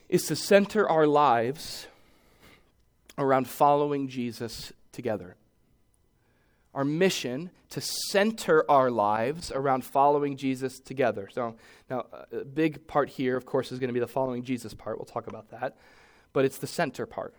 is 0.09 0.25
to 0.27 0.35
center 0.35 0.87
our 0.87 1.07
lives 1.07 1.87
around 3.17 3.47
following 3.47 4.07
Jesus 4.07 4.73
together 4.91 5.35
our 6.73 6.85
mission 6.85 7.49
to 7.69 7.81
center 7.81 8.69
our 8.69 8.89
lives 8.89 9.51
around 9.51 9.83
following 9.83 10.37
Jesus 10.37 10.79
together. 10.79 11.29
So, 11.31 11.55
now, 11.89 12.05
a 12.31 12.45
big 12.45 12.87
part 12.87 13.09
here, 13.09 13.35
of 13.35 13.45
course, 13.45 13.71
is 13.71 13.79
going 13.79 13.89
to 13.89 13.93
be 13.93 13.99
the 13.99 14.07
following 14.07 14.43
Jesus 14.43 14.73
part. 14.73 14.97
We'll 14.97 15.05
talk 15.05 15.27
about 15.27 15.49
that. 15.51 15.75
But 16.33 16.45
it's 16.45 16.57
the 16.57 16.67
center 16.67 17.05
part. 17.05 17.35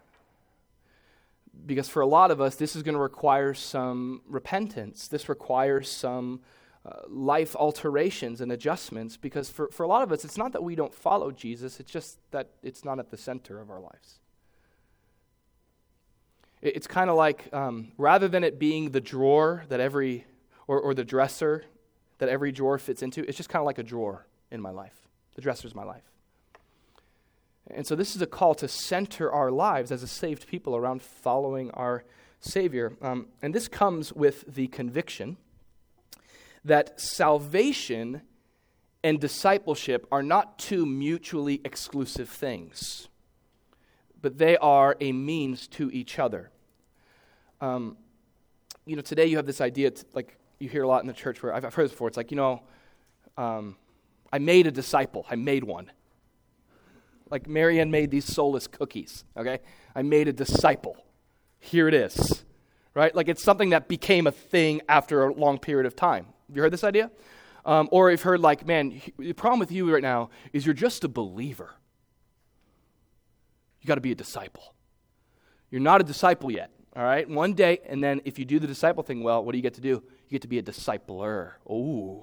Because 1.66 1.89
for 1.89 2.01
a 2.01 2.07
lot 2.07 2.30
of 2.30 2.41
us, 2.41 2.57
this 2.57 2.76
is 2.76 2.83
going 2.83 2.95
to 2.95 3.01
require 3.01 3.55
some 3.55 4.22
repentance. 4.26 5.09
This 5.09 5.28
requires 5.28 5.91
some 5.91 6.41
uh, 6.85 7.01
life 7.09 7.55
alterations 7.57 8.41
and 8.41 8.53
adjustments. 8.53 9.16
Because 9.16 9.49
for, 9.51 9.68
for 9.70 9.83
a 9.85 9.89
lot 9.89 10.03
of 10.03 10.12
us, 10.12 10.24
it's 10.24 10.39
not 10.39 10.53
that 10.53 10.62
we 10.62 10.74
don't 10.74 10.95
follow 10.95 11.30
Jesus, 11.30 11.80
it's 11.80 11.91
just 11.91 12.18
that 12.30 12.51
it's 12.62 12.85
not 12.85 12.99
at 12.99 13.11
the 13.11 13.16
center 13.16 13.61
of 13.61 13.70
our 13.70 13.80
lives. 13.80 14.18
It's 16.63 16.87
kind 16.87 17.11
of 17.11 17.17
like 17.17 17.53
um, 17.53 17.91
rather 17.99 18.29
than 18.29 18.45
it 18.45 18.59
being 18.59 18.91
the 18.91 19.01
drawer 19.01 19.65
that 19.69 19.81
every, 19.81 20.25
or, 20.69 20.81
or 20.81 20.95
the 20.95 21.05
dresser 21.05 21.65
that 22.19 22.29
every 22.29 22.53
drawer 22.53 22.79
fits 22.79 23.03
into, 23.03 23.29
it's 23.29 23.37
just 23.37 23.49
kind 23.49 23.61
of 23.61 23.67
like 23.67 23.79
a 23.79 23.83
drawer 23.83 24.27
in 24.53 24.61
my 24.61 24.71
life. 24.71 25.09
The 25.35 25.43
dresser 25.43 25.67
is 25.67 25.75
my 25.75 25.83
life. 25.83 26.05
And 27.69 27.87
so 27.87 27.97
this 27.97 28.15
is 28.15 28.23
a 28.23 28.27
call 28.27 28.55
to 28.57 28.69
center 28.69 29.31
our 29.31 29.51
lives 29.51 29.91
as 29.91 30.05
a 30.05 30.07
saved 30.07 30.47
people 30.47 30.77
around 30.77 31.03
following 31.03 31.71
our 31.73 32.05
Savior. 32.41 32.93
Um, 33.03 33.27
and 33.41 33.55
this 33.55 33.69
comes 33.69 34.13
with 34.13 34.45
the 34.53 34.69
conviction 34.69 35.37
that 36.65 37.01
salvation 37.01 38.23
and 39.03 39.21
discipleship 39.21 40.07
are 40.13 40.23
not 40.23 40.59
two 40.59 40.87
mutually 40.87 41.61
exclusive 41.65 42.29
things 42.29 43.09
but 44.23 44.39
they 44.39 44.57
are 44.57 44.97
a 45.01 45.12
means 45.12 45.66
to 45.68 45.91
each 45.91 46.18
other. 46.18 46.51
Um, 47.61 47.97
you 48.87 48.97
know, 48.97 49.03
today 49.03 49.27
you 49.27 49.37
have 49.37 49.47
this 49.47 49.61
idea, 49.61 49.91
to, 49.91 50.05
like 50.14 50.39
you 50.59 50.68
hear 50.68 50.85
a 50.85 50.89
lot 50.89 51.03
in 51.03 51.09
the 51.09 51.12
church 51.12 51.43
where 51.43 51.55
I've, 51.55 51.64
I've 51.64 51.75
heard 51.75 51.85
this 51.85 51.93
before. 51.93 52.09
It's 52.09 52.16
like, 52.16 52.31
you 52.31 52.37
know, 52.37 52.62
um, 53.37 53.77
I 54.33 54.39
made 54.39 54.66
a 54.66 54.70
disciple. 54.70 55.27
I 55.31 55.37
made 55.37 55.64
one. 55.64 55.91
Like 57.31 57.49
Marianne 57.49 57.91
made 57.91 58.11
these 58.11 58.25
soulless 58.25 58.66
cookies, 58.66 59.25
okay? 59.37 59.61
I 59.95 60.03
made 60.03 60.29
a 60.29 60.33
disciple. 60.33 60.97
Here 61.59 61.89
it 61.89 61.95
is, 61.95 62.45
right? 62.95 63.14
Like 63.14 63.29
it's 63.29 63.43
something 63.43 63.70
that 63.70 63.89
became 63.89 64.27
a 64.27 64.33
thing 64.33 64.83
after 64.89 65.25
a 65.25 65.33
long 65.33 65.59
period 65.59 65.87
of 65.87 65.97
time. 65.97 66.27
Have 66.49 66.57
you 66.57 66.62
heard 66.62 66.73
this 66.73 66.85
idea? 66.85 67.11
Um, 67.64 67.89
or 67.93 68.11
you've 68.11 68.23
heard, 68.23 68.41
like, 68.41 68.66
man, 68.66 69.01
the 69.18 69.33
problem 69.35 69.61
with 69.61 69.70
you 69.70 69.93
right 69.93 70.03
now 70.03 70.31
is 70.53 70.66
you're 70.66 70.75
just 70.75 71.05
a 71.05 71.09
believer. 71.09 71.70
You 73.83 73.89
got 73.89 73.97
to 73.97 74.01
be 74.01 74.12
a 74.12 74.14
disciple. 74.14 74.74
You're 75.70 75.80
not 75.80 76.01
a 76.01 76.05
disciple 76.05 76.51
yet, 76.51 76.70
all 76.95 77.03
right? 77.03 77.28
One 77.28 77.55
day, 77.55 77.80
and 77.87 78.03
then 78.03 78.20
if 78.24 78.39
you 78.39 78.45
do 78.45 78.59
the 78.59 78.66
disciple 78.66 79.03
thing 79.03 79.22
well, 79.22 79.45
what 79.45 79.53
do 79.53 79.59
you 79.59 79.62
get 79.62 79.74
to 79.74 79.80
do? 79.80 79.89
You 79.89 80.30
get 80.30 80.43
to 80.43 80.49
be 80.49 80.59
a 80.59 80.62
discipler. 80.62 81.53
Ooh, 81.68 82.22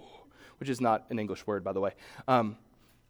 which 0.59 0.69
is 0.69 0.79
not 0.79 1.05
an 1.09 1.19
English 1.19 1.45
word, 1.45 1.63
by 1.63 1.73
the 1.73 1.79
way, 1.79 1.93
um, 2.27 2.57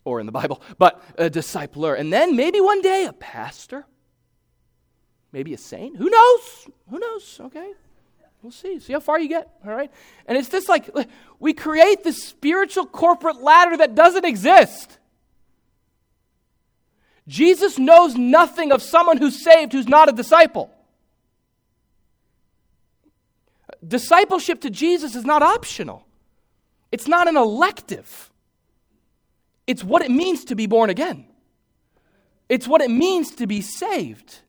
or 0.03 0.19
in 0.19 0.25
the 0.25 0.31
Bible, 0.31 0.61
but 0.77 1.03
a 1.17 1.29
discipler. 1.29 1.99
And 1.99 2.11
then 2.11 2.35
maybe 2.35 2.59
one 2.59 2.81
day 2.81 3.05
a 3.05 3.13
pastor, 3.13 3.85
maybe 5.31 5.53
a 5.53 5.57
saint. 5.57 5.97
Who 5.97 6.09
knows? 6.09 6.67
Who 6.89 6.99
knows? 6.99 7.39
Okay. 7.45 7.71
We'll 8.41 8.51
see. 8.51 8.79
See 8.79 8.93
how 8.93 9.01
far 9.01 9.19
you 9.19 9.27
get, 9.27 9.49
all 9.65 9.73
right? 9.73 9.91
And 10.25 10.37
it's 10.37 10.47
this 10.47 10.69
like, 10.69 10.89
we 11.39 11.53
create 11.53 12.03
this 12.03 12.23
spiritual 12.23 12.85
corporate 12.85 13.41
ladder 13.41 13.77
that 13.77 13.95
doesn't 13.95 14.23
exist. 14.23 14.98
Jesus 17.29 17.77
knows 17.77 18.15
nothing 18.15 18.71
of 18.71 18.81
someone 18.81 19.17
who's 19.17 19.43
saved 19.43 19.71
who's 19.71 19.87
not 19.87 20.09
a 20.09 20.11
disciple. 20.11 20.71
Discipleship 23.87 24.61
to 24.61 24.71
Jesus 24.71 25.15
is 25.15 25.23
not 25.23 25.43
optional, 25.43 26.05
it's 26.91 27.07
not 27.07 27.27
an 27.27 27.37
elective. 27.37 28.25
It's 29.67 29.83
what 29.83 30.01
it 30.01 30.09
means 30.09 30.45
to 30.45 30.55
be 30.55 30.65
born 30.65 30.89
again, 30.89 31.27
it's 32.49 32.67
what 32.67 32.81
it 32.81 32.89
means 32.89 33.35
to 33.35 33.45
be 33.45 33.61
saved. 33.61 34.39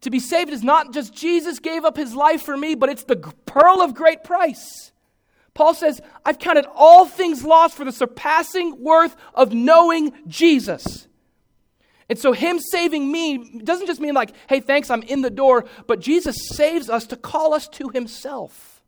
To 0.00 0.10
be 0.10 0.18
saved 0.18 0.50
is 0.50 0.62
not 0.62 0.92
just 0.92 1.14
Jesus 1.14 1.60
gave 1.60 1.84
up 1.84 1.96
his 1.96 2.14
life 2.14 2.42
for 2.42 2.56
me, 2.56 2.74
but 2.74 2.90
it's 2.90 3.04
the 3.04 3.16
pearl 3.46 3.80
of 3.80 3.94
great 3.94 4.22
price. 4.22 4.92
Paul 5.54 5.72
says, 5.72 6.02
I've 6.26 6.38
counted 6.38 6.66
all 6.74 7.06
things 7.06 7.42
lost 7.42 7.74
for 7.74 7.84
the 7.86 7.92
surpassing 7.92 8.82
worth 8.82 9.16
of 9.34 9.54
knowing 9.54 10.12
Jesus. 10.26 11.06
And 12.08 12.18
so, 12.18 12.32
Him 12.32 12.58
saving 12.58 13.10
me 13.10 13.60
doesn't 13.60 13.86
just 13.86 14.00
mean 14.00 14.14
like, 14.14 14.32
hey, 14.48 14.60
thanks, 14.60 14.90
I'm 14.90 15.02
in 15.02 15.22
the 15.22 15.30
door, 15.30 15.64
but 15.86 16.00
Jesus 16.00 16.36
saves 16.50 16.90
us 16.90 17.06
to 17.08 17.16
call 17.16 17.54
us 17.54 17.66
to 17.68 17.88
Himself. 17.88 18.82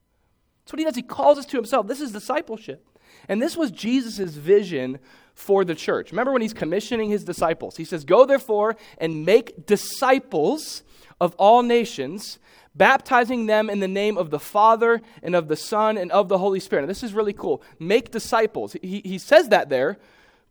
That's 0.65 0.73
what 0.73 0.79
He 0.79 0.85
does. 0.85 0.97
He 0.97 1.03
calls 1.03 1.39
us 1.39 1.47
to 1.47 1.57
Himself. 1.57 1.87
This 1.87 2.01
is 2.01 2.13
discipleship. 2.13 2.87
And 3.29 3.41
this 3.41 3.57
was 3.57 3.71
Jesus' 3.71 4.35
vision 4.35 4.99
for 5.35 5.65
the 5.65 5.75
church. 5.75 6.13
Remember 6.13 6.33
when 6.33 6.43
He's 6.43 6.55
commissioning 6.55 7.11
His 7.11 7.25
disciples? 7.25 7.77
He 7.77 7.85
says, 7.85 8.05
Go 8.05 8.27
therefore 8.27 8.77
and 8.99 9.25
make 9.25 9.67
disciples 9.67 10.83
of 11.21 11.35
all 11.37 11.63
nations, 11.63 12.39
baptizing 12.75 13.47
them 13.47 13.71
in 13.71 13.81
the 13.81 13.89
name 13.89 14.19
of 14.19 14.31
the 14.31 14.39
Father 14.39 15.01
and 15.23 15.35
of 15.35 15.49
the 15.49 15.57
Son 15.57 15.97
and 15.97 16.13
of 16.13 16.29
the 16.29 16.39
Holy 16.39 16.61
Spirit. 16.61 16.83
Now, 16.83 16.89
this 16.89 17.03
is 17.03 17.15
really 17.15 17.33
cool. 17.33 17.63
Make 17.79 18.11
disciples. 18.11 18.77
He, 18.83 19.01
he 19.05 19.19
says 19.19 19.49
that 19.49 19.71
there 19.71 19.99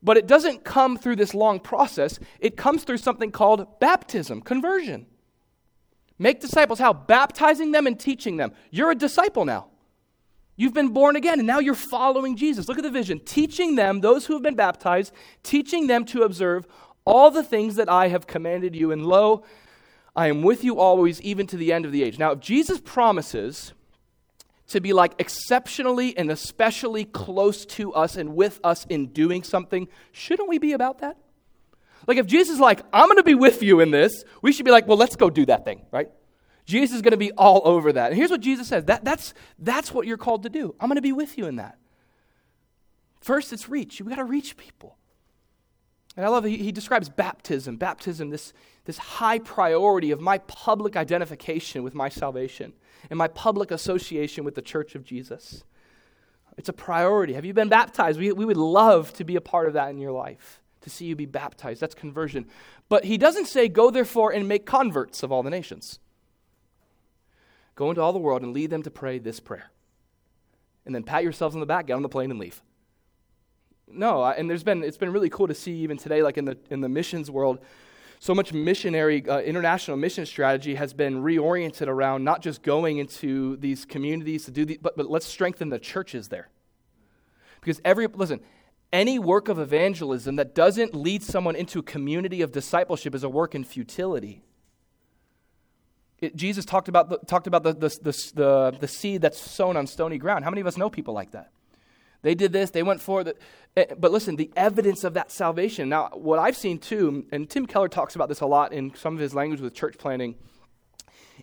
but 0.06 0.18
it 0.18 0.28
doesn't 0.28 0.64
come 0.64 0.98
through 0.98 1.16
this 1.16 1.34
long 1.34 1.60
process. 1.60 2.20
It 2.40 2.56
comes 2.56 2.84
through 2.84 2.98
something 2.98 3.32
called 3.32 3.80
baptism, 3.80 4.42
conversion. 4.42 5.08
Make 6.20 6.40
disciples 6.40 6.78
how? 6.78 6.94
Baptizing 6.94 7.72
them 7.72 7.88
and 7.88 8.00
teaching 8.00 8.38
them. 8.38 8.54
You're 8.70 8.92
a 8.92 8.96
disciple 8.96 9.46
now. 9.46 9.68
You've 10.56 10.76
been 10.76 10.90
born 10.90 11.16
again, 11.16 11.40
and 11.40 11.48
now 11.48 11.60
you're 11.60 11.74
following 11.74 12.38
Jesus. 12.38 12.70
Look 12.70 12.78
at 12.78 12.84
the 12.84 12.92
vision. 12.92 13.20
Teaching 13.20 13.76
them, 13.76 14.00
those 14.00 14.28
who 14.28 14.34
have 14.34 14.44
been 14.44 14.56
baptized, 14.56 15.12
teaching 15.44 15.88
them 15.88 16.06
to 16.06 16.22
observe 16.22 16.68
all 17.04 17.32
the 17.32 17.44
things 17.44 17.76
that 17.76 17.90
I 17.90 18.08
have 18.08 18.28
commanded 18.28 18.76
you. 18.76 18.92
And 18.92 19.06
lo, 19.06 19.44
I 20.16 20.28
am 20.28 20.44
with 20.44 20.64
you 20.64 20.80
always, 20.80 21.20
even 21.22 21.48
to 21.48 21.58
the 21.58 21.74
end 21.74 21.84
of 21.84 21.92
the 21.92 22.04
age. 22.04 22.20
Now, 22.20 22.32
if 22.32 22.40
Jesus 22.40 22.80
promises 22.80 23.74
to 24.68 24.82
be 24.82 24.94
like 24.94 25.14
exceptionally 25.20 26.18
and 26.18 26.32
especially 26.32 27.06
close 27.06 27.66
to 27.66 27.94
us 27.94 28.16
and 28.16 28.36
with 28.36 28.60
us 28.64 28.86
in 28.90 29.08
doing 29.08 29.44
something, 29.44 29.88
shouldn't 30.12 30.50
we 30.50 30.58
be 30.58 30.74
about 30.74 31.00
that? 31.00 31.18
Like 32.08 32.18
if 32.18 32.26
Jesus 32.26 32.56
is 32.56 32.60
like, 32.60 32.82
I'm 32.94 33.08
going 33.08 33.18
to 33.18 33.24
be 33.24 33.36
with 33.36 33.64
you 33.64 33.80
in 33.80 33.92
this, 33.92 34.24
we 34.42 34.52
should 34.52 34.66
be 34.66 34.72
like, 34.72 34.88
well, 34.88 34.98
let's 34.98 35.16
go 35.16 35.30
do 35.30 35.46
that 35.48 35.66
thing, 35.66 35.82
right? 35.92 36.10
Jesus 36.66 36.96
is 36.96 37.02
going 37.02 37.12
to 37.12 37.18
be 37.18 37.32
all 37.34 37.62
over 37.64 37.94
that. 37.94 38.12
And 38.12 38.18
here's 38.18 38.32
what 38.32 38.42
Jesus 38.42 38.68
says 38.68 38.86
that, 38.86 39.04
that's, 39.04 39.34
that's 39.60 39.92
what 39.92 40.08
you're 40.08 40.18
called 40.18 40.44
to 40.44 40.50
do. 40.50 40.76
I'm 40.80 40.88
going 40.88 40.96
to 40.96 41.02
be 41.02 41.14
with 41.14 41.38
you 41.38 41.46
in 41.46 41.58
that. 41.58 41.78
First, 43.22 43.54
it's 43.54 43.70
reach. 43.70 44.00
You've 44.00 44.10
got 44.10 44.16
to 44.16 44.24
reach 44.24 44.58
people. 44.58 44.98
And 46.18 46.26
I 46.26 46.30
love 46.30 46.46
he, 46.46 46.58
he 46.58 46.72
describes 46.72 47.10
baptism, 47.10 47.76
baptism, 47.76 48.30
this, 48.30 48.54
this 48.86 48.98
high 48.98 49.40
priority 49.40 50.12
of 50.12 50.22
my 50.22 50.38
public 50.40 50.96
identification 50.96 51.84
with 51.84 51.94
my 51.94 52.10
salvation 52.10 52.74
and 53.10 53.18
my 53.18 53.28
public 53.28 53.72
association 53.72 54.44
with 54.44 54.56
the 54.56 54.62
church 54.62 54.96
of 54.96 55.04
Jesus. 55.04 55.64
It's 56.58 56.70
a 56.70 56.74
priority. 56.74 57.34
Have 57.34 57.46
you 57.46 57.54
been 57.54 57.70
baptized? 57.70 58.20
We, 58.20 58.32
we 58.32 58.46
would 58.46 58.58
love 58.58 59.12
to 59.14 59.24
be 59.24 59.36
a 59.36 59.42
part 59.42 59.68
of 59.68 59.74
that 59.74 59.90
in 59.90 59.98
your 59.98 60.14
life, 60.14 60.62
to 60.82 60.90
see 60.90 61.06
you 61.06 61.16
be 61.16 61.26
baptized. 61.26 61.82
That's 61.82 61.96
conversion. 61.96 62.48
But 62.88 63.04
he 63.04 63.18
doesn't 63.18 63.48
say, 63.48 63.68
Go 63.68 63.92
therefore 63.92 64.32
and 64.32 64.48
make 64.48 64.66
converts 64.66 65.22
of 65.22 65.32
all 65.32 65.44
the 65.44 65.50
nations. 65.50 66.00
Go 67.76 67.90
into 67.90 68.02
all 68.02 68.14
the 68.14 68.20
world 68.20 68.42
and 68.42 68.54
lead 68.54 68.70
them 68.70 68.84
to 68.84 68.92
pray 68.92 69.20
this 69.20 69.42
prayer. 69.42 69.70
And 70.86 70.96
then 70.96 71.04
pat 71.04 71.24
yourselves 71.24 71.56
on 71.56 71.60
the 71.60 71.66
back, 71.66 71.88
get 71.88 71.94
on 71.94 72.04
the 72.04 72.10
plane, 72.10 72.32
and 72.32 72.40
leave. 72.40 72.62
No, 73.88 74.24
and 74.26 74.50
there's 74.50 74.64
been, 74.64 74.84
it's 74.84 74.98
been 74.98 75.12
really 75.12 75.30
cool 75.30 75.48
to 75.48 75.54
see 75.54 75.74
even 75.78 75.98
today, 75.98 76.22
like 76.24 76.38
in 76.38 76.46
the, 76.46 76.58
in 76.70 76.82
the 76.82 76.90
missions 76.90 77.30
world, 77.30 77.60
so 78.20 78.34
much 78.34 78.54
missionary, 78.54 79.28
uh, 79.28 79.40
international 79.42 79.98
mission 79.98 80.26
strategy 80.26 80.76
has 80.76 80.94
been 80.94 81.22
reoriented 81.22 81.88
around 81.88 82.24
not 82.24 82.42
just 82.42 82.64
going 82.64 82.98
into 82.98 83.58
these 83.58 83.86
communities 83.86 84.46
to 84.46 84.52
do 84.52 84.66
the, 84.66 84.80
but, 84.82 84.98
but 84.98 85.10
let's 85.10 85.26
strengthen 85.26 85.70
the 85.70 85.80
churches 85.80 86.30
there. 86.30 86.50
Because 87.60 87.82
every, 87.86 88.08
listen, 88.08 88.40
any 88.92 89.20
work 89.20 89.50
of 89.50 89.60
evangelism 89.60 90.38
that 90.38 90.56
doesn't 90.56 90.96
lead 90.96 91.22
someone 91.22 91.56
into 91.56 91.80
a 91.80 91.84
community 91.84 92.42
of 92.42 92.52
discipleship 92.52 93.14
is 93.14 93.24
a 93.24 93.30
work 93.30 93.54
in 93.54 93.64
futility. 93.64 94.44
It, 96.20 96.36
Jesus 96.36 96.64
talked 96.64 96.88
about, 96.88 97.10
the, 97.10 97.18
talked 97.28 97.48
about 97.48 97.64
the, 97.64 97.74
the, 97.74 97.90
the, 97.90 98.32
the, 98.34 98.78
the 98.80 98.88
seed 98.88 99.22
that's 99.22 99.40
sown 99.40 99.76
on 99.78 99.86
stony 99.86 100.18
ground. 100.18 100.46
How 100.46 100.50
many 100.50 100.62
of 100.62 100.68
us 100.68 100.78
know 100.78 100.90
people 100.90 101.14
like 101.14 101.32
that? 101.32 101.52
They 102.26 102.34
did 102.34 102.52
this, 102.52 102.72
they 102.72 102.82
went 102.82 103.02
for 103.02 103.22
it. 103.22 103.40
Eh, 103.78 103.86
but 104.00 104.12
listen, 104.12 104.36
the 104.36 104.52
evidence 104.56 105.04
of 105.04 105.14
that 105.14 105.32
salvation. 105.32 105.90
Now, 105.90 106.10
what 106.14 106.40
I've 106.40 106.58
seen 106.58 106.80
too, 106.80 107.24
and 107.32 107.48
Tim 107.48 107.68
Keller 107.68 107.88
talks 107.88 108.16
about 108.16 108.30
this 108.30 108.42
a 108.42 108.48
lot 108.48 108.74
in 108.74 108.96
some 108.96 109.14
of 109.14 109.20
his 109.20 109.36
language 109.36 109.62
with 109.62 109.76
church 109.76 109.96
planting, 110.00 110.34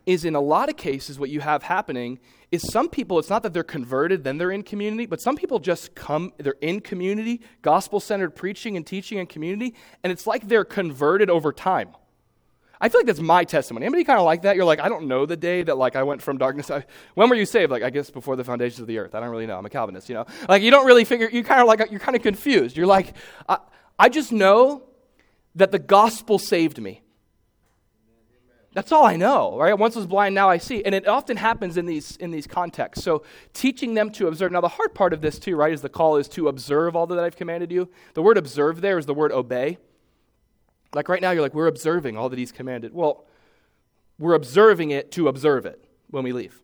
is 0.06 0.24
in 0.24 0.34
a 0.34 0.40
lot 0.40 0.68
of 0.68 0.76
cases 0.76 1.20
what 1.20 1.30
you 1.30 1.38
have 1.38 1.62
happening 1.62 2.18
is 2.50 2.68
some 2.72 2.88
people, 2.88 3.20
it's 3.20 3.30
not 3.30 3.44
that 3.44 3.52
they're 3.54 3.62
converted, 3.62 4.24
then 4.24 4.38
they're 4.38 4.50
in 4.50 4.64
community, 4.64 5.06
but 5.06 5.20
some 5.20 5.36
people 5.36 5.60
just 5.60 5.94
come, 5.94 6.32
they're 6.38 6.56
in 6.60 6.80
community, 6.80 7.42
gospel 7.62 8.00
centered 8.00 8.34
preaching 8.34 8.76
and 8.76 8.84
teaching 8.84 9.20
and 9.20 9.28
community, 9.28 9.76
and 10.02 10.12
it's 10.12 10.26
like 10.26 10.48
they're 10.48 10.64
converted 10.64 11.30
over 11.30 11.52
time. 11.52 11.90
I 12.82 12.88
feel 12.88 12.98
like 12.98 13.06
that's 13.06 13.20
my 13.20 13.44
testimony. 13.44 13.86
Anybody 13.86 14.02
kind 14.02 14.18
of 14.18 14.24
like 14.24 14.42
that? 14.42 14.56
You're 14.56 14.64
like, 14.64 14.80
I 14.80 14.88
don't 14.88 15.06
know 15.06 15.24
the 15.24 15.36
day 15.36 15.62
that 15.62 15.78
like 15.78 15.94
I 15.94 16.02
went 16.02 16.20
from 16.20 16.36
darkness. 16.36 16.68
I, 16.68 16.84
when 17.14 17.30
were 17.30 17.36
you 17.36 17.46
saved? 17.46 17.70
Like, 17.70 17.84
I 17.84 17.90
guess 17.90 18.10
before 18.10 18.34
the 18.34 18.42
foundations 18.42 18.80
of 18.80 18.88
the 18.88 18.98
earth. 18.98 19.14
I 19.14 19.20
don't 19.20 19.30
really 19.30 19.46
know. 19.46 19.56
I'm 19.56 19.64
a 19.64 19.70
Calvinist, 19.70 20.08
you 20.08 20.16
know. 20.16 20.26
Like, 20.48 20.62
you 20.62 20.72
don't 20.72 20.84
really 20.84 21.04
figure. 21.04 21.30
You 21.30 21.44
kind 21.44 21.60
of 21.60 21.68
like 21.68 21.92
you're 21.92 22.00
kind 22.00 22.16
of 22.16 22.22
confused. 22.22 22.76
You're 22.76 22.88
like, 22.88 23.14
I, 23.48 23.58
I 24.00 24.08
just 24.08 24.32
know 24.32 24.82
that 25.54 25.70
the 25.70 25.78
gospel 25.78 26.40
saved 26.40 26.82
me. 26.82 27.02
That's 28.74 28.90
all 28.90 29.04
I 29.04 29.14
know, 29.14 29.56
right? 29.56 29.74
Once 29.74 29.94
was 29.94 30.06
blind, 30.06 30.34
now 30.34 30.48
I 30.50 30.58
see. 30.58 30.82
And 30.84 30.92
it 30.92 31.06
often 31.06 31.36
happens 31.36 31.76
in 31.76 31.86
these 31.86 32.16
in 32.16 32.32
these 32.32 32.48
contexts. 32.48 33.04
So 33.04 33.22
teaching 33.54 33.94
them 33.94 34.10
to 34.12 34.26
observe. 34.26 34.50
Now 34.50 34.60
the 34.60 34.66
hard 34.66 34.92
part 34.92 35.12
of 35.12 35.20
this 35.20 35.38
too, 35.38 35.54
right, 35.54 35.72
is 35.72 35.82
the 35.82 35.88
call 35.88 36.16
is 36.16 36.26
to 36.30 36.48
observe 36.48 36.96
all 36.96 37.06
that 37.06 37.20
I've 37.20 37.36
commanded 37.36 37.70
you. 37.70 37.88
The 38.14 38.22
word 38.22 38.38
observe 38.38 38.80
there 38.80 38.98
is 38.98 39.06
the 39.06 39.14
word 39.14 39.30
obey. 39.30 39.78
Like 40.94 41.08
right 41.08 41.22
now, 41.22 41.30
you're 41.30 41.42
like, 41.42 41.54
we're 41.54 41.68
observing 41.68 42.16
all 42.16 42.28
that 42.28 42.38
he's 42.38 42.52
commanded. 42.52 42.92
Well, 42.92 43.24
we're 44.18 44.34
observing 44.34 44.90
it 44.90 45.10
to 45.12 45.28
observe 45.28 45.66
it 45.66 45.84
when 46.10 46.22
we 46.22 46.32
leave. 46.32 46.62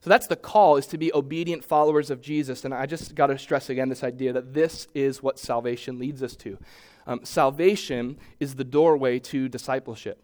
So 0.00 0.10
that's 0.10 0.26
the 0.26 0.36
call, 0.36 0.76
is 0.76 0.86
to 0.88 0.98
be 0.98 1.12
obedient 1.12 1.64
followers 1.64 2.10
of 2.10 2.20
Jesus. 2.20 2.64
And 2.64 2.72
I 2.72 2.86
just 2.86 3.14
got 3.14 3.28
to 3.28 3.38
stress 3.38 3.68
again 3.68 3.88
this 3.88 4.04
idea 4.04 4.32
that 4.32 4.54
this 4.54 4.86
is 4.94 5.22
what 5.22 5.38
salvation 5.38 5.98
leads 5.98 6.22
us 6.22 6.36
to. 6.36 6.58
Um, 7.06 7.24
salvation 7.24 8.18
is 8.38 8.54
the 8.54 8.64
doorway 8.64 9.18
to 9.20 9.48
discipleship. 9.48 10.22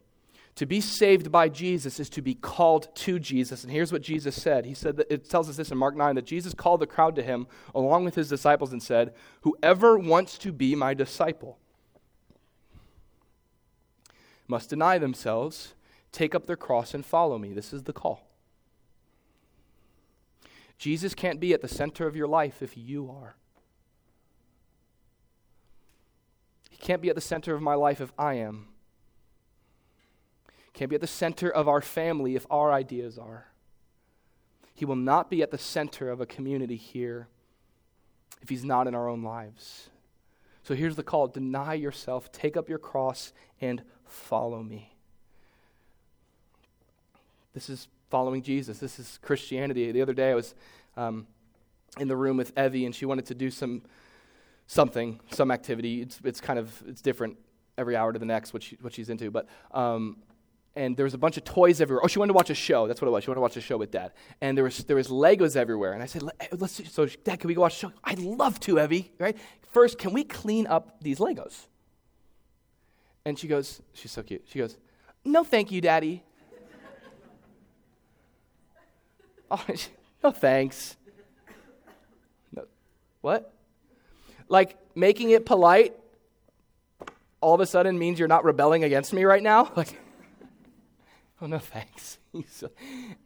To 0.57 0.67
be 0.67 0.81
saved 0.81 1.33
by 1.33 1.49
Jesus 1.49 1.99
is 1.99 2.09
to 2.11 2.23
be 2.23 2.35
called 2.35 2.95
to 2.97 3.19
Jesus. 3.19 3.65
And 3.65 3.73
here's 3.73 3.91
what 3.91 4.03
Jesus 4.03 4.41
said. 4.41 4.65
He 4.65 4.75
said 4.75 4.97
that 4.99 5.13
it 5.13 5.29
tells 5.29 5.49
us 5.49 5.57
this 5.57 5.73
in 5.73 5.79
Mark 5.79 5.97
9 5.97 6.15
that 6.15 6.27
Jesus 6.27 6.55
called 6.55 6.81
the 6.81 6.87
crowd 6.87 7.17
to 7.17 7.23
him 7.23 7.49
along 7.75 8.05
with 8.05 8.15
his 8.15 8.29
disciples 8.29 8.73
and 8.73 8.81
said, 8.81 9.15
Whoever 9.41 9.99
wants 9.99 10.39
to 10.39 10.53
be 10.53 10.77
my 10.77 10.95
disciple 10.95 11.59
must 14.47 14.71
deny 14.71 14.99
themselves, 14.99 15.75
take 16.13 16.35
up 16.35 16.47
their 16.47 16.57
cross, 16.57 16.95
and 16.95 17.05
follow 17.05 17.39
me. 17.39 17.53
This 17.53 17.73
is 17.73 17.85
the 17.85 17.93
call. 17.93 18.29
Jesus 20.79 21.15
can't 21.15 21.41
be 21.41 21.53
at 21.53 21.63
the 21.63 21.69
center 21.69 22.07
of 22.07 22.17
your 22.17 22.27
life 22.27 22.63
if 22.63 22.77
you 22.77 23.11
are. 23.11 23.37
He 26.71 26.77
can't 26.77 27.01
be 27.01 27.09
at 27.09 27.15
the 27.15 27.21
center 27.21 27.55
of 27.55 27.63
my 27.63 27.75
life 27.75 28.01
if 28.01 28.13
I 28.19 28.35
am. 28.35 28.67
Can't 30.73 30.91
be 30.91 30.97
at 30.97 31.01
the 31.01 31.07
center 31.07 31.49
of 31.49 31.69
our 31.69 31.81
family 31.81 32.35
if 32.35 32.47
our 32.51 32.73
ideas 32.73 33.17
are. 33.17 33.47
He 34.75 34.85
will 34.85 34.97
not 34.97 35.31
be 35.31 35.41
at 35.41 35.53
the 35.53 35.59
center 35.59 36.11
of 36.11 36.21
a 36.21 36.27
community 36.27 36.77
here 36.77 37.29
if 38.43 38.49
he's 38.49 38.65
not 38.65 38.89
in 38.89 38.95
our 38.95 39.09
own 39.09 39.23
lives. 39.23 39.89
So 40.65 40.75
here's 40.75 40.97
the 40.97 41.05
call 41.05 41.29
deny 41.29 41.75
yourself, 41.75 42.33
take 42.33 42.57
up 42.57 42.69
your 42.69 42.79
cross, 42.79 43.33
and 43.61 43.83
follow 44.07 44.63
me. 44.63 44.91
This 47.53 47.71
is 47.71 47.89
following 48.11 48.43
Jesus. 48.43 48.79
This 48.79 48.99
is 48.99 49.19
Christianity. 49.23 49.91
The 49.93 50.03
other 50.03 50.13
day 50.13 50.31
I 50.31 50.35
was 50.35 50.55
um, 50.97 51.27
in 51.99 52.09
the 52.09 52.17
room 52.17 52.37
with 52.37 52.57
Evie, 52.59 52.85
and 52.85 52.95
she 52.95 53.07
wanted 53.07 53.27
to 53.27 53.35
do 53.35 53.51
some 53.51 53.83
something, 54.67 55.21
some 55.31 55.51
activity. 55.51 56.03
It's, 56.03 56.21
it's 56.25 56.41
kind 56.41 56.59
of 56.59 56.83
it's 56.87 57.01
different 57.01 57.37
every 57.77 57.97
hour 57.97 58.13
to 58.13 58.19
the 58.19 58.27
next 58.27 58.53
what, 58.53 58.63
she, 58.63 58.77
what 58.81 58.93
she's 58.93 59.09
into. 59.09 59.31
But 59.31 59.49
um, 59.73 60.19
and 60.77 60.97
there 60.97 61.05
was 61.05 61.15
a 61.15 61.19
bunch 61.19 61.37
of 61.37 61.45
toys 61.45 61.81
everywhere. 61.81 62.05
Oh, 62.05 62.09
she 62.09 62.19
wanted 62.19 62.33
to 62.33 62.37
watch 62.37 62.51
a 62.51 62.55
show. 62.55 62.89
That's 62.89 63.01
what 63.01 63.07
it 63.07 63.13
was. 63.13 63.25
She 63.25 63.31
wanted 63.31 63.37
to 63.37 63.43
watch 63.43 63.57
a 63.57 63.61
show 63.61 63.77
with 63.77 63.91
Dad. 63.93 64.13
And 64.41 64.57
there 64.57 64.65
was 64.65 64.79
there 64.85 64.97
was 64.97 65.09
Legos 65.09 65.55
everywhere. 65.57 65.93
And 65.93 66.03
I 66.03 66.07
said, 66.07 66.23
let's. 66.53 66.93
So 66.93 67.07
Dad, 67.07 67.41
can 67.41 67.49
we 67.49 67.55
go 67.55 67.61
watch 67.61 67.77
a 67.77 67.79
show? 67.79 67.93
I'd 68.03 68.19
love 68.19 68.59
to, 68.61 68.81
Evie. 68.81 69.13
Right? 69.19 69.37
First, 69.71 69.99
can 69.99 70.13
we 70.13 70.25
clean 70.25 70.67
up 70.67 71.01
these 71.01 71.19
Legos? 71.19 71.67
And 73.25 73.39
she 73.39 73.49
goes, 73.49 73.81
she's 73.93 74.11
so 74.11 74.23
cute. 74.23 74.45
She 74.47 74.59
goes, 74.59 74.77
No, 75.25 75.45
thank 75.45 75.73
you, 75.73 75.81
Daddy. 75.81 76.23
oh, 79.51 79.65
no, 80.23 80.31
thanks. 80.31 80.97
No. 82.53 82.67
What? 83.23 83.53
Like 84.49 84.77
making 84.95 85.31
it 85.31 85.47
polite 85.47 85.95
all 87.45 87.55
of 87.55 87.61
a 87.61 87.67
sudden 87.67 87.99
means 87.99 88.19
you're 88.19 88.27
not 88.27 88.43
rebelling 88.43 88.85
against 88.85 89.13
me 89.13 89.25
right 89.25 89.43
now? 89.43 89.71
Like, 89.77 90.01
oh, 91.43 91.47
no, 91.47 91.59
thanks. 91.59 92.19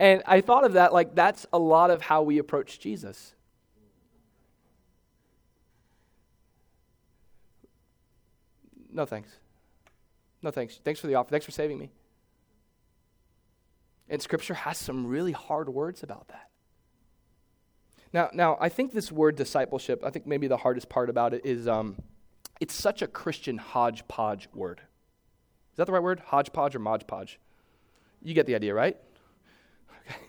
and 0.00 0.22
I 0.26 0.40
thought 0.40 0.64
of 0.64 0.72
that, 0.72 0.92
like, 0.92 1.14
that's 1.14 1.46
a 1.52 1.58
lot 1.58 1.90
of 1.90 2.02
how 2.02 2.22
we 2.22 2.38
approach 2.38 2.80
Jesus. 2.80 3.34
No, 8.90 9.06
thanks. 9.06 9.30
No 10.42 10.50
thanks. 10.50 10.80
Thanks 10.84 11.00
for 11.00 11.06
the 11.06 11.14
offer. 11.14 11.30
Thanks 11.30 11.46
for 11.46 11.52
saving 11.52 11.78
me. 11.78 11.90
And 14.08 14.22
Scripture 14.22 14.54
has 14.54 14.78
some 14.78 15.06
really 15.06 15.32
hard 15.32 15.68
words 15.68 16.02
about 16.02 16.28
that. 16.28 16.48
Now, 18.12 18.30
now 18.32 18.56
I 18.60 18.68
think 18.68 18.92
this 18.92 19.12
word 19.12 19.36
discipleship, 19.36 20.02
I 20.04 20.10
think 20.10 20.26
maybe 20.26 20.46
the 20.46 20.56
hardest 20.56 20.88
part 20.88 21.10
about 21.10 21.34
it 21.34 21.44
is 21.44 21.68
um, 21.68 21.96
it's 22.60 22.74
such 22.74 23.02
a 23.02 23.06
Christian 23.06 23.58
hodgepodge 23.58 24.48
word. 24.54 24.80
Is 24.80 25.76
that 25.76 25.86
the 25.86 25.92
right 25.92 26.02
word? 26.02 26.20
Hodgepodge 26.26 26.74
or 26.74 26.78
Modge 26.78 27.06
Podge? 27.06 27.38
You 28.22 28.34
get 28.34 28.46
the 28.46 28.54
idea, 28.54 28.74
right? 28.74 28.96
Okay. 30.06 30.16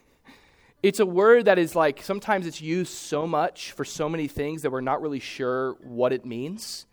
It's 0.81 1.01
a 1.01 1.05
word 1.05 1.43
that 1.45 1.59
is 1.59 1.75
like 1.75 2.01
sometimes 2.01 2.47
it's 2.47 2.61
used 2.61 2.93
so 2.93 3.27
much 3.27 3.73
for 3.73 3.83
so 3.83 4.07
many 4.07 4.29
things 4.29 4.61
that 4.61 4.71
we're 4.71 4.79
not 4.79 5.01
really 5.01 5.19
sure 5.19 5.73
what 5.81 6.13
it 6.13 6.25
means. 6.25 6.85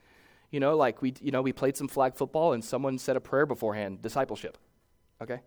You 0.51 0.61
know, 0.61 0.77
like 0.77 1.03
we, 1.03 1.15
you 1.21 1.31
know, 1.31 1.43
we 1.43 1.53
played 1.53 1.77
some 1.77 1.89
flag 1.89 2.15
football 2.15 2.53
and 2.53 2.65
someone 2.65 2.99
said 2.99 3.17
a 3.17 3.21
prayer 3.21 3.47
beforehand, 3.47 4.03
discipleship. 4.03 4.59
Okay? 5.21 5.41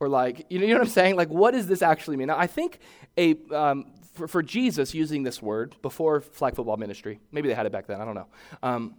Or 0.00 0.08
like, 0.08 0.46
you 0.48 0.58
know, 0.58 0.66
you 0.66 0.74
know 0.74 0.80
what 0.80 0.88
I'm 0.88 0.92
saying? 0.92 1.16
Like, 1.16 1.28
what 1.28 1.52
does 1.52 1.66
this 1.66 1.82
actually 1.82 2.16
mean? 2.16 2.28
Now, 2.28 2.38
I 2.38 2.46
think 2.46 2.78
a, 3.16 3.34
um, 3.52 3.86
for, 4.14 4.28
for, 4.28 4.42
Jesus 4.42 4.94
using 4.94 5.22
this 5.22 5.42
word 5.42 5.74
before 5.82 6.20
flag 6.20 6.54
football 6.54 6.76
ministry, 6.76 7.20
maybe 7.32 7.48
they 7.48 7.54
had 7.54 7.66
it 7.66 7.72
back 7.72 7.86
then, 7.86 8.00
I 8.00 8.04
don't 8.04 8.14
know. 8.14 8.26
Um, 8.62 8.94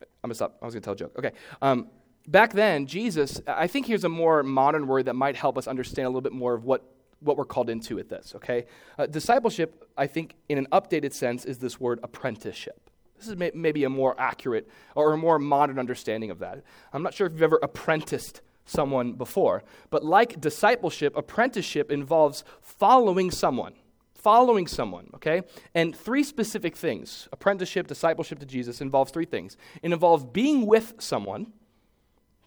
I'm 0.00 0.28
going 0.28 0.30
to 0.30 0.34
stop. 0.34 0.58
I 0.60 0.64
was 0.64 0.74
going 0.74 0.82
to 0.82 0.84
tell 0.84 0.94
a 0.94 0.96
joke. 0.96 1.12
Okay. 1.18 1.32
Um, 1.62 1.88
back 2.26 2.52
then, 2.52 2.86
Jesus, 2.86 3.40
I 3.46 3.66
think 3.66 3.86
here's 3.86 4.04
a 4.04 4.08
more 4.08 4.42
modern 4.42 4.86
word 4.86 5.06
that 5.06 5.14
might 5.14 5.36
help 5.36 5.58
us 5.58 5.66
understand 5.66 6.06
a 6.06 6.08
little 6.08 6.20
bit 6.20 6.32
more 6.32 6.54
of 6.54 6.64
what, 6.64 6.84
what 7.20 7.36
we're 7.36 7.44
called 7.44 7.70
into 7.70 7.96
with 7.96 8.08
this, 8.08 8.34
okay? 8.36 8.66
Uh, 8.98 9.06
discipleship, 9.06 9.88
I 9.96 10.06
think, 10.06 10.34
in 10.48 10.58
an 10.58 10.66
updated 10.72 11.12
sense, 11.12 11.44
is 11.44 11.58
this 11.58 11.80
word 11.80 12.00
apprenticeship. 12.02 12.90
This 13.18 13.28
is 13.28 13.36
may, 13.36 13.50
maybe 13.54 13.84
a 13.84 13.90
more 13.90 14.14
accurate 14.18 14.68
or 14.94 15.12
a 15.12 15.16
more 15.16 15.38
modern 15.38 15.78
understanding 15.78 16.30
of 16.30 16.38
that. 16.40 16.62
I'm 16.92 17.02
not 17.02 17.14
sure 17.14 17.26
if 17.26 17.32
you've 17.32 17.42
ever 17.42 17.60
apprenticed 17.62 18.40
someone 18.64 19.12
before, 19.12 19.62
but 19.90 20.04
like 20.04 20.40
discipleship, 20.40 21.16
apprenticeship 21.16 21.90
involves 21.90 22.44
following 22.60 23.30
someone. 23.30 23.74
Following 24.14 24.66
someone, 24.66 25.08
okay? 25.14 25.42
And 25.72 25.94
three 25.94 26.24
specific 26.24 26.76
things 26.76 27.28
apprenticeship, 27.32 27.86
discipleship 27.86 28.40
to 28.40 28.46
Jesus 28.46 28.80
involves 28.80 29.12
three 29.12 29.24
things. 29.24 29.56
It 29.82 29.92
involves 29.92 30.24
being 30.24 30.66
with 30.66 30.94
someone, 30.98 31.52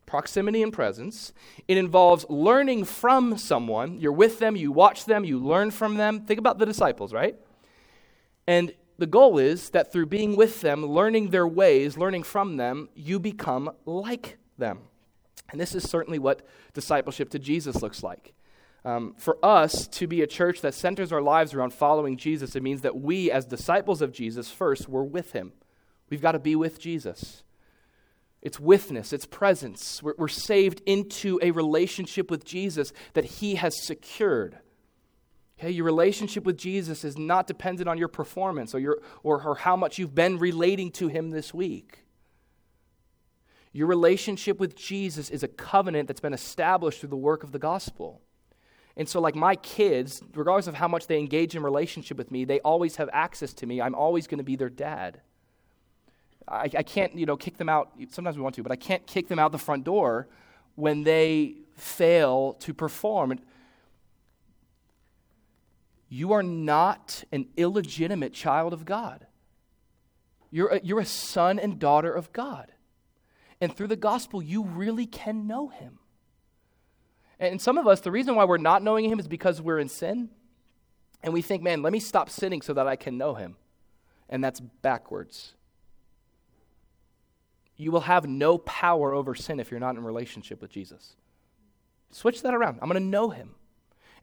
proximity 0.05 0.61
and 0.61 0.73
presence. 0.73 1.31
It 1.69 1.77
involves 1.77 2.25
learning 2.27 2.83
from 2.83 3.37
someone. 3.37 3.99
You're 3.99 4.11
with 4.11 4.39
them, 4.39 4.57
you 4.57 4.73
watch 4.73 5.05
them, 5.05 5.23
you 5.23 5.39
learn 5.39 5.71
from 5.71 5.95
them. 5.95 6.25
Think 6.25 6.39
about 6.39 6.57
the 6.57 6.65
disciples, 6.65 7.13
right? 7.13 7.37
And 8.45 8.73
the 8.99 9.07
goal 9.07 9.37
is 9.37 9.69
that 9.71 9.91
through 9.91 10.07
being 10.07 10.35
with 10.35 10.61
them, 10.61 10.85
learning 10.85 11.29
their 11.29 11.47
ways, 11.47 11.97
learning 11.97 12.23
from 12.23 12.57
them, 12.57 12.89
you 12.95 13.19
become 13.19 13.71
like 13.85 14.37
them. 14.57 14.79
And 15.51 15.59
this 15.59 15.73
is 15.73 15.89
certainly 15.89 16.19
what 16.19 16.45
discipleship 16.73 17.29
to 17.31 17.39
Jesus 17.39 17.81
looks 17.81 18.03
like. 18.03 18.33
Um, 18.85 19.15
for 19.17 19.37
us 19.43 19.87
to 19.87 20.07
be 20.07 20.21
a 20.21 20.27
church 20.27 20.61
that 20.61 20.73
centers 20.73 21.11
our 21.11 21.21
lives 21.21 21.53
around 21.53 21.73
following 21.73 22.17
Jesus, 22.17 22.55
it 22.55 22.63
means 22.63 22.81
that 22.81 22.95
we, 22.95 23.29
as 23.29 23.45
disciples 23.45 24.01
of 24.01 24.11
Jesus, 24.11 24.51
first, 24.51 24.87
we're 24.87 25.03
with 25.03 25.33
him. 25.33 25.51
We've 26.09 26.21
got 26.21 26.31
to 26.31 26.39
be 26.39 26.55
with 26.55 26.79
Jesus. 26.79 27.43
It's 28.41 28.59
witness, 28.59 29.11
it's 29.11 29.25
presence. 29.25 30.01
We're, 30.01 30.13
we're 30.17 30.27
saved 30.29 30.81
into 30.85 31.39
a 31.41 31.51
relationship 31.51 32.31
with 32.31 32.45
Jesus 32.45 32.93
that 33.13 33.25
he 33.25 33.55
has 33.55 33.85
secured. 33.85 34.59
Okay, 35.59 35.71
your 35.71 35.83
relationship 35.83 36.45
with 36.45 36.57
Jesus 36.57 37.03
is 37.03 37.17
not 37.17 37.45
dependent 37.45 37.89
on 37.89 37.97
your 37.97 38.07
performance 38.07 38.73
or, 38.73 38.79
your, 38.79 39.01
or, 39.23 39.43
or 39.43 39.55
how 39.55 39.75
much 39.75 39.99
you've 39.99 40.15
been 40.15 40.39
relating 40.39 40.89
to 40.91 41.09
him 41.09 41.31
this 41.31 41.53
week. 41.53 42.05
Your 43.73 43.85
relationship 43.85 44.57
with 44.57 44.73
Jesus 44.73 45.29
is 45.29 45.43
a 45.43 45.49
covenant 45.49 46.07
that's 46.07 46.21
been 46.21 46.33
established 46.33 47.01
through 47.01 47.09
the 47.09 47.17
work 47.17 47.43
of 47.43 47.51
the 47.51 47.59
gospel. 47.59 48.21
And 48.95 49.07
so, 49.07 49.19
like 49.19 49.35
my 49.35 49.57
kids, 49.57 50.23
regardless 50.33 50.67
of 50.67 50.75
how 50.75 50.87
much 50.87 51.07
they 51.07 51.19
engage 51.19 51.55
in 51.55 51.61
relationship 51.61 52.17
with 52.17 52.31
me, 52.31 52.45
they 52.45 52.61
always 52.61 52.95
have 52.95 53.09
access 53.11 53.53
to 53.55 53.65
me. 53.65 53.81
I'm 53.81 53.95
always 53.95 54.27
going 54.27 54.37
to 54.39 54.45
be 54.45 54.55
their 54.55 54.69
dad. 54.69 55.19
I, 56.47 56.69
I 56.77 56.83
can't, 56.83 57.13
you 57.15 57.25
know, 57.25 57.35
kick 57.35 57.57
them 57.57 57.69
out. 57.69 57.91
Sometimes 58.09 58.37
we 58.37 58.43
want 58.43 58.55
to, 58.55 58.63
but 58.63 58.71
I 58.71 58.77
can't 58.77 59.05
kick 59.05 59.27
them 59.27 59.39
out 59.39 59.51
the 59.51 59.57
front 59.57 59.83
door 59.83 60.27
when 60.75 61.03
they 61.03 61.55
fail 61.75 62.53
to 62.61 62.73
perform. 62.73 63.39
You 66.09 66.33
are 66.33 66.43
not 66.43 67.23
an 67.31 67.47
illegitimate 67.55 68.33
child 68.33 68.73
of 68.73 68.83
God. 68.83 69.27
You're 70.51 70.69
a, 70.69 70.81
you're 70.83 70.99
a 70.99 71.05
son 71.05 71.59
and 71.59 71.79
daughter 71.79 72.11
of 72.11 72.33
God. 72.33 72.71
And 73.61 73.75
through 73.75 73.87
the 73.87 73.95
gospel, 73.95 74.41
you 74.41 74.63
really 74.63 75.05
can 75.05 75.45
know 75.45 75.67
him. 75.67 75.99
And 77.39 77.61
some 77.61 77.77
of 77.77 77.87
us, 77.87 78.01
the 78.01 78.11
reason 78.11 78.35
why 78.35 78.45
we're 78.45 78.57
not 78.57 78.83
knowing 78.83 79.05
him 79.05 79.19
is 79.19 79.27
because 79.27 79.61
we're 79.61 79.79
in 79.79 79.89
sin. 79.89 80.29
And 81.21 81.33
we 81.33 81.41
think, 81.41 81.61
man, 81.61 81.81
let 81.81 81.93
me 81.93 81.99
stop 81.99 82.29
sinning 82.29 82.61
so 82.61 82.73
that 82.73 82.87
I 82.87 82.95
can 82.95 83.17
know 83.17 83.35
him. 83.35 83.57
And 84.29 84.43
that's 84.43 84.59
backwards. 84.59 85.53
You 87.75 87.91
will 87.91 88.01
have 88.01 88.27
no 88.27 88.57
power 88.57 89.13
over 89.13 89.35
sin 89.35 89.59
if 89.59 89.71
you're 89.71 89.79
not 89.79 89.95
in 89.95 90.03
relationship 90.03 90.61
with 90.61 90.71
Jesus. 90.71 91.15
Switch 92.11 92.41
that 92.41 92.53
around. 92.53 92.79
I'm 92.81 92.89
going 92.89 93.01
to 93.01 93.07
know 93.07 93.29
him. 93.29 93.55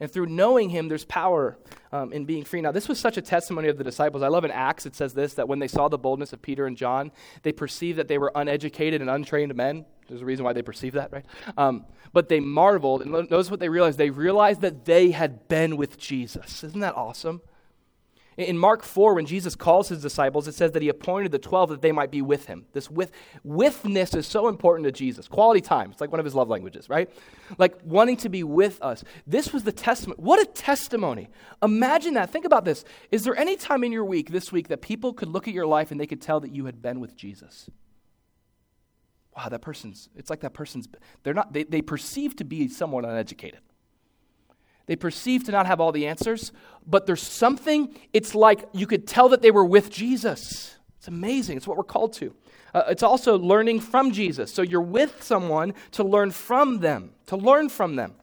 And 0.01 0.11
through 0.11 0.27
knowing 0.27 0.71
him, 0.71 0.89
there's 0.89 1.05
power 1.05 1.59
um, 1.93 2.13
in 2.13 2.25
being 2.25 2.45
free. 2.45 2.61
Now, 2.61 2.73
this 2.73 2.89
was 2.89 2.99
such 2.99 3.17
a 3.17 3.23
testimony 3.23 3.69
of 3.69 3.79
the 3.79 3.85
disciples. 3.85 4.23
I 4.23 4.29
love 4.29 4.45
in 4.45 4.51
Acts, 4.51 4.87
it 4.87 4.95
says 4.95 5.15
this 5.15 5.35
that 5.35 5.49
when 5.49 5.59
they 5.59 5.69
saw 5.69 5.89
the 5.89 5.99
boldness 5.99 6.33
of 6.33 6.43
Peter 6.43 6.67
and 6.67 6.77
John, 6.77 7.13
they 7.43 7.53
perceived 7.53 7.99
that 7.99 8.09
they 8.09 8.19
were 8.19 8.33
uneducated 8.35 9.01
and 9.01 9.11
untrained 9.11 9.55
men. 9.55 9.85
There's 10.09 10.23
a 10.23 10.25
reason 10.25 10.45
why 10.45 10.53
they 10.53 10.63
perceived 10.63 10.97
that, 10.97 11.13
right? 11.13 11.25
Um, 11.57 11.85
but 12.13 12.29
they 12.29 12.41
marveled. 12.41 13.03
And 13.03 13.11
notice 13.11 13.51
what 13.51 13.61
they 13.61 13.69
realized. 13.69 13.99
They 13.99 14.11
realized 14.11 14.61
that 14.61 14.85
they 14.85 15.11
had 15.11 15.49
been 15.49 15.77
with 15.77 15.99
Jesus. 15.99 16.63
Isn't 16.63 16.81
that 16.81 16.95
awesome? 16.95 17.41
In 18.37 18.59
Mark 18.59 18.83
4, 18.83 19.15
when 19.15 19.25
Jesus 19.25 19.57
calls 19.57 19.89
his 19.89 20.03
disciples, 20.03 20.47
it 20.47 20.55
says 20.55 20.73
that 20.73 20.83
he 20.83 20.91
appointed 20.91 21.33
the 21.33 21.39
12 21.39 21.71
that 21.71 21.81
they 21.81 21.93
might 21.93 22.11
be 22.11 22.21
with 22.21 22.47
him. 22.47 22.67
This 22.75 22.91
with, 22.91 23.11
withness 23.43 24.15
is 24.15 24.27
so 24.27 24.49
important 24.49 24.85
to 24.85 24.93
Jesus. 24.93 25.27
Quality 25.27 25.63
time. 25.63 25.91
It's 25.91 26.03
like 26.03 26.11
one 26.11 26.21
of 26.21 26.27
his 26.27 26.35
love 26.35 26.49
languages, 26.49 26.91
right? 26.91 27.11
Like 27.57 27.79
wanting 27.83 28.19
to 28.19 28.29
be 28.29 28.43
with 28.43 28.83
us. 28.83 29.05
This 29.27 29.55
was 29.55 29.63
the 29.65 29.73
testimony. 29.73 30.21
What 30.21 30.43
a 30.43 30.45
testimony. 30.45 31.31
Imagine 31.63 32.13
that. 32.15 32.31
Think 32.31 32.45
about 32.45 32.67
this. 32.67 32.85
Is 33.11 33.25
there 33.25 33.35
any 33.37 33.57
time 33.57 33.83
in 33.83 33.91
your 33.91 34.05
week, 34.05 34.31
this 34.31 34.53
week, 34.53 34.69
that 34.69 34.83
people 34.83 35.15
could 35.15 35.29
look 35.29 35.49
at 35.49 35.55
your 35.55 35.67
life 35.67 35.91
and 35.91 35.99
they 35.99 36.07
could 36.07 36.21
tell 36.21 36.41
that 36.41 36.55
you 36.55 36.67
had 36.67 36.83
been 36.83 37.01
with 37.01 37.17
Jesus? 37.17 37.71
Wow, 39.35 39.49
that 39.49 39.63
person's, 39.63 40.11
it's 40.15 40.29
like 40.29 40.41
that 40.41 40.53
person's, 40.53 40.89
they're 41.23 41.35
not, 41.35 41.55
they, 41.55 41.65
they 41.65 41.81
perceive 41.81 42.37
to 42.37 42.45
be 42.45 42.69
somewhat 42.69 43.05
uneducated. 43.05 43.61
They 44.87 44.97
perceive 44.97 45.45
to 45.45 45.53
not 45.53 45.67
have 45.67 45.81
all 45.81 45.93
the 45.93 46.07
answers, 46.07 46.53
but 46.87 47.07
there's 47.07 47.23
something, 47.23 47.97
it's 48.13 48.35
like 48.35 48.69
you 48.73 48.87
could 48.87 49.07
tell 49.07 49.29
that 49.31 49.43
they 49.43 49.51
were 49.51 49.65
with 49.65 49.91
Jesus. 49.91 50.77
It's 50.99 51.09
amazing. 51.09 51.57
It's 51.57 51.67
what 51.67 51.77
we're 51.77 51.85
called 51.85 52.13
to. 52.15 52.35
Uh, 52.73 52.85
it's 52.89 53.03
also 53.03 53.39
learning 53.39 53.81
from 53.81 54.13
Jesus. 54.13 54.53
So 54.53 54.63
you're 54.63 54.81
with 54.81 55.23
someone 55.23 55.75
to 55.93 56.05
learn 56.05 56.31
from 56.31 56.81
them, 56.81 57.11
to 57.27 57.37
learn 57.37 57.69
from 57.69 57.97
them. 57.97 58.15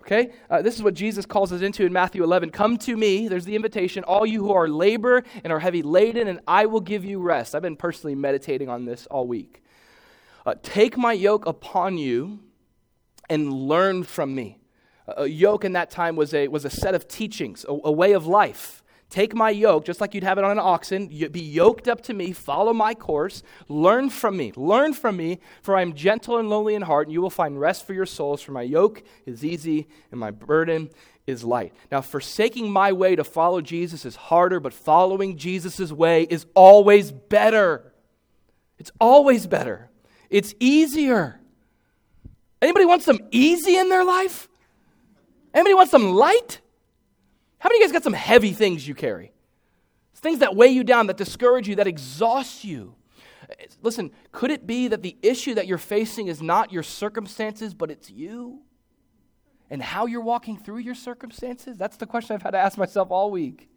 Okay? 0.00 0.32
Uh, 0.50 0.62
this 0.62 0.74
is 0.74 0.82
what 0.82 0.94
Jesus 0.94 1.26
calls 1.26 1.52
us 1.52 1.60
into 1.62 1.84
in 1.84 1.92
Matthew 1.92 2.24
11. 2.24 2.50
Come 2.50 2.76
to 2.78 2.96
me, 2.96 3.28
there's 3.28 3.44
the 3.44 3.54
invitation, 3.54 4.02
all 4.04 4.26
you 4.26 4.42
who 4.42 4.52
are 4.52 4.68
labor 4.68 5.22
and 5.44 5.52
are 5.52 5.60
heavy 5.60 5.82
laden, 5.82 6.26
and 6.26 6.40
I 6.46 6.66
will 6.66 6.80
give 6.80 7.04
you 7.04 7.20
rest. 7.20 7.54
I've 7.54 7.62
been 7.62 7.76
personally 7.76 8.14
meditating 8.14 8.68
on 8.68 8.84
this 8.84 9.06
all 9.06 9.26
week. 9.26 9.62
Uh, 10.44 10.54
take 10.62 10.96
my 10.96 11.12
yoke 11.12 11.46
upon 11.46 11.98
you 11.98 12.40
and 13.28 13.52
learn 13.52 14.02
from 14.02 14.34
me. 14.34 14.58
A 15.08 15.26
yoke 15.26 15.64
in 15.64 15.72
that 15.72 15.90
time 15.90 16.16
was 16.16 16.32
a, 16.32 16.48
was 16.48 16.64
a 16.64 16.70
set 16.70 16.94
of 16.94 17.08
teachings, 17.08 17.64
a, 17.68 17.72
a 17.72 17.92
way 17.92 18.12
of 18.12 18.26
life. 18.26 18.82
Take 19.10 19.34
my 19.34 19.50
yoke, 19.50 19.84
just 19.84 20.00
like 20.00 20.14
you'd 20.14 20.24
have 20.24 20.38
it 20.38 20.44
on 20.44 20.52
an 20.52 20.58
oxen, 20.58 21.08
be 21.08 21.40
yoked 21.40 21.86
up 21.86 22.00
to 22.04 22.14
me, 22.14 22.32
follow 22.32 22.72
my 22.72 22.94
course, 22.94 23.42
learn 23.68 24.08
from 24.08 24.38
me. 24.38 24.52
Learn 24.56 24.94
from 24.94 25.18
me, 25.18 25.38
for 25.60 25.76
I 25.76 25.82
am 25.82 25.92
gentle 25.92 26.38
and 26.38 26.48
lowly 26.48 26.74
in 26.74 26.80
heart, 26.80 27.08
and 27.08 27.12
you 27.12 27.20
will 27.20 27.28
find 27.28 27.60
rest 27.60 27.86
for 27.86 27.92
your 27.92 28.06
souls, 28.06 28.40
for 28.40 28.52
my 28.52 28.62
yoke 28.62 29.02
is 29.26 29.44
easy 29.44 29.86
and 30.10 30.18
my 30.18 30.30
burden 30.30 30.88
is 31.26 31.44
light. 31.44 31.74
Now, 31.90 32.00
forsaking 32.00 32.70
my 32.70 32.92
way 32.92 33.14
to 33.14 33.22
follow 33.22 33.60
Jesus 33.60 34.06
is 34.06 34.16
harder, 34.16 34.60
but 34.60 34.72
following 34.72 35.36
Jesus' 35.36 35.92
way 35.92 36.22
is 36.22 36.46
always 36.54 37.12
better. 37.12 37.92
It's 38.78 38.92
always 38.98 39.46
better. 39.46 39.90
It's 40.30 40.54
easier. 40.58 41.38
Anybody 42.62 42.86
want 42.86 43.02
some 43.02 43.20
easy 43.30 43.76
in 43.76 43.90
their 43.90 44.04
life? 44.04 44.48
Anybody 45.54 45.74
want 45.74 45.90
some 45.90 46.12
light? 46.12 46.60
How 47.58 47.68
many 47.68 47.78
of 47.78 47.80
you 47.80 47.86
guys 47.88 47.92
got 47.92 48.04
some 48.04 48.12
heavy 48.12 48.52
things 48.52 48.86
you 48.86 48.94
carry? 48.94 49.32
Things 50.14 50.38
that 50.38 50.54
weigh 50.54 50.68
you 50.68 50.84
down, 50.84 51.08
that 51.08 51.16
discourage 51.16 51.68
you, 51.68 51.74
that 51.76 51.88
exhaust 51.88 52.64
you. 52.64 52.94
Listen, 53.82 54.12
could 54.30 54.52
it 54.52 54.66
be 54.66 54.88
that 54.88 55.02
the 55.02 55.16
issue 55.20 55.54
that 55.54 55.66
you're 55.66 55.78
facing 55.78 56.28
is 56.28 56.40
not 56.40 56.72
your 56.72 56.84
circumstances, 56.84 57.74
but 57.74 57.90
it's 57.90 58.08
you? 58.08 58.60
And 59.68 59.82
how 59.82 60.06
you're 60.06 60.22
walking 60.22 60.56
through 60.56 60.78
your 60.78 60.94
circumstances? 60.94 61.76
That's 61.76 61.96
the 61.96 62.06
question 62.06 62.34
I've 62.34 62.42
had 62.42 62.52
to 62.52 62.58
ask 62.58 62.78
myself 62.78 63.10
all 63.10 63.30
week. 63.30 63.68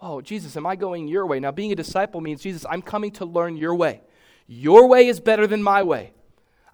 Oh, 0.00 0.20
Jesus, 0.20 0.56
am 0.56 0.66
I 0.66 0.76
going 0.76 1.08
your 1.08 1.26
way? 1.26 1.40
Now, 1.40 1.50
being 1.50 1.72
a 1.72 1.76
disciple 1.76 2.20
means, 2.20 2.42
Jesus, 2.42 2.64
I'm 2.68 2.82
coming 2.82 3.10
to 3.12 3.24
learn 3.24 3.56
your 3.56 3.74
way. 3.74 4.00
Your 4.46 4.88
way 4.88 5.06
is 5.08 5.20
better 5.20 5.46
than 5.46 5.62
my 5.62 5.82
way. 5.82 6.12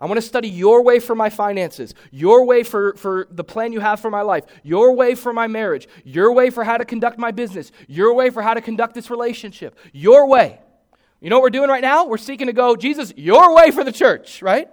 I 0.01 0.07
want 0.07 0.17
to 0.17 0.23
study 0.23 0.49
your 0.49 0.83
way 0.83 0.99
for 0.99 1.15
my 1.15 1.29
finances, 1.29 1.95
your 2.11 2.47
way 2.47 2.63
for, 2.63 2.95
for 2.95 3.29
the 3.31 3.45
plan 3.45 3.73
you 3.73 3.81
have 3.81 4.01
for 4.01 4.11
my 4.11 4.23
life, 4.23 4.45
your 4.63 4.95
way 4.95 5.15
for 5.15 5.31
my 5.33 5.47
marriage, 5.47 5.87
your 6.05 6.33
way 6.33 6.49
for 6.49 6.65
how 6.65 6.79
to 6.79 6.87
conduct 6.87 7.19
my 7.19 7.31
business, 7.31 7.71
your 7.87 8.15
way 8.15 8.31
for 8.31 8.41
how 8.41 8.55
to 8.55 8.63
conduct 8.63 8.95
this 8.95 9.11
relationship, 9.11 9.79
your 9.93 10.27
way. 10.27 10.59
You 11.21 11.29
know 11.29 11.37
what 11.37 11.43
we're 11.43 11.51
doing 11.51 11.69
right 11.69 11.83
now? 11.83 12.07
We're 12.07 12.17
seeking 12.17 12.47
to 12.47 12.55
go, 12.55 12.77
Jesus, 12.77 13.13
your 13.15 13.55
way 13.55 13.71
for 13.71 13.85
the 13.85 13.93
church, 13.93 14.41
right? 14.41 14.71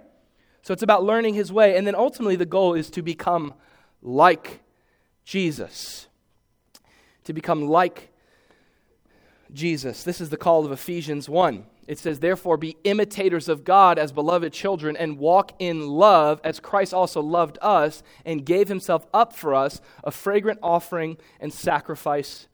So 0.62 0.72
it's 0.72 0.82
about 0.82 1.04
learning 1.04 1.34
his 1.34 1.52
way. 1.52 1.76
And 1.76 1.86
then 1.86 1.94
ultimately, 1.94 2.36
the 2.36 2.46
goal 2.46 2.72
is 2.72 2.88
to 2.90 3.02
become 3.02 3.52
like 4.00 4.60
Jesus. 5.24 6.06
To 7.24 7.34
become 7.34 7.68
like 7.68 8.10
Jesus. 9.52 10.04
This 10.04 10.22
is 10.22 10.30
the 10.30 10.38
call 10.38 10.64
of 10.64 10.72
Ephesians 10.72 11.28
1. 11.28 11.66
It 11.88 11.98
says, 11.98 12.20
Therefore, 12.20 12.58
be 12.58 12.76
imitators 12.84 13.48
of 13.48 13.64
God 13.64 13.98
as 13.98 14.12
beloved 14.12 14.52
children, 14.52 14.94
and 14.94 15.18
walk 15.18 15.52
in 15.58 15.88
love 15.88 16.38
as 16.44 16.60
Christ 16.60 16.92
also 16.92 17.22
loved 17.22 17.58
us 17.62 18.02
and 18.26 18.44
gave 18.44 18.68
himself 18.68 19.06
up 19.14 19.34
for 19.34 19.54
us, 19.54 19.80
a 20.04 20.10
fragrant 20.10 20.60
offering 20.62 21.16
and 21.40 21.50
sacrifice 21.50 22.46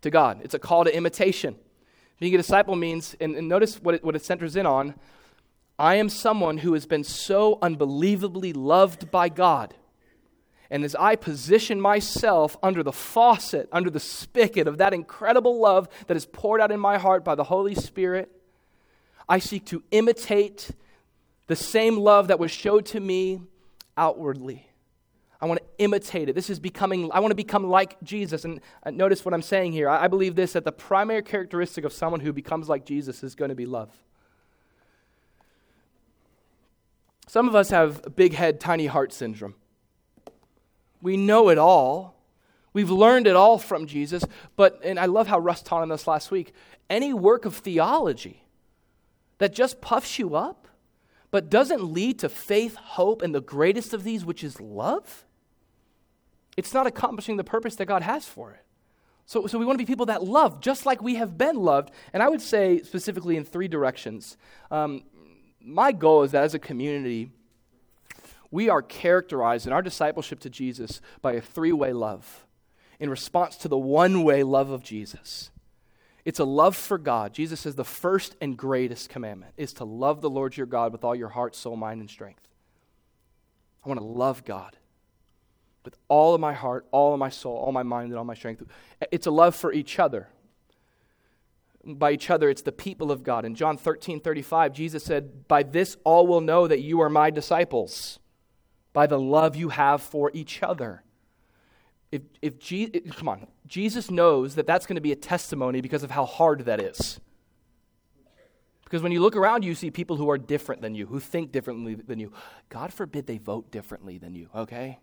to 0.00 0.10
God. 0.10 0.40
It's 0.42 0.54
a 0.54 0.58
call 0.58 0.82
to 0.84 0.94
imitation. 0.94 1.54
Being 2.18 2.34
a 2.34 2.38
disciple 2.38 2.74
means, 2.74 3.14
and, 3.20 3.36
and 3.36 3.48
notice 3.48 3.80
what 3.80 3.94
it, 3.94 4.04
what 4.04 4.16
it 4.16 4.24
centers 4.24 4.56
in 4.56 4.66
on 4.66 4.94
I 5.78 5.94
am 5.94 6.08
someone 6.08 6.58
who 6.58 6.74
has 6.74 6.84
been 6.84 7.04
so 7.04 7.58
unbelievably 7.62 8.52
loved 8.52 9.10
by 9.10 9.28
God 9.28 9.74
and 10.72 10.84
as 10.84 10.94
I 10.94 11.16
position 11.16 11.78
myself 11.78 12.56
under 12.62 12.82
the 12.82 12.94
faucet, 12.94 13.68
under 13.72 13.90
the 13.90 14.00
spigot 14.00 14.66
of 14.66 14.78
that 14.78 14.94
incredible 14.94 15.60
love 15.60 15.86
that 16.06 16.16
is 16.16 16.24
poured 16.24 16.62
out 16.62 16.72
in 16.72 16.80
my 16.80 16.96
heart 16.96 17.26
by 17.26 17.34
the 17.34 17.44
Holy 17.44 17.74
Spirit, 17.74 18.32
I 19.28 19.38
seek 19.38 19.66
to 19.66 19.82
imitate 19.90 20.70
the 21.46 21.56
same 21.56 21.98
love 21.98 22.28
that 22.28 22.38
was 22.38 22.50
showed 22.50 22.86
to 22.86 23.00
me 23.00 23.42
outwardly. 23.98 24.66
I 25.42 25.44
want 25.44 25.60
to 25.60 25.84
imitate 25.84 26.30
it. 26.30 26.34
This 26.34 26.48
is 26.48 26.58
becoming, 26.58 27.10
I 27.12 27.20
want 27.20 27.32
to 27.32 27.36
become 27.36 27.68
like 27.68 28.02
Jesus. 28.02 28.46
And 28.46 28.58
uh, 28.82 28.92
notice 28.92 29.26
what 29.26 29.34
I'm 29.34 29.42
saying 29.42 29.72
here. 29.72 29.90
I 29.90 30.08
believe 30.08 30.36
this 30.36 30.54
that 30.54 30.64
the 30.64 30.72
primary 30.72 31.22
characteristic 31.22 31.84
of 31.84 31.92
someone 31.92 32.20
who 32.20 32.32
becomes 32.32 32.70
like 32.70 32.86
Jesus 32.86 33.22
is 33.22 33.34
going 33.34 33.50
to 33.50 33.54
be 33.54 33.66
love. 33.66 33.90
Some 37.28 37.46
of 37.46 37.54
us 37.54 37.68
have 37.68 38.16
big 38.16 38.32
head, 38.32 38.58
tiny 38.58 38.86
heart 38.86 39.12
syndrome. 39.12 39.54
We 41.02 41.16
know 41.16 41.50
it 41.50 41.58
all. 41.58 42.14
We've 42.72 42.90
learned 42.90 43.26
it 43.26 43.36
all 43.36 43.58
from 43.58 43.86
Jesus. 43.86 44.24
But, 44.56 44.80
and 44.82 44.98
I 44.98 45.06
love 45.06 45.26
how 45.26 45.38
Russ 45.38 45.60
taught 45.60 45.82
on 45.82 45.88
this 45.88 46.06
last 46.06 46.30
week 46.30 46.54
any 46.88 47.12
work 47.12 47.44
of 47.44 47.56
theology 47.56 48.44
that 49.38 49.52
just 49.52 49.80
puffs 49.80 50.18
you 50.18 50.34
up, 50.34 50.68
but 51.30 51.50
doesn't 51.50 51.82
lead 51.82 52.18
to 52.20 52.28
faith, 52.28 52.76
hope, 52.76 53.22
and 53.22 53.34
the 53.34 53.40
greatest 53.40 53.92
of 53.92 54.04
these, 54.04 54.24
which 54.24 54.44
is 54.44 54.60
love, 54.60 55.24
it's 56.56 56.74
not 56.74 56.86
accomplishing 56.86 57.36
the 57.36 57.44
purpose 57.44 57.76
that 57.76 57.86
God 57.86 58.02
has 58.02 58.26
for 58.26 58.52
it. 58.52 58.64
So, 59.24 59.46
so 59.46 59.58
we 59.58 59.64
want 59.64 59.78
to 59.78 59.84
be 59.84 59.90
people 59.90 60.06
that 60.06 60.22
love, 60.22 60.60
just 60.60 60.84
like 60.84 61.02
we 61.02 61.14
have 61.14 61.38
been 61.38 61.56
loved. 61.56 61.90
And 62.12 62.22
I 62.22 62.28
would 62.28 62.42
say 62.42 62.82
specifically 62.82 63.36
in 63.36 63.44
three 63.44 63.68
directions. 63.68 64.36
Um, 64.70 65.04
my 65.60 65.92
goal 65.92 66.24
is 66.24 66.32
that 66.32 66.42
as 66.42 66.54
a 66.54 66.58
community, 66.58 67.30
we 68.52 68.68
are 68.68 68.82
characterized 68.82 69.66
in 69.66 69.72
our 69.72 69.82
discipleship 69.82 70.38
to 70.40 70.50
Jesus 70.50 71.00
by 71.20 71.32
a 71.32 71.40
three 71.40 71.72
way 71.72 71.92
love 71.92 72.46
in 73.00 73.10
response 73.10 73.56
to 73.56 73.66
the 73.66 73.78
one 73.78 74.22
way 74.22 74.44
love 74.44 74.70
of 74.70 74.84
Jesus. 74.84 75.50
It's 76.24 76.38
a 76.38 76.44
love 76.44 76.76
for 76.76 76.98
God. 76.98 77.32
Jesus 77.32 77.58
says 77.60 77.74
the 77.74 77.82
first 77.82 78.36
and 78.40 78.56
greatest 78.56 79.08
commandment 79.08 79.54
is 79.56 79.72
to 79.72 79.84
love 79.84 80.20
the 80.20 80.30
Lord 80.30 80.56
your 80.56 80.66
God 80.66 80.92
with 80.92 81.02
all 81.02 81.16
your 81.16 81.30
heart, 81.30 81.56
soul, 81.56 81.74
mind, 81.74 82.00
and 82.00 82.08
strength. 82.08 82.46
I 83.84 83.88
want 83.88 83.98
to 83.98 84.06
love 84.06 84.44
God. 84.44 84.76
with 85.84 85.96
all 86.06 86.32
of 86.32 86.40
my 86.40 86.52
heart, 86.52 86.86
all 86.92 87.12
of 87.12 87.18
my 87.18 87.28
soul, 87.28 87.56
all 87.56 87.72
my 87.72 87.82
mind, 87.82 88.10
and 88.10 88.16
all 88.16 88.24
my 88.24 88.34
strength. 88.34 88.62
It's 89.10 89.26
a 89.26 89.32
love 89.32 89.56
for 89.56 89.72
each 89.72 89.98
other. 89.98 90.28
By 91.84 92.12
each 92.12 92.30
other, 92.30 92.48
it's 92.48 92.62
the 92.62 92.70
people 92.70 93.10
of 93.10 93.24
God. 93.24 93.44
In 93.44 93.56
John 93.56 93.76
13 93.76 94.20
35, 94.20 94.72
Jesus 94.72 95.02
said, 95.02 95.48
By 95.48 95.64
this 95.64 95.96
all 96.04 96.28
will 96.28 96.40
know 96.40 96.68
that 96.68 96.82
you 96.82 97.00
are 97.00 97.08
my 97.08 97.30
disciples, 97.30 98.20
by 98.92 99.06
the 99.06 99.18
love 99.18 99.56
you 99.56 99.70
have 99.70 100.02
for 100.02 100.30
each 100.34 100.62
other. 100.62 101.02
If, 102.10 102.22
if 102.42 102.58
Je- 102.58 102.90
come 103.16 103.28
on, 103.28 103.46
Jesus 103.66 104.10
knows 104.10 104.54
that 104.56 104.66
that's 104.66 104.86
going 104.86 104.96
to 104.96 105.00
be 105.02 105.12
a 105.12 105.16
testimony 105.16 105.80
because 105.80 106.02
of 106.02 106.10
how 106.10 106.26
hard 106.26 106.66
that 106.66 106.80
is. 106.80 107.20
Because 108.84 109.02
when 109.02 109.12
you 109.12 109.22
look 109.22 109.36
around, 109.36 109.64
you 109.64 109.74
see 109.74 109.90
people 109.90 110.16
who 110.16 110.28
are 110.28 110.36
different 110.36 110.82
than 110.82 110.94
you, 110.94 111.06
who 111.06 111.18
think 111.18 111.50
differently 111.50 111.94
than 111.94 112.18
you. 112.18 112.30
God 112.68 112.92
forbid 112.92 113.26
they 113.26 113.38
vote 113.38 113.70
differently 113.70 114.18
than 114.18 114.34
you, 114.34 114.50
okay? 114.54 114.98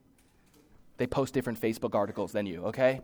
They 0.97 1.07
post 1.07 1.33
different 1.33 1.59
Facebook 1.59 1.95
articles 1.95 2.31
than 2.31 2.45
you, 2.45 2.65
okay? 2.65 3.01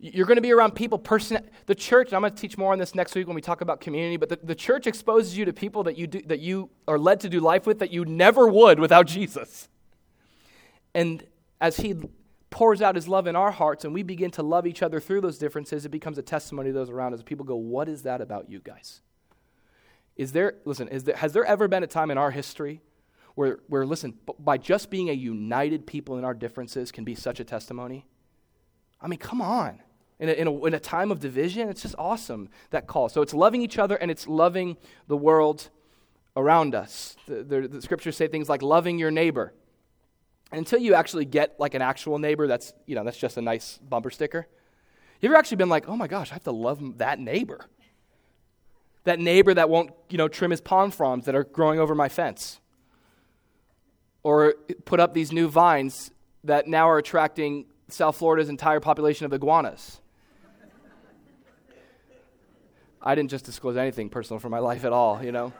You're 0.00 0.26
going 0.26 0.38
to 0.38 0.42
be 0.42 0.52
around 0.52 0.74
people, 0.74 0.98
person, 0.98 1.38
the 1.66 1.74
church, 1.76 2.12
I'm 2.12 2.22
going 2.22 2.34
to 2.34 2.40
teach 2.40 2.58
more 2.58 2.72
on 2.72 2.80
this 2.80 2.96
next 2.96 3.14
week 3.14 3.28
when 3.28 3.36
we 3.36 3.40
talk 3.40 3.60
about 3.60 3.80
community, 3.80 4.16
but 4.16 4.28
the, 4.28 4.40
the 4.42 4.56
church 4.56 4.88
exposes 4.88 5.38
you 5.38 5.44
to 5.44 5.52
people 5.52 5.84
that 5.84 5.96
you, 5.96 6.08
do, 6.08 6.20
that 6.22 6.40
you 6.40 6.68
are 6.88 6.98
led 6.98 7.20
to 7.20 7.28
do 7.28 7.38
life 7.38 7.64
with 7.64 7.78
that 7.78 7.92
you 7.92 8.04
never 8.04 8.48
would 8.48 8.80
without 8.80 9.06
Jesus. 9.06 9.68
And 10.96 11.22
as 11.60 11.76
He 11.76 11.94
pours 12.48 12.80
out 12.80 12.94
His 12.94 13.06
love 13.06 13.26
in 13.26 13.36
our 13.36 13.50
hearts 13.50 13.84
and 13.84 13.92
we 13.92 14.02
begin 14.02 14.30
to 14.32 14.42
love 14.42 14.66
each 14.66 14.82
other 14.82 14.98
through 14.98 15.20
those 15.20 15.36
differences, 15.36 15.84
it 15.84 15.90
becomes 15.90 16.16
a 16.16 16.22
testimony 16.22 16.70
to 16.70 16.72
those 16.72 16.88
around 16.88 17.12
us. 17.12 17.22
People 17.22 17.44
go, 17.44 17.56
What 17.56 17.88
is 17.88 18.02
that 18.02 18.22
about 18.22 18.48
you 18.48 18.60
guys? 18.60 19.02
Is 20.16 20.32
there, 20.32 20.54
listen, 20.64 20.88
is 20.88 21.04
there, 21.04 21.16
has 21.16 21.34
there 21.34 21.44
ever 21.44 21.68
been 21.68 21.82
a 21.82 21.86
time 21.86 22.10
in 22.10 22.16
our 22.16 22.30
history 22.30 22.80
where, 23.34 23.58
where, 23.68 23.84
listen, 23.84 24.14
by 24.38 24.56
just 24.56 24.88
being 24.88 25.10
a 25.10 25.12
united 25.12 25.86
people 25.86 26.16
in 26.16 26.24
our 26.24 26.32
differences 26.32 26.90
can 26.90 27.04
be 27.04 27.14
such 27.14 27.38
a 27.40 27.44
testimony? 27.44 28.06
I 28.98 29.08
mean, 29.08 29.18
come 29.18 29.42
on. 29.42 29.82
In 30.18 30.30
a, 30.30 30.32
in, 30.32 30.46
a, 30.46 30.64
in 30.64 30.72
a 30.72 30.80
time 30.80 31.10
of 31.10 31.20
division, 31.20 31.68
it's 31.68 31.82
just 31.82 31.94
awesome, 31.98 32.48
that 32.70 32.86
call. 32.86 33.10
So 33.10 33.20
it's 33.20 33.34
loving 33.34 33.60
each 33.60 33.78
other 33.78 33.96
and 33.96 34.10
it's 34.10 34.26
loving 34.26 34.78
the 35.08 35.16
world 35.18 35.68
around 36.34 36.74
us. 36.74 37.16
The, 37.26 37.42
the, 37.42 37.68
the 37.68 37.82
scriptures 37.82 38.16
say 38.16 38.26
things 38.26 38.48
like 38.48 38.62
loving 38.62 38.98
your 38.98 39.10
neighbor. 39.10 39.52
And 40.52 40.60
until 40.60 40.78
you 40.78 40.94
actually 40.94 41.24
get 41.24 41.58
like 41.58 41.74
an 41.74 41.82
actual 41.82 42.18
neighbor, 42.18 42.46
that's, 42.46 42.72
you 42.86 42.94
know, 42.94 43.04
that's 43.04 43.16
just 43.16 43.36
a 43.36 43.42
nice 43.42 43.78
bumper 43.78 44.10
sticker. 44.10 44.46
You 45.20 45.28
ever 45.28 45.36
actually 45.36 45.56
been 45.56 45.68
like, 45.68 45.88
oh 45.88 45.96
my 45.96 46.06
gosh, 46.06 46.30
I 46.30 46.34
have 46.34 46.44
to 46.44 46.52
love 46.52 46.98
that 46.98 47.18
neighbor? 47.18 47.66
That 49.04 49.18
neighbor 49.18 49.54
that 49.54 49.68
won't, 49.68 49.90
you 50.08 50.18
know, 50.18 50.28
trim 50.28 50.50
his 50.50 50.60
palm 50.60 50.90
fronds 50.90 51.26
that 51.26 51.34
are 51.34 51.44
growing 51.44 51.80
over 51.80 51.94
my 51.94 52.08
fence 52.08 52.60
or 54.22 54.54
put 54.84 54.98
up 54.98 55.14
these 55.14 55.32
new 55.32 55.48
vines 55.48 56.10
that 56.44 56.66
now 56.66 56.88
are 56.88 56.98
attracting 56.98 57.66
South 57.88 58.16
Florida's 58.16 58.48
entire 58.48 58.80
population 58.80 59.26
of 59.26 59.32
iguanas. 59.32 60.00
I 63.00 63.14
didn't 63.14 63.30
just 63.30 63.44
disclose 63.44 63.76
anything 63.76 64.08
personal 64.08 64.40
from 64.40 64.50
my 64.50 64.58
life 64.58 64.84
at 64.84 64.92
all, 64.92 65.22
you 65.22 65.30
know. 65.30 65.52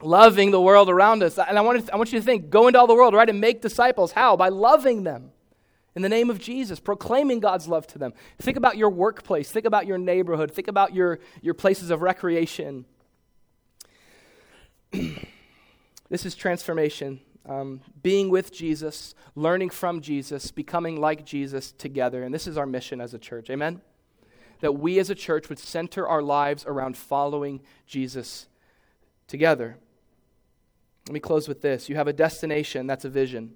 Loving 0.00 0.50
the 0.50 0.60
world 0.60 0.88
around 0.88 1.22
us. 1.22 1.38
And 1.38 1.58
I 1.58 1.60
want, 1.60 1.86
to, 1.86 1.92
I 1.92 1.96
want 1.96 2.12
you 2.12 2.18
to 2.18 2.24
think 2.24 2.50
go 2.50 2.66
into 2.66 2.78
all 2.78 2.86
the 2.86 2.94
world, 2.94 3.14
right, 3.14 3.28
and 3.28 3.40
make 3.40 3.62
disciples. 3.62 4.12
How? 4.12 4.36
By 4.36 4.48
loving 4.48 5.04
them 5.04 5.32
in 5.94 6.02
the 6.02 6.08
name 6.08 6.30
of 6.30 6.38
Jesus, 6.38 6.78
proclaiming 6.78 7.40
God's 7.40 7.66
love 7.66 7.86
to 7.88 7.98
them. 7.98 8.12
Think 8.38 8.56
about 8.56 8.76
your 8.76 8.90
workplace, 8.90 9.50
think 9.50 9.66
about 9.66 9.86
your 9.86 9.98
neighborhood, 9.98 10.52
think 10.52 10.68
about 10.68 10.94
your, 10.94 11.18
your 11.42 11.54
places 11.54 11.90
of 11.90 12.02
recreation. 12.02 12.84
This 16.10 16.24
is 16.24 16.34
transformation. 16.34 17.20
Um, 17.46 17.80
being 18.02 18.28
with 18.28 18.52
Jesus, 18.52 19.14
learning 19.34 19.70
from 19.70 20.00
Jesus, 20.00 20.50
becoming 20.50 21.00
like 21.00 21.24
Jesus 21.24 21.72
together. 21.72 22.22
And 22.22 22.34
this 22.34 22.46
is 22.46 22.58
our 22.58 22.66
mission 22.66 23.00
as 23.00 23.14
a 23.14 23.18
church. 23.18 23.48
Amen? 23.50 23.80
That 24.60 24.72
we 24.72 24.98
as 24.98 25.08
a 25.08 25.14
church 25.14 25.48
would 25.48 25.58
center 25.58 26.06
our 26.06 26.22
lives 26.22 26.64
around 26.66 26.96
following 26.96 27.60
Jesus 27.86 28.48
together. 29.26 29.76
Let 31.08 31.14
me 31.14 31.20
close 31.20 31.48
with 31.48 31.62
this. 31.62 31.88
You 31.88 31.96
have 31.96 32.06
a 32.06 32.12
destination, 32.12 32.86
that's 32.86 33.06
a 33.06 33.08
vision. 33.08 33.54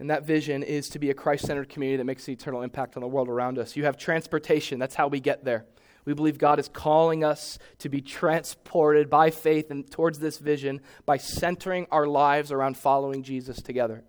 And 0.00 0.10
that 0.10 0.24
vision 0.24 0.64
is 0.64 0.88
to 0.88 0.98
be 0.98 1.10
a 1.10 1.14
Christ 1.14 1.46
centered 1.46 1.68
community 1.68 1.98
that 1.98 2.04
makes 2.04 2.26
an 2.26 2.34
eternal 2.34 2.62
impact 2.62 2.96
on 2.96 3.02
the 3.02 3.06
world 3.06 3.28
around 3.28 3.56
us. 3.56 3.76
You 3.76 3.84
have 3.84 3.96
transportation, 3.96 4.80
that's 4.80 4.96
how 4.96 5.06
we 5.06 5.20
get 5.20 5.44
there. 5.44 5.64
We 6.04 6.12
believe 6.12 6.38
God 6.38 6.58
is 6.58 6.68
calling 6.68 7.22
us 7.22 7.56
to 7.78 7.88
be 7.88 8.00
transported 8.00 9.08
by 9.08 9.30
faith 9.30 9.70
and 9.70 9.88
towards 9.88 10.18
this 10.18 10.38
vision 10.38 10.80
by 11.06 11.18
centering 11.18 11.86
our 11.92 12.08
lives 12.08 12.50
around 12.50 12.76
following 12.76 13.22
Jesus 13.22 13.62
together. 13.62 14.02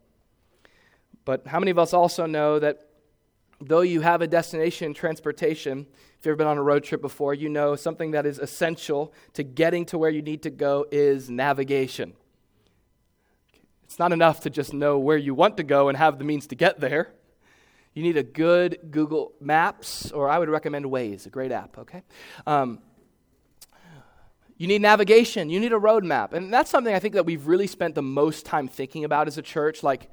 But 1.26 1.46
how 1.46 1.60
many 1.60 1.70
of 1.70 1.78
us 1.78 1.94
also 1.94 2.26
know 2.26 2.58
that 2.58 2.90
though 3.62 3.82
you 3.82 4.02
have 4.02 4.24
a 4.24 4.28
destination 4.28 4.88
in 4.88 4.94
transportation, 4.96 5.86
if 6.24 6.28
you've 6.28 6.36
ever 6.36 6.38
been 6.38 6.48
on 6.48 6.58
a 6.58 6.64
road 6.64 6.86
trip 6.86 7.02
before, 7.02 7.34
you 7.34 7.50
know 7.50 7.76
something 7.76 8.12
that 8.12 8.26
is 8.26 8.40
essential 8.40 9.14
to 9.34 9.44
getting 9.44 9.84
to 9.88 9.98
where 9.98 10.10
you 10.10 10.22
need 10.22 10.44
to 10.44 10.50
go 10.50 10.86
is 10.90 11.30
navigation. 11.30 12.14
It's 13.84 14.00
not 14.00 14.14
enough 14.14 14.40
to 14.44 14.50
just 14.50 14.74
know 14.74 14.98
where 14.98 15.18
you 15.18 15.34
want 15.34 15.58
to 15.58 15.64
go 15.64 15.90
and 15.90 15.98
have 15.98 16.20
the 16.20 16.24
means 16.24 16.48
to 16.48 16.56
get 16.56 16.80
there. 16.80 17.12
You 17.94 18.04
need 18.04 18.16
a 18.16 18.24
good 18.24 18.80
Google 18.90 19.34
Maps, 19.42 20.14
or 20.14 20.30
I 20.30 20.40
would 20.40 20.48
recommend 20.48 20.86
Waze, 20.86 21.26
a 21.26 21.30
great 21.30 21.52
app, 21.52 21.78
okay? 21.78 22.04
Um, 22.48 22.80
you 24.56 24.68
need 24.68 24.82
navigation. 24.82 25.50
You 25.50 25.60
need 25.60 25.74
a 25.74 25.78
road 25.78 26.06
map. 26.06 26.32
And 26.32 26.54
that's 26.54 26.70
something 26.70 26.96
I 26.96 27.00
think 27.00 27.16
that 27.16 27.26
we've 27.26 27.48
really 27.48 27.68
spent 27.68 27.96
the 27.96 28.02
most 28.02 28.46
time 28.46 28.70
thinking 28.70 29.04
about 29.04 29.28
as 29.28 29.38
a 29.38 29.42
church. 29.42 29.84
Like, 29.84 30.10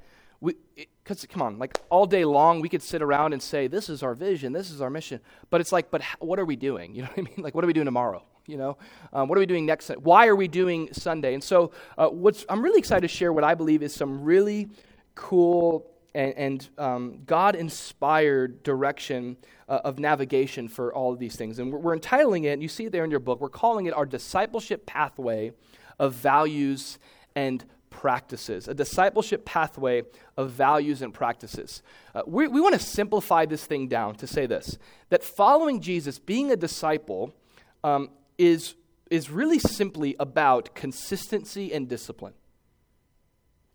because 1.11 1.25
come 1.25 1.41
on, 1.41 1.59
like 1.59 1.77
all 1.89 2.05
day 2.05 2.23
long 2.23 2.61
we 2.61 2.69
could 2.69 2.81
sit 2.81 3.01
around 3.01 3.33
and 3.33 3.41
say, 3.41 3.67
this 3.67 3.89
is 3.89 4.01
our 4.01 4.15
vision, 4.15 4.53
this 4.53 4.71
is 4.71 4.81
our 4.81 4.89
mission. 4.89 5.19
But 5.49 5.59
it's 5.59 5.71
like, 5.71 5.91
but 5.91 6.01
what 6.19 6.39
are 6.39 6.45
we 6.45 6.55
doing? 6.55 6.95
You 7.01 7.03
know 7.03 7.09
what 7.09 7.19
I 7.19 7.21
mean? 7.21 7.43
Like, 7.43 7.55
what 7.55 7.63
are 7.63 7.67
we 7.67 7.73
doing 7.73 7.85
tomorrow? 7.85 8.23
You 8.45 8.57
know, 8.57 8.77
um, 9.11 9.27
what 9.27 9.37
are 9.37 9.39
we 9.39 9.45
doing 9.45 9.65
next? 9.65 9.89
Why 9.89 10.27
are 10.27 10.35
we 10.35 10.47
doing 10.47 10.89
Sunday? 10.93 11.33
And 11.33 11.43
so, 11.43 11.71
uh, 11.97 12.09
what's 12.09 12.45
I'm 12.47 12.61
really 12.61 12.79
excited 12.79 13.01
to 13.01 13.07
share 13.07 13.33
what 13.33 13.43
I 13.43 13.55
believe 13.55 13.81
is 13.81 13.93
some 13.93 14.23
really 14.23 14.69
cool 15.15 15.89
and, 16.13 16.33
and 16.37 16.69
um, 16.77 17.19
God 17.25 17.55
inspired 17.55 18.61
direction 18.63 19.37
uh, 19.67 19.81
of 19.83 19.99
navigation 19.99 20.67
for 20.67 20.93
all 20.93 21.11
of 21.13 21.19
these 21.19 21.35
things. 21.35 21.59
And 21.59 21.71
we're, 21.71 21.79
we're 21.79 21.93
entitling 21.93 22.43
it, 22.43 22.49
and 22.49 22.61
you 22.61 22.67
see 22.67 22.85
it 22.85 22.91
there 22.91 23.03
in 23.03 23.11
your 23.11 23.19
book, 23.19 23.39
we're 23.39 23.49
calling 23.49 23.85
it 23.85 23.93
our 23.93 24.05
discipleship 24.05 24.85
pathway 24.85 25.53
of 25.97 26.13
values 26.13 26.99
and 27.35 27.63
practices. 27.91 28.67
A 28.67 28.73
discipleship 28.73 29.45
pathway 29.45 30.01
of 30.35 30.49
values 30.49 31.03
and 31.03 31.13
practices. 31.13 31.83
Uh, 32.15 32.23
we, 32.25 32.47
we 32.47 32.59
want 32.59 32.73
to 32.73 32.79
simplify 32.79 33.45
this 33.45 33.63
thing 33.65 33.87
down 33.87 34.15
to 34.15 34.25
say 34.25 34.47
this 34.47 34.79
that 35.09 35.23
following 35.23 35.79
Jesus, 35.79 36.17
being 36.17 36.51
a 36.51 36.55
disciple, 36.55 37.35
um, 37.83 38.09
is, 38.39 38.73
is 39.11 39.29
really 39.29 39.59
simply 39.59 40.15
about 40.19 40.73
consistency 40.73 41.71
and 41.71 41.87
discipline. 41.87 42.33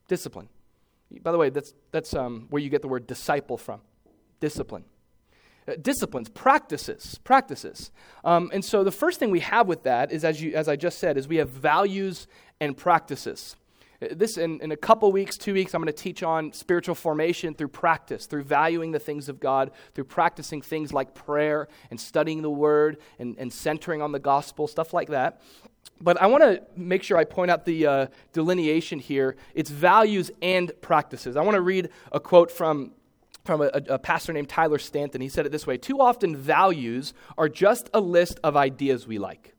Discipline. 0.09 0.49
By 1.23 1.31
the 1.31 1.39
way, 1.39 1.51
that's, 1.51 1.73
that's 1.93 2.15
um, 2.15 2.47
where 2.51 2.61
you 2.61 2.69
get 2.69 2.83
the 2.83 2.89
word 2.89 3.07
disciple 3.07 3.57
from 3.57 3.81
discipline. 4.41 4.85
Uh, 5.69 5.75
disciplines, 5.81 6.29
practices, 6.29 7.19
practices. 7.25 7.91
Um, 8.25 8.51
and 8.53 8.65
so 8.65 8.85
the 8.85 8.93
first 8.93 9.19
thing 9.19 9.31
we 9.31 9.41
have 9.41 9.67
with 9.67 9.83
that 9.83 10.13
is, 10.13 10.25
as, 10.25 10.41
you, 10.41 10.55
as 10.55 10.69
I 10.69 10.77
just 10.77 10.99
said, 10.99 11.17
is 11.17 11.27
we 11.27 11.37
have 11.37 11.51
values 11.51 12.29
and 12.61 12.77
practices. 12.77 13.57
This, 14.01 14.37
in, 14.37 14.61
in 14.61 14.73
a 14.73 14.77
couple 14.77 15.11
weeks, 15.11 15.39
two 15.39 15.55
weeks, 15.55 15.75
I'm 15.75 15.81
going 15.81 15.93
to 15.93 16.03
teach 16.03 16.23
on 16.23 16.53
spiritual 16.53 16.95
formation 16.95 17.55
through 17.55 17.69
practice, 17.69 18.27
through 18.27 18.43
valuing 18.43 18.93
the 18.93 18.99
things 18.99 19.29
of 19.29 19.41
God, 19.41 19.71
through 19.95 20.05
practicing 20.05 20.61
things 20.61 20.93
like 20.93 21.15
prayer 21.15 21.69
and 21.91 21.99
studying 21.99 22.43
the 22.43 22.51
Word 22.51 22.99
and, 23.19 23.37
and 23.39 23.53
centering 23.53 24.03
on 24.03 24.13
the 24.13 24.19
gospel, 24.19 24.69
stuff 24.69 24.93
like 24.93 25.09
that. 25.09 25.41
But 26.01 26.21
I 26.21 26.27
want 26.27 26.43
to 26.43 26.63
make 26.77 27.03
sure 27.03 27.17
I 27.17 27.25
point 27.25 27.51
out 27.51 27.65
the 27.65 27.87
uh, 27.87 28.07
delineation 28.33 28.99
here. 28.99 29.37
It's 29.55 29.71
values 29.71 30.31
and 30.43 30.73
practices. 30.83 31.37
I 31.37 31.43
want 31.43 31.55
to 31.55 31.63
read 31.63 31.89
a 32.13 32.21
quote 32.21 32.51
from, 32.51 32.93
from 33.45 33.63
a, 33.63 33.71
a 33.89 33.99
pastor 33.99 34.35
named 34.35 34.51
Tyler 34.51 34.79
Staton. 34.79 35.23
He 35.23 35.31
said 35.31 35.47
it 35.47 35.53
this 35.53 35.67
way 35.67 35.79
Too 35.79 36.01
often, 36.01 36.37
values 36.37 37.15
are 37.39 37.49
just 37.49 37.89
a 37.95 38.01
list 38.01 38.41
of 38.45 38.57
ideas 38.57 39.07
we 39.07 39.19
like. 39.19 39.56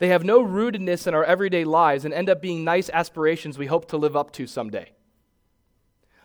They 0.00 0.08
have 0.08 0.24
no 0.24 0.44
rootedness 0.44 1.06
in 1.06 1.14
our 1.14 1.24
everyday 1.24 1.64
lives 1.64 2.04
and 2.04 2.12
end 2.12 2.28
up 2.28 2.42
being 2.42 2.64
nice 2.64 2.90
aspirations 2.90 3.56
we 3.56 3.66
hope 3.66 3.86
to 3.90 3.96
live 3.96 4.16
up 4.16 4.32
to 4.32 4.48
someday. 4.48 4.90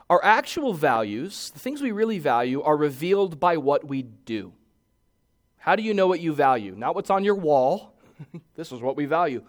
Our 0.09 0.23
actual 0.23 0.73
values, 0.73 1.51
the 1.51 1.59
things 1.59 1.81
we 1.81 1.91
really 1.91 2.17
value, 2.17 2.63
are 2.63 2.75
revealed 2.75 3.39
by 3.39 3.57
what 3.57 3.87
we 3.87 4.01
do. 4.01 4.53
How 5.57 5.75
do 5.75 5.83
you 5.83 5.93
know 5.93 6.07
what 6.07 6.19
you 6.19 6.33
value? 6.33 6.73
Not 6.75 6.95
what's 6.95 7.11
on 7.11 7.23
your 7.23 7.35
wall 7.35 7.95
this 8.55 8.71
is 8.71 8.81
what 8.81 8.95
we 8.95 9.05
value. 9.05 9.43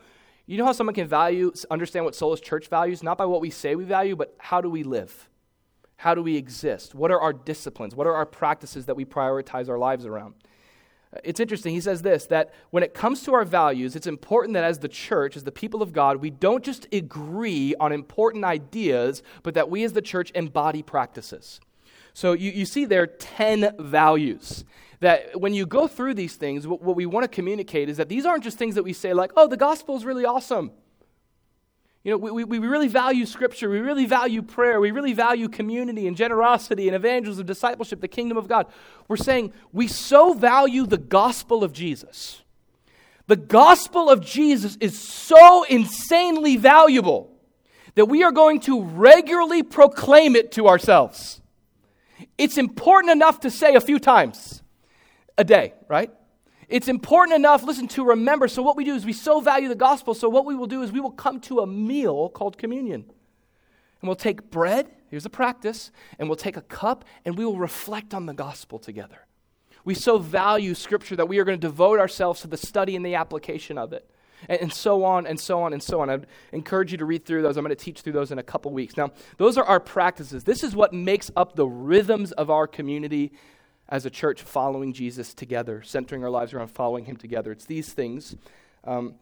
You 0.46 0.58
know 0.58 0.64
how 0.64 0.72
someone 0.72 0.94
can 0.94 1.08
value, 1.08 1.52
understand 1.70 2.04
what 2.04 2.14
Solace 2.14 2.40
Church 2.40 2.68
values? 2.68 3.02
Not 3.02 3.18
by 3.18 3.24
what 3.26 3.40
we 3.40 3.50
say 3.50 3.74
we 3.74 3.84
value, 3.84 4.14
but 4.14 4.34
how 4.38 4.60
do 4.60 4.70
we 4.70 4.82
live? 4.82 5.28
How 5.96 6.14
do 6.14 6.22
we 6.22 6.36
exist? 6.36 6.94
What 6.94 7.10
are 7.10 7.20
our 7.20 7.32
disciplines? 7.32 7.94
What 7.94 8.06
are 8.06 8.14
our 8.14 8.26
practices 8.26 8.86
that 8.86 8.96
we 8.96 9.04
prioritize 9.04 9.68
our 9.68 9.78
lives 9.78 10.06
around? 10.06 10.34
It's 11.24 11.40
interesting. 11.40 11.74
He 11.74 11.80
says 11.80 12.02
this 12.02 12.26
that 12.26 12.52
when 12.70 12.82
it 12.82 12.94
comes 12.94 13.22
to 13.24 13.34
our 13.34 13.44
values, 13.44 13.96
it's 13.96 14.06
important 14.06 14.54
that 14.54 14.64
as 14.64 14.78
the 14.78 14.88
church, 14.88 15.36
as 15.36 15.44
the 15.44 15.52
people 15.52 15.82
of 15.82 15.92
God, 15.92 16.18
we 16.18 16.30
don't 16.30 16.64
just 16.64 16.86
agree 16.92 17.74
on 17.78 17.92
important 17.92 18.44
ideas, 18.44 19.22
but 19.42 19.54
that 19.54 19.70
we 19.70 19.84
as 19.84 19.92
the 19.92 20.02
church 20.02 20.30
embody 20.34 20.82
practices. 20.82 21.60
So 22.12 22.32
you, 22.32 22.50
you 22.50 22.64
see 22.64 22.86
there 22.86 23.06
10 23.06 23.76
values. 23.78 24.64
That 25.00 25.38
when 25.38 25.52
you 25.52 25.66
go 25.66 25.86
through 25.86 26.14
these 26.14 26.36
things, 26.36 26.66
what, 26.66 26.80
what 26.80 26.96
we 26.96 27.04
want 27.04 27.24
to 27.24 27.28
communicate 27.28 27.90
is 27.90 27.98
that 27.98 28.08
these 28.08 28.24
aren't 28.24 28.42
just 28.42 28.56
things 28.56 28.74
that 28.76 28.82
we 28.82 28.94
say, 28.94 29.12
like, 29.12 29.32
oh, 29.36 29.46
the 29.46 29.58
gospel 29.58 29.96
is 29.96 30.06
really 30.06 30.24
awesome. 30.24 30.70
You 32.06 32.12
know, 32.12 32.18
we, 32.18 32.44
we, 32.44 32.60
we 32.60 32.68
really 32.68 32.86
value 32.86 33.26
Scripture. 33.26 33.68
We 33.68 33.80
really 33.80 34.06
value 34.06 34.40
prayer. 34.40 34.78
We 34.78 34.92
really 34.92 35.12
value 35.12 35.48
community 35.48 36.06
and 36.06 36.16
generosity 36.16 36.86
and 36.86 36.94
evangelism, 36.94 37.44
discipleship, 37.44 38.00
the 38.00 38.06
kingdom 38.06 38.38
of 38.38 38.46
God. 38.46 38.66
We're 39.08 39.16
saying 39.16 39.52
we 39.72 39.88
so 39.88 40.32
value 40.32 40.86
the 40.86 40.98
gospel 40.98 41.64
of 41.64 41.72
Jesus. 41.72 42.42
The 43.26 43.34
gospel 43.34 44.08
of 44.08 44.20
Jesus 44.20 44.76
is 44.76 44.96
so 44.96 45.64
insanely 45.64 46.56
valuable 46.56 47.28
that 47.96 48.06
we 48.06 48.22
are 48.22 48.30
going 48.30 48.60
to 48.60 48.84
regularly 48.84 49.64
proclaim 49.64 50.36
it 50.36 50.52
to 50.52 50.68
ourselves. 50.68 51.40
It's 52.38 52.56
important 52.56 53.10
enough 53.10 53.40
to 53.40 53.50
say 53.50 53.74
a 53.74 53.80
few 53.80 53.98
times 53.98 54.62
a 55.36 55.42
day, 55.42 55.74
right? 55.88 56.12
It's 56.68 56.88
important 56.88 57.36
enough, 57.36 57.62
listen, 57.62 57.86
to 57.88 58.04
remember. 58.04 58.48
So, 58.48 58.62
what 58.62 58.76
we 58.76 58.84
do 58.84 58.94
is 58.94 59.06
we 59.06 59.12
so 59.12 59.40
value 59.40 59.68
the 59.68 59.76
gospel. 59.76 60.14
So, 60.14 60.28
what 60.28 60.44
we 60.44 60.54
will 60.54 60.66
do 60.66 60.82
is 60.82 60.90
we 60.90 61.00
will 61.00 61.12
come 61.12 61.40
to 61.42 61.60
a 61.60 61.66
meal 61.66 62.28
called 62.28 62.58
communion. 62.58 63.04
And 64.00 64.08
we'll 64.08 64.16
take 64.16 64.50
bread, 64.50 64.90
here's 65.08 65.24
a 65.24 65.30
practice, 65.30 65.90
and 66.18 66.28
we'll 66.28 66.36
take 66.36 66.56
a 66.56 66.62
cup 66.62 67.04
and 67.24 67.38
we 67.38 67.44
will 67.44 67.58
reflect 67.58 68.12
on 68.12 68.26
the 68.26 68.34
gospel 68.34 68.78
together. 68.78 69.26
We 69.84 69.94
so 69.94 70.18
value 70.18 70.74
Scripture 70.74 71.16
that 71.16 71.28
we 71.28 71.38
are 71.38 71.44
going 71.44 71.58
to 71.58 71.66
devote 71.66 72.00
ourselves 72.00 72.40
to 72.42 72.48
the 72.48 72.56
study 72.56 72.96
and 72.96 73.06
the 73.06 73.14
application 73.14 73.78
of 73.78 73.92
it. 73.92 74.10
And, 74.48 74.60
and 74.60 74.72
so 74.72 75.04
on 75.04 75.26
and 75.26 75.38
so 75.38 75.62
on 75.62 75.72
and 75.72 75.82
so 75.82 76.00
on. 76.00 76.10
I'd 76.10 76.26
encourage 76.52 76.90
you 76.90 76.98
to 76.98 77.04
read 77.04 77.24
through 77.24 77.42
those. 77.42 77.56
I'm 77.56 77.64
going 77.64 77.74
to 77.74 77.84
teach 77.84 78.00
through 78.00 78.12
those 78.12 78.32
in 78.32 78.38
a 78.38 78.42
couple 78.42 78.72
weeks. 78.72 78.96
Now, 78.96 79.12
those 79.38 79.56
are 79.56 79.64
our 79.64 79.80
practices. 79.80 80.44
This 80.44 80.64
is 80.64 80.74
what 80.74 80.92
makes 80.92 81.30
up 81.36 81.54
the 81.54 81.66
rhythms 81.66 82.32
of 82.32 82.50
our 82.50 82.66
community 82.66 83.32
as 83.88 84.06
a 84.06 84.10
church 84.10 84.42
following 84.42 84.92
Jesus 84.92 85.34
together, 85.34 85.82
centering 85.82 86.24
our 86.24 86.30
lives 86.30 86.52
around 86.52 86.68
following 86.68 87.04
him 87.04 87.16
together. 87.16 87.52
It's 87.52 87.64
these 87.64 87.92
things. 87.92 88.36
Um, 88.84 89.14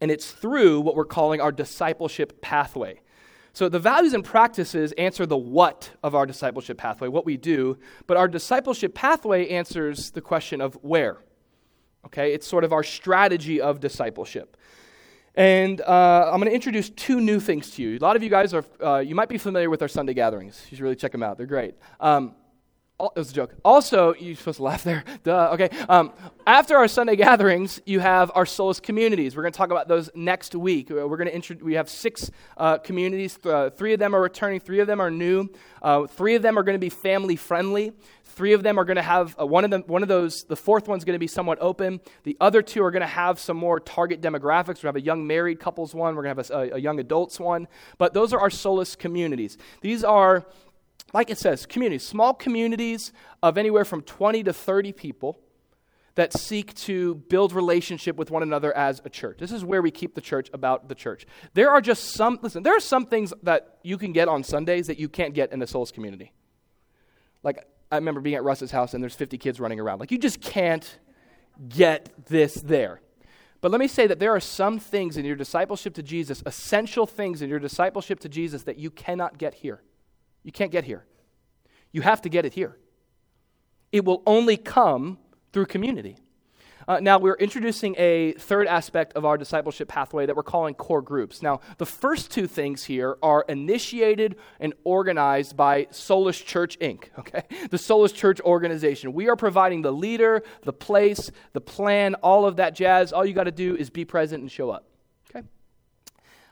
and 0.00 0.10
it's 0.10 0.30
through 0.30 0.80
what 0.80 0.94
we're 0.94 1.04
calling 1.04 1.40
our 1.40 1.52
discipleship 1.52 2.40
pathway. 2.40 3.00
So 3.52 3.68
the 3.68 3.80
values 3.80 4.14
and 4.14 4.24
practices 4.24 4.92
answer 4.92 5.26
the 5.26 5.36
what 5.36 5.90
of 6.02 6.14
our 6.14 6.26
discipleship 6.26 6.78
pathway, 6.78 7.08
what 7.08 7.24
we 7.26 7.36
do, 7.36 7.78
but 8.06 8.16
our 8.16 8.28
discipleship 8.28 8.94
pathway 8.94 9.48
answers 9.48 10.10
the 10.10 10.20
question 10.20 10.60
of 10.60 10.74
where. 10.82 11.18
Okay, 12.06 12.32
it's 12.32 12.46
sort 12.46 12.62
of 12.62 12.72
our 12.72 12.84
strategy 12.84 13.60
of 13.60 13.80
discipleship. 13.80 14.56
And 15.34 15.80
uh, 15.80 16.30
I'm 16.32 16.40
going 16.40 16.50
to 16.50 16.54
introduce 16.54 16.90
two 16.90 17.20
new 17.20 17.40
things 17.40 17.70
to 17.72 17.82
you. 17.82 17.96
A 17.96 17.98
lot 17.98 18.16
of 18.16 18.22
you 18.22 18.30
guys 18.30 18.54
are, 18.54 18.64
uh, 18.82 18.98
you 18.98 19.14
might 19.14 19.28
be 19.28 19.38
familiar 19.38 19.70
with 19.70 19.82
our 19.82 19.88
Sunday 19.88 20.14
gatherings. 20.14 20.64
You 20.70 20.76
should 20.76 20.82
really 20.82 20.96
check 20.96 21.12
them 21.12 21.22
out, 21.22 21.36
they're 21.36 21.46
great. 21.46 21.74
Um, 22.00 22.34
it 23.00 23.18
was 23.18 23.30
a 23.30 23.34
joke. 23.34 23.54
Also, 23.64 24.12
you're 24.14 24.34
supposed 24.34 24.56
to 24.56 24.64
laugh 24.64 24.82
there. 24.82 25.04
Duh. 25.22 25.50
Okay. 25.52 25.70
Um, 25.88 26.12
after 26.46 26.76
our 26.76 26.88
Sunday 26.88 27.14
gatherings, 27.14 27.80
you 27.86 28.00
have 28.00 28.32
our 28.34 28.44
Solace 28.44 28.80
communities. 28.80 29.36
We're 29.36 29.42
going 29.42 29.52
to 29.52 29.56
talk 29.56 29.70
about 29.70 29.86
those 29.86 30.10
next 30.16 30.54
week. 30.54 30.90
We're 30.90 31.06
going 31.06 31.28
to 31.28 31.34
intro- 31.34 31.58
we 31.62 31.74
have 31.74 31.88
six 31.88 32.30
uh, 32.56 32.78
communities. 32.78 33.38
Uh, 33.44 33.70
three 33.70 33.92
of 33.92 34.00
them 34.00 34.16
are 34.16 34.20
returning. 34.20 34.58
Three 34.58 34.80
of 34.80 34.88
them 34.88 35.00
are 35.00 35.12
new. 35.12 35.48
Uh, 35.80 36.08
three 36.08 36.34
of 36.34 36.42
them 36.42 36.58
are 36.58 36.64
going 36.64 36.74
to 36.74 36.80
be 36.80 36.88
family 36.88 37.36
friendly. 37.36 37.92
Three 38.24 38.52
of 38.52 38.62
them 38.62 38.78
are 38.78 38.84
going 38.84 38.96
to 38.96 39.02
have 39.02 39.36
uh, 39.40 39.46
one 39.46 39.64
of 39.64 39.70
them. 39.70 39.84
One 39.86 40.02
of 40.02 40.08
those. 40.08 40.44
The 40.44 40.56
fourth 40.56 40.88
one's 40.88 41.04
going 41.04 41.14
to 41.14 41.20
be 41.20 41.28
somewhat 41.28 41.58
open. 41.60 42.00
The 42.24 42.36
other 42.40 42.62
two 42.62 42.82
are 42.82 42.90
going 42.90 43.02
to 43.02 43.06
have 43.06 43.38
some 43.38 43.56
more 43.56 43.78
target 43.78 44.20
demographics. 44.20 44.82
We 44.82 44.88
have 44.88 44.96
a 44.96 45.00
young 45.00 45.24
married 45.24 45.60
couples 45.60 45.94
one. 45.94 46.16
We're 46.16 46.24
going 46.24 46.36
to 46.36 46.54
have 46.54 46.70
a, 46.70 46.74
a 46.74 46.78
young 46.78 46.98
adults 46.98 47.38
one. 47.38 47.68
But 47.96 48.12
those 48.12 48.32
are 48.32 48.40
our 48.40 48.50
Solace 48.50 48.96
communities. 48.96 49.56
These 49.82 50.02
are 50.02 50.44
like 51.12 51.30
it 51.30 51.38
says, 51.38 51.66
communities, 51.66 52.06
small 52.06 52.34
communities 52.34 53.12
of 53.42 53.56
anywhere 53.56 53.84
from 53.84 54.02
20 54.02 54.44
to 54.44 54.52
30 54.52 54.92
people 54.92 55.40
that 56.18 56.32
seek 56.32 56.74
to 56.74 57.14
build 57.14 57.52
relationship 57.52 58.16
with 58.16 58.30
one 58.30 58.42
another 58.42 58.76
as 58.76 59.00
a 59.04 59.08
church. 59.08 59.38
This 59.38 59.52
is 59.52 59.64
where 59.64 59.80
we 59.80 59.92
keep 59.92 60.16
the 60.16 60.20
church 60.20 60.50
about 60.52 60.88
the 60.88 60.94
church. 60.94 61.26
There 61.54 61.70
are 61.70 61.80
just 61.80 62.10
some, 62.10 62.40
listen, 62.42 62.64
there 62.64 62.76
are 62.76 62.80
some 62.80 63.06
things 63.06 63.32
that 63.44 63.78
you 63.84 63.96
can 63.96 64.12
get 64.12 64.26
on 64.26 64.42
Sundays 64.42 64.88
that 64.88 64.98
you 64.98 65.08
can't 65.08 65.32
get 65.32 65.52
in 65.52 65.62
a 65.62 65.66
Solace 65.66 65.92
community. 65.92 66.32
Like, 67.44 67.64
I 67.92 67.96
remember 67.96 68.20
being 68.20 68.34
at 68.34 68.42
Russ's 68.42 68.72
house 68.72 68.94
and 68.94 69.02
there's 69.02 69.14
50 69.14 69.38
kids 69.38 69.60
running 69.60 69.78
around. 69.78 70.00
Like, 70.00 70.10
you 70.10 70.18
just 70.18 70.40
can't 70.40 70.98
get 71.68 72.10
this 72.26 72.54
there. 72.54 73.00
But 73.60 73.70
let 73.70 73.80
me 73.80 73.88
say 73.88 74.06
that 74.08 74.18
there 74.18 74.34
are 74.34 74.40
some 74.40 74.78
things 74.78 75.16
in 75.16 75.24
your 75.24 75.36
discipleship 75.36 75.94
to 75.94 76.02
Jesus, 76.02 76.42
essential 76.44 77.06
things 77.06 77.42
in 77.42 77.48
your 77.48 77.58
discipleship 77.58 78.20
to 78.20 78.28
Jesus 78.28 78.64
that 78.64 78.76
you 78.76 78.90
cannot 78.90 79.38
get 79.38 79.54
here. 79.54 79.82
You 80.48 80.52
can't 80.52 80.72
get 80.72 80.84
here. 80.84 81.04
You 81.92 82.00
have 82.00 82.22
to 82.22 82.30
get 82.30 82.46
it 82.46 82.54
here. 82.54 82.78
It 83.92 84.06
will 84.06 84.22
only 84.26 84.56
come 84.56 85.18
through 85.52 85.66
community. 85.66 86.16
Uh, 86.88 87.00
now, 87.00 87.18
we're 87.18 87.34
introducing 87.34 87.94
a 87.98 88.32
third 88.32 88.66
aspect 88.66 89.12
of 89.12 89.26
our 89.26 89.36
discipleship 89.36 89.88
pathway 89.88 90.24
that 90.24 90.34
we're 90.34 90.42
calling 90.42 90.72
core 90.72 91.02
groups. 91.02 91.42
Now, 91.42 91.60
the 91.76 91.84
first 91.84 92.30
two 92.30 92.46
things 92.46 92.84
here 92.84 93.18
are 93.22 93.44
initiated 93.46 94.36
and 94.58 94.72
organized 94.84 95.54
by 95.54 95.86
Solace 95.90 96.40
Church 96.40 96.78
Inc., 96.78 97.10
okay? 97.18 97.42
The 97.68 97.76
Solace 97.76 98.12
Church 98.12 98.40
organization. 98.40 99.12
We 99.12 99.28
are 99.28 99.36
providing 99.36 99.82
the 99.82 99.92
leader, 99.92 100.42
the 100.62 100.72
place, 100.72 101.30
the 101.52 101.60
plan, 101.60 102.14
all 102.22 102.46
of 102.46 102.56
that 102.56 102.74
jazz. 102.74 103.12
All 103.12 103.26
you 103.26 103.34
got 103.34 103.44
to 103.44 103.52
do 103.52 103.76
is 103.76 103.90
be 103.90 104.06
present 104.06 104.40
and 104.40 104.50
show 104.50 104.70
up, 104.70 104.86
okay? 105.28 105.46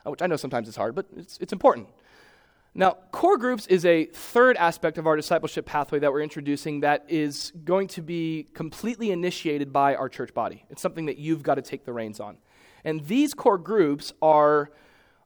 Uh, 0.05 0.11
which 0.11 0.21
I 0.21 0.27
know 0.27 0.35
sometimes 0.35 0.67
it's 0.67 0.77
hard, 0.77 0.93
but 0.93 1.07
it's, 1.15 1.39
it's 1.39 1.51
important. 1.51 1.87
Now, 2.79 2.91
core 3.11 3.39
groups 3.39 3.65
is 3.65 3.85
a 3.85 4.05
third 4.05 4.55
aspect 4.55 4.99
of 4.99 5.07
our 5.07 5.15
discipleship 5.15 5.65
pathway 5.65 5.97
that 5.97 6.13
we're 6.13 6.21
introducing 6.21 6.81
that 6.81 7.05
is 7.07 7.51
going 7.65 7.87
to 7.87 8.03
be 8.03 8.49
completely 8.53 9.09
initiated 9.09 9.73
by 9.73 9.95
our 9.95 10.07
church 10.07 10.31
body. 10.31 10.63
It's 10.69 10.83
something 10.83 11.07
that 11.07 11.17
you've 11.17 11.41
got 11.41 11.55
to 11.55 11.63
take 11.63 11.85
the 11.85 11.91
reins 11.91 12.19
on. 12.19 12.37
And 12.85 13.03
these 13.07 13.33
core 13.33 13.57
groups 13.57 14.13
are, 14.21 14.69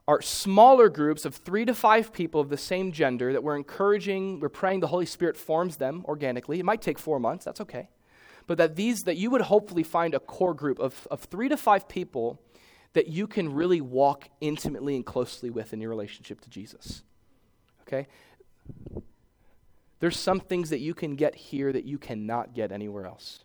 are 0.08 0.22
smaller 0.22 0.88
groups 0.88 1.26
of 1.26 1.36
three 1.36 1.66
to 1.66 1.74
five 1.74 2.14
people 2.14 2.40
of 2.40 2.48
the 2.48 2.56
same 2.56 2.94
gender 2.94 3.34
that 3.34 3.44
we're 3.44 3.58
encouraging, 3.58 4.40
we're 4.40 4.48
praying 4.48 4.80
the 4.80 4.88
Holy 4.88 5.06
Spirit 5.06 5.36
forms 5.36 5.76
them 5.76 6.06
organically. 6.06 6.58
It 6.58 6.64
might 6.64 6.82
take 6.82 6.98
four 6.98 7.20
months, 7.20 7.44
that's 7.44 7.60
okay. 7.60 7.90
But 8.48 8.60
that 8.60 8.78
these 8.78 9.04
that 9.04 9.18
you 9.18 9.30
would 9.30 9.42
hopefully 9.42 9.84
find 9.84 10.16
a 10.16 10.22
core 10.22 10.54
group 10.54 10.80
of, 10.80 11.06
of 11.12 11.20
three 11.20 11.50
to 11.50 11.58
five 11.58 11.90
people 11.90 12.42
that 12.94 13.10
you 13.10 13.28
can 13.28 13.54
really 13.54 13.82
walk 13.82 14.30
intimately 14.40 14.96
and 14.96 15.06
closely 15.06 15.50
with 15.50 15.74
in 15.74 15.82
your 15.82 15.90
relationship 15.90 16.40
to 16.42 16.50
Jesus 16.50 17.04
okay? 17.92 18.08
There's 20.00 20.18
some 20.18 20.40
things 20.40 20.70
that 20.70 20.80
you 20.80 20.94
can 20.94 21.16
get 21.16 21.36
here 21.36 21.72
that 21.72 21.86
you 21.86 21.98
cannot 21.98 22.54
get 22.54 22.72
anywhere 22.72 23.06
else. 23.06 23.44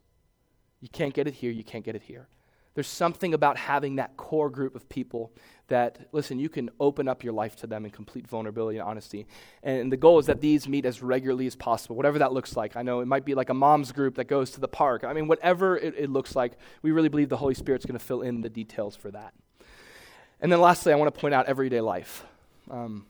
You 0.80 0.88
can't 0.88 1.12
get 1.12 1.26
it 1.26 1.34
here, 1.34 1.50
you 1.50 1.64
can't 1.64 1.84
get 1.84 1.96
it 1.96 2.02
here. 2.02 2.28
There's 2.74 2.86
something 2.86 3.32
about 3.32 3.56
having 3.56 3.96
that 3.96 4.18
core 4.18 4.50
group 4.50 4.76
of 4.76 4.86
people 4.90 5.32
that, 5.68 6.08
listen, 6.12 6.38
you 6.38 6.50
can 6.50 6.68
open 6.78 7.08
up 7.08 7.24
your 7.24 7.32
life 7.32 7.56
to 7.56 7.66
them 7.66 7.86
in 7.86 7.90
complete 7.90 8.28
vulnerability 8.28 8.78
and 8.78 8.86
honesty. 8.86 9.26
And 9.62 9.90
the 9.90 9.96
goal 9.96 10.18
is 10.18 10.26
that 10.26 10.42
these 10.42 10.68
meet 10.68 10.84
as 10.84 11.02
regularly 11.02 11.46
as 11.46 11.56
possible, 11.56 11.96
whatever 11.96 12.18
that 12.18 12.34
looks 12.34 12.54
like. 12.54 12.76
I 12.76 12.82
know 12.82 13.00
it 13.00 13.06
might 13.06 13.24
be 13.24 13.34
like 13.34 13.48
a 13.48 13.54
mom's 13.54 13.92
group 13.92 14.16
that 14.16 14.26
goes 14.26 14.50
to 14.52 14.60
the 14.60 14.68
park. 14.68 15.04
I 15.04 15.14
mean, 15.14 15.26
whatever 15.26 15.78
it, 15.78 15.94
it 15.96 16.10
looks 16.10 16.36
like, 16.36 16.58
we 16.82 16.92
really 16.92 17.08
believe 17.08 17.30
the 17.30 17.38
Holy 17.38 17.54
Spirit's 17.54 17.86
going 17.86 17.98
to 17.98 18.04
fill 18.04 18.20
in 18.20 18.42
the 18.42 18.50
details 18.50 18.94
for 18.94 19.10
that. 19.10 19.32
And 20.42 20.52
then 20.52 20.60
lastly, 20.60 20.92
I 20.92 20.96
want 20.96 21.12
to 21.12 21.18
point 21.18 21.32
out 21.32 21.46
everyday 21.46 21.80
life. 21.80 22.26
Um, 22.70 23.06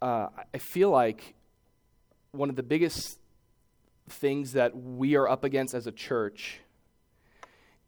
uh, 0.00 0.28
I 0.54 0.58
feel 0.58 0.90
like 0.90 1.34
one 2.32 2.50
of 2.50 2.56
the 2.56 2.62
biggest 2.62 3.18
things 4.08 4.52
that 4.52 4.76
we 4.76 5.16
are 5.16 5.28
up 5.28 5.44
against 5.44 5.74
as 5.74 5.86
a 5.86 5.92
church 5.92 6.60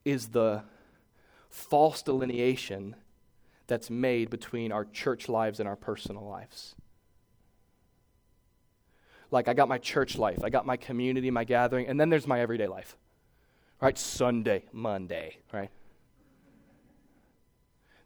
is 0.04 0.28
the 0.28 0.62
false 1.48 2.02
delineation 2.02 2.96
that's 3.66 3.90
made 3.90 4.30
between 4.30 4.72
our 4.72 4.84
church 4.84 5.28
lives 5.28 5.60
and 5.60 5.68
our 5.68 5.76
personal 5.76 6.26
lives. 6.26 6.74
Like, 9.30 9.46
I 9.46 9.54
got 9.54 9.68
my 9.68 9.78
church 9.78 10.18
life, 10.18 10.40
I 10.42 10.50
got 10.50 10.66
my 10.66 10.76
community, 10.76 11.30
my 11.30 11.44
gathering, 11.44 11.86
and 11.86 12.00
then 12.00 12.08
there's 12.08 12.26
my 12.26 12.40
everyday 12.40 12.66
life. 12.66 12.96
Right? 13.80 13.96
Sunday, 13.96 14.64
Monday, 14.72 15.38
right? 15.52 15.70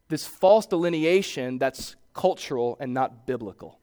This 0.08 0.26
false 0.26 0.66
delineation 0.66 1.58
that's 1.58 1.96
cultural 2.12 2.76
and 2.78 2.94
not 2.94 3.26
biblical 3.26 3.80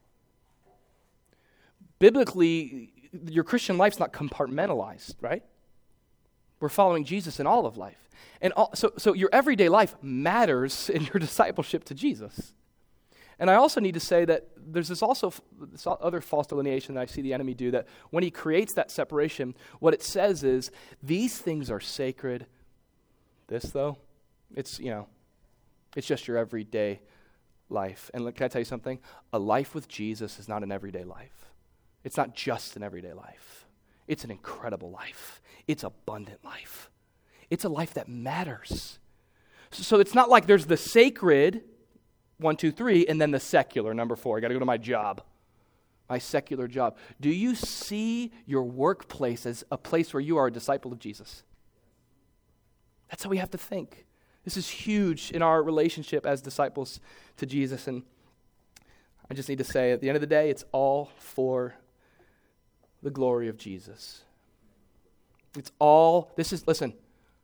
biblically, 2.02 2.92
your 3.28 3.44
Christian 3.44 3.78
life's 3.78 4.00
not 4.00 4.12
compartmentalized, 4.12 5.14
right? 5.20 5.44
We're 6.58 6.68
following 6.68 7.04
Jesus 7.04 7.38
in 7.38 7.46
all 7.46 7.64
of 7.64 7.76
life. 7.76 8.08
And 8.40 8.52
all, 8.54 8.70
so, 8.74 8.92
so 8.98 9.12
your 9.12 9.30
everyday 9.32 9.68
life 9.68 9.94
matters 10.02 10.90
in 10.94 11.04
your 11.04 11.20
discipleship 11.20 11.84
to 11.84 11.94
Jesus. 11.94 12.54
And 13.38 13.48
I 13.48 13.54
also 13.54 13.80
need 13.80 13.94
to 13.94 14.00
say 14.00 14.24
that 14.24 14.48
there's 14.56 14.88
this 14.88 15.00
also 15.00 15.32
this 15.60 15.86
other 15.86 16.20
false 16.20 16.48
delineation 16.48 16.96
that 16.96 17.02
I 17.02 17.06
see 17.06 17.22
the 17.22 17.32
enemy 17.32 17.54
do 17.54 17.70
that 17.70 17.86
when 18.10 18.24
he 18.24 18.32
creates 18.32 18.74
that 18.74 18.90
separation, 18.90 19.54
what 19.78 19.94
it 19.94 20.02
says 20.02 20.42
is 20.42 20.72
these 21.04 21.38
things 21.38 21.70
are 21.70 21.80
sacred. 21.80 22.46
This 23.46 23.70
though, 23.70 23.96
it's 24.56 24.80
you 24.80 24.90
know, 24.90 25.06
it's 25.96 26.06
just 26.08 26.26
your 26.26 26.36
everyday 26.36 27.00
life. 27.68 28.10
And 28.12 28.34
can 28.34 28.44
I 28.44 28.48
tell 28.48 28.60
you 28.60 28.64
something? 28.66 28.98
A 29.32 29.38
life 29.38 29.72
with 29.72 29.86
Jesus 29.86 30.40
is 30.40 30.48
not 30.48 30.64
an 30.64 30.72
everyday 30.72 31.04
life. 31.04 31.51
It's 32.04 32.16
not 32.16 32.34
just 32.34 32.76
an 32.76 32.82
everyday 32.82 33.12
life. 33.12 33.66
It's 34.08 34.24
an 34.24 34.30
incredible 34.30 34.90
life. 34.90 35.40
It's 35.68 35.84
abundant 35.84 36.44
life. 36.44 36.90
It's 37.50 37.64
a 37.64 37.68
life 37.68 37.94
that 37.94 38.08
matters. 38.08 38.98
So 39.70 40.00
it's 40.00 40.14
not 40.14 40.28
like 40.28 40.46
there's 40.46 40.66
the 40.66 40.76
sacred 40.76 41.62
one, 42.38 42.56
two, 42.56 42.72
three, 42.72 43.06
and 43.06 43.20
then 43.20 43.30
the 43.30 43.40
secular, 43.40 43.94
number 43.94 44.16
four. 44.16 44.36
I 44.36 44.40
got 44.40 44.48
to 44.48 44.54
go 44.54 44.60
to 44.60 44.66
my 44.66 44.76
job, 44.76 45.22
my 46.10 46.18
secular 46.18 46.66
job. 46.66 46.96
Do 47.20 47.30
you 47.30 47.54
see 47.54 48.32
your 48.46 48.64
workplace 48.64 49.46
as 49.46 49.64
a 49.70 49.78
place 49.78 50.12
where 50.12 50.20
you 50.20 50.36
are 50.36 50.48
a 50.48 50.52
disciple 50.52 50.92
of 50.92 50.98
Jesus? 50.98 51.44
That's 53.08 53.22
how 53.22 53.30
we 53.30 53.38
have 53.38 53.50
to 53.50 53.58
think. 53.58 54.06
This 54.44 54.56
is 54.56 54.68
huge 54.68 55.30
in 55.30 55.40
our 55.40 55.62
relationship 55.62 56.26
as 56.26 56.42
disciples 56.42 56.98
to 57.36 57.46
Jesus. 57.46 57.86
And 57.86 58.02
I 59.30 59.34
just 59.34 59.48
need 59.48 59.58
to 59.58 59.64
say, 59.64 59.92
at 59.92 60.00
the 60.00 60.08
end 60.08 60.16
of 60.16 60.20
the 60.20 60.26
day, 60.26 60.50
it's 60.50 60.64
all 60.72 61.10
for 61.16 61.76
the 63.02 63.10
glory 63.10 63.48
of 63.48 63.56
Jesus. 63.56 64.22
It's 65.56 65.70
all, 65.78 66.30
this 66.36 66.52
is, 66.52 66.66
listen, 66.66 66.94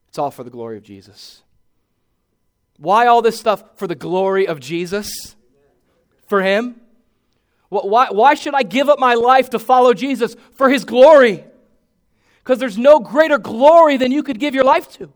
it's 0.09 0.18
all 0.18 0.30
for 0.30 0.44
the 0.44 0.50
glory 0.50 0.76
of 0.76 0.82
Jesus. 0.82 1.42
Why 2.78 3.06
all 3.06 3.22
this 3.22 3.38
stuff? 3.38 3.62
For 3.76 3.86
the 3.86 3.94
glory 3.94 4.46
of 4.46 4.61
Jesus? 4.61 5.36
For 6.26 6.42
Him? 6.42 6.80
Why, 7.68 8.09
why 8.11 8.34
should 8.34 8.54
I 8.54 8.62
give 8.62 8.88
up 8.88 8.98
my 8.98 9.14
life 9.14 9.50
to 9.50 9.59
follow 9.59 9.92
Jesus? 9.92 10.36
For 10.54 10.70
His 10.70 10.84
glory. 10.84 11.44
Because 12.38 12.59
there's 12.59 12.78
no 12.78 13.00
greater 13.00 13.36
glory 13.36 13.96
than 13.98 14.12
you 14.12 14.22
could 14.22 14.38
give 14.38 14.54
your 14.54 14.64
life 14.64 14.90
to. 14.92 15.12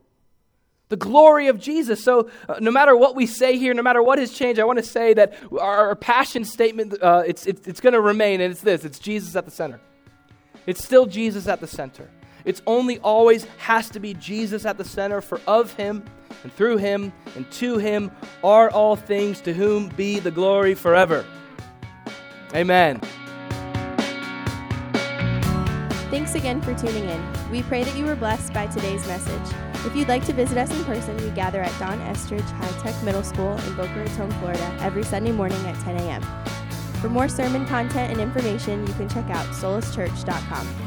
The 0.90 0.97
glory 0.97 1.49
of 1.49 1.59
Jesus. 1.59 2.05
So, 2.05 2.28
uh, 2.47 2.57
no 2.61 2.70
matter 2.70 2.95
what 2.95 3.16
we 3.16 3.24
say 3.24 3.57
here, 3.57 3.72
no 3.72 3.82
matter 3.82 4.03
what 4.03 4.18
has 4.18 4.30
changed, 4.30 4.61
I 4.61 4.64
want 4.64 4.78
to 4.78 4.84
say 4.84 5.14
that 5.14 5.32
our, 5.53 5.88
our 5.88 5.97
passion 5.97 6.45
statement, 6.45 7.01
uh, 7.01 7.22
it's, 7.26 7.47
it's, 7.47 7.66
it's 7.66 7.80
going 7.80 7.95
to 7.95 8.01
remain, 8.01 8.43
and 8.43 8.53
it's 8.53 8.61
this 8.61 8.84
it's 8.84 8.99
Jesus 8.99 9.34
at 9.34 9.47
the 9.47 9.51
center. 9.51 9.80
It's 10.67 10.85
still 10.85 11.07
Jesus 11.07 11.49
at 11.49 11.61
the 11.61 11.67
center. 11.67 12.09
It's 12.45 12.63
only 12.67 12.99
always 13.01 13.45
has 13.59 13.89
to 13.91 14.01
be 14.01 14.15
Jesus 14.15 14.65
at 14.65 14.79
the 14.79 14.85
center, 14.85 15.21
for 15.21 15.41
of 15.47 15.73
him 15.75 16.05
and 16.43 16.53
through 16.53 16.79
him 16.79 17.13
and 17.37 17.51
to 17.53 17.79
him 17.79 18.11
are 18.43 18.71
all 18.71 18.97
things, 18.97 19.41
to 19.43 19.53
whom 19.53 19.89
be 19.89 20.19
the 20.19 20.31
glory 20.31 20.75
forever. 20.75 21.25
Amen. 22.55 23.01
Thanks 26.11 26.35
again 26.35 26.61
for 26.61 26.75
tuning 26.75 27.09
in. 27.09 27.51
We 27.51 27.63
pray 27.63 27.85
that 27.85 27.97
you 27.97 28.05
were 28.05 28.17
blessed 28.17 28.53
by 28.53 28.67
today's 28.67 29.07
message. 29.07 29.57
If 29.87 29.97
you'd 29.97 30.09
like 30.09 30.25
to 30.27 30.33
visit 30.33 30.59
us 30.59 30.71
in 30.71 30.85
person, 30.85 31.17
we 31.17 31.31
gather 31.31 31.63
at 31.63 31.77
Don 31.79 31.99
Estridge 32.03 32.43
High 32.43 32.83
Tech 32.83 33.03
Middle 33.03 33.23
School 33.23 33.53
in 33.53 33.75
Boca 33.75 33.95
Raton, 33.97 34.31
Florida, 34.33 34.77
every 34.81 35.05
Sunday 35.05 35.33
morning 35.33 35.59
at 35.67 35.75
10 35.85 35.97
a.m. 35.97 36.23
For 37.03 37.09
more 37.09 37.29
sermon 37.29 37.67
content 37.67 38.13
and 38.13 38.21
information, 38.21 38.87
you 38.87 38.95
can 38.95 39.09
check 39.09 39.29
out 39.29 39.45
solacechurch.com. 39.47 40.82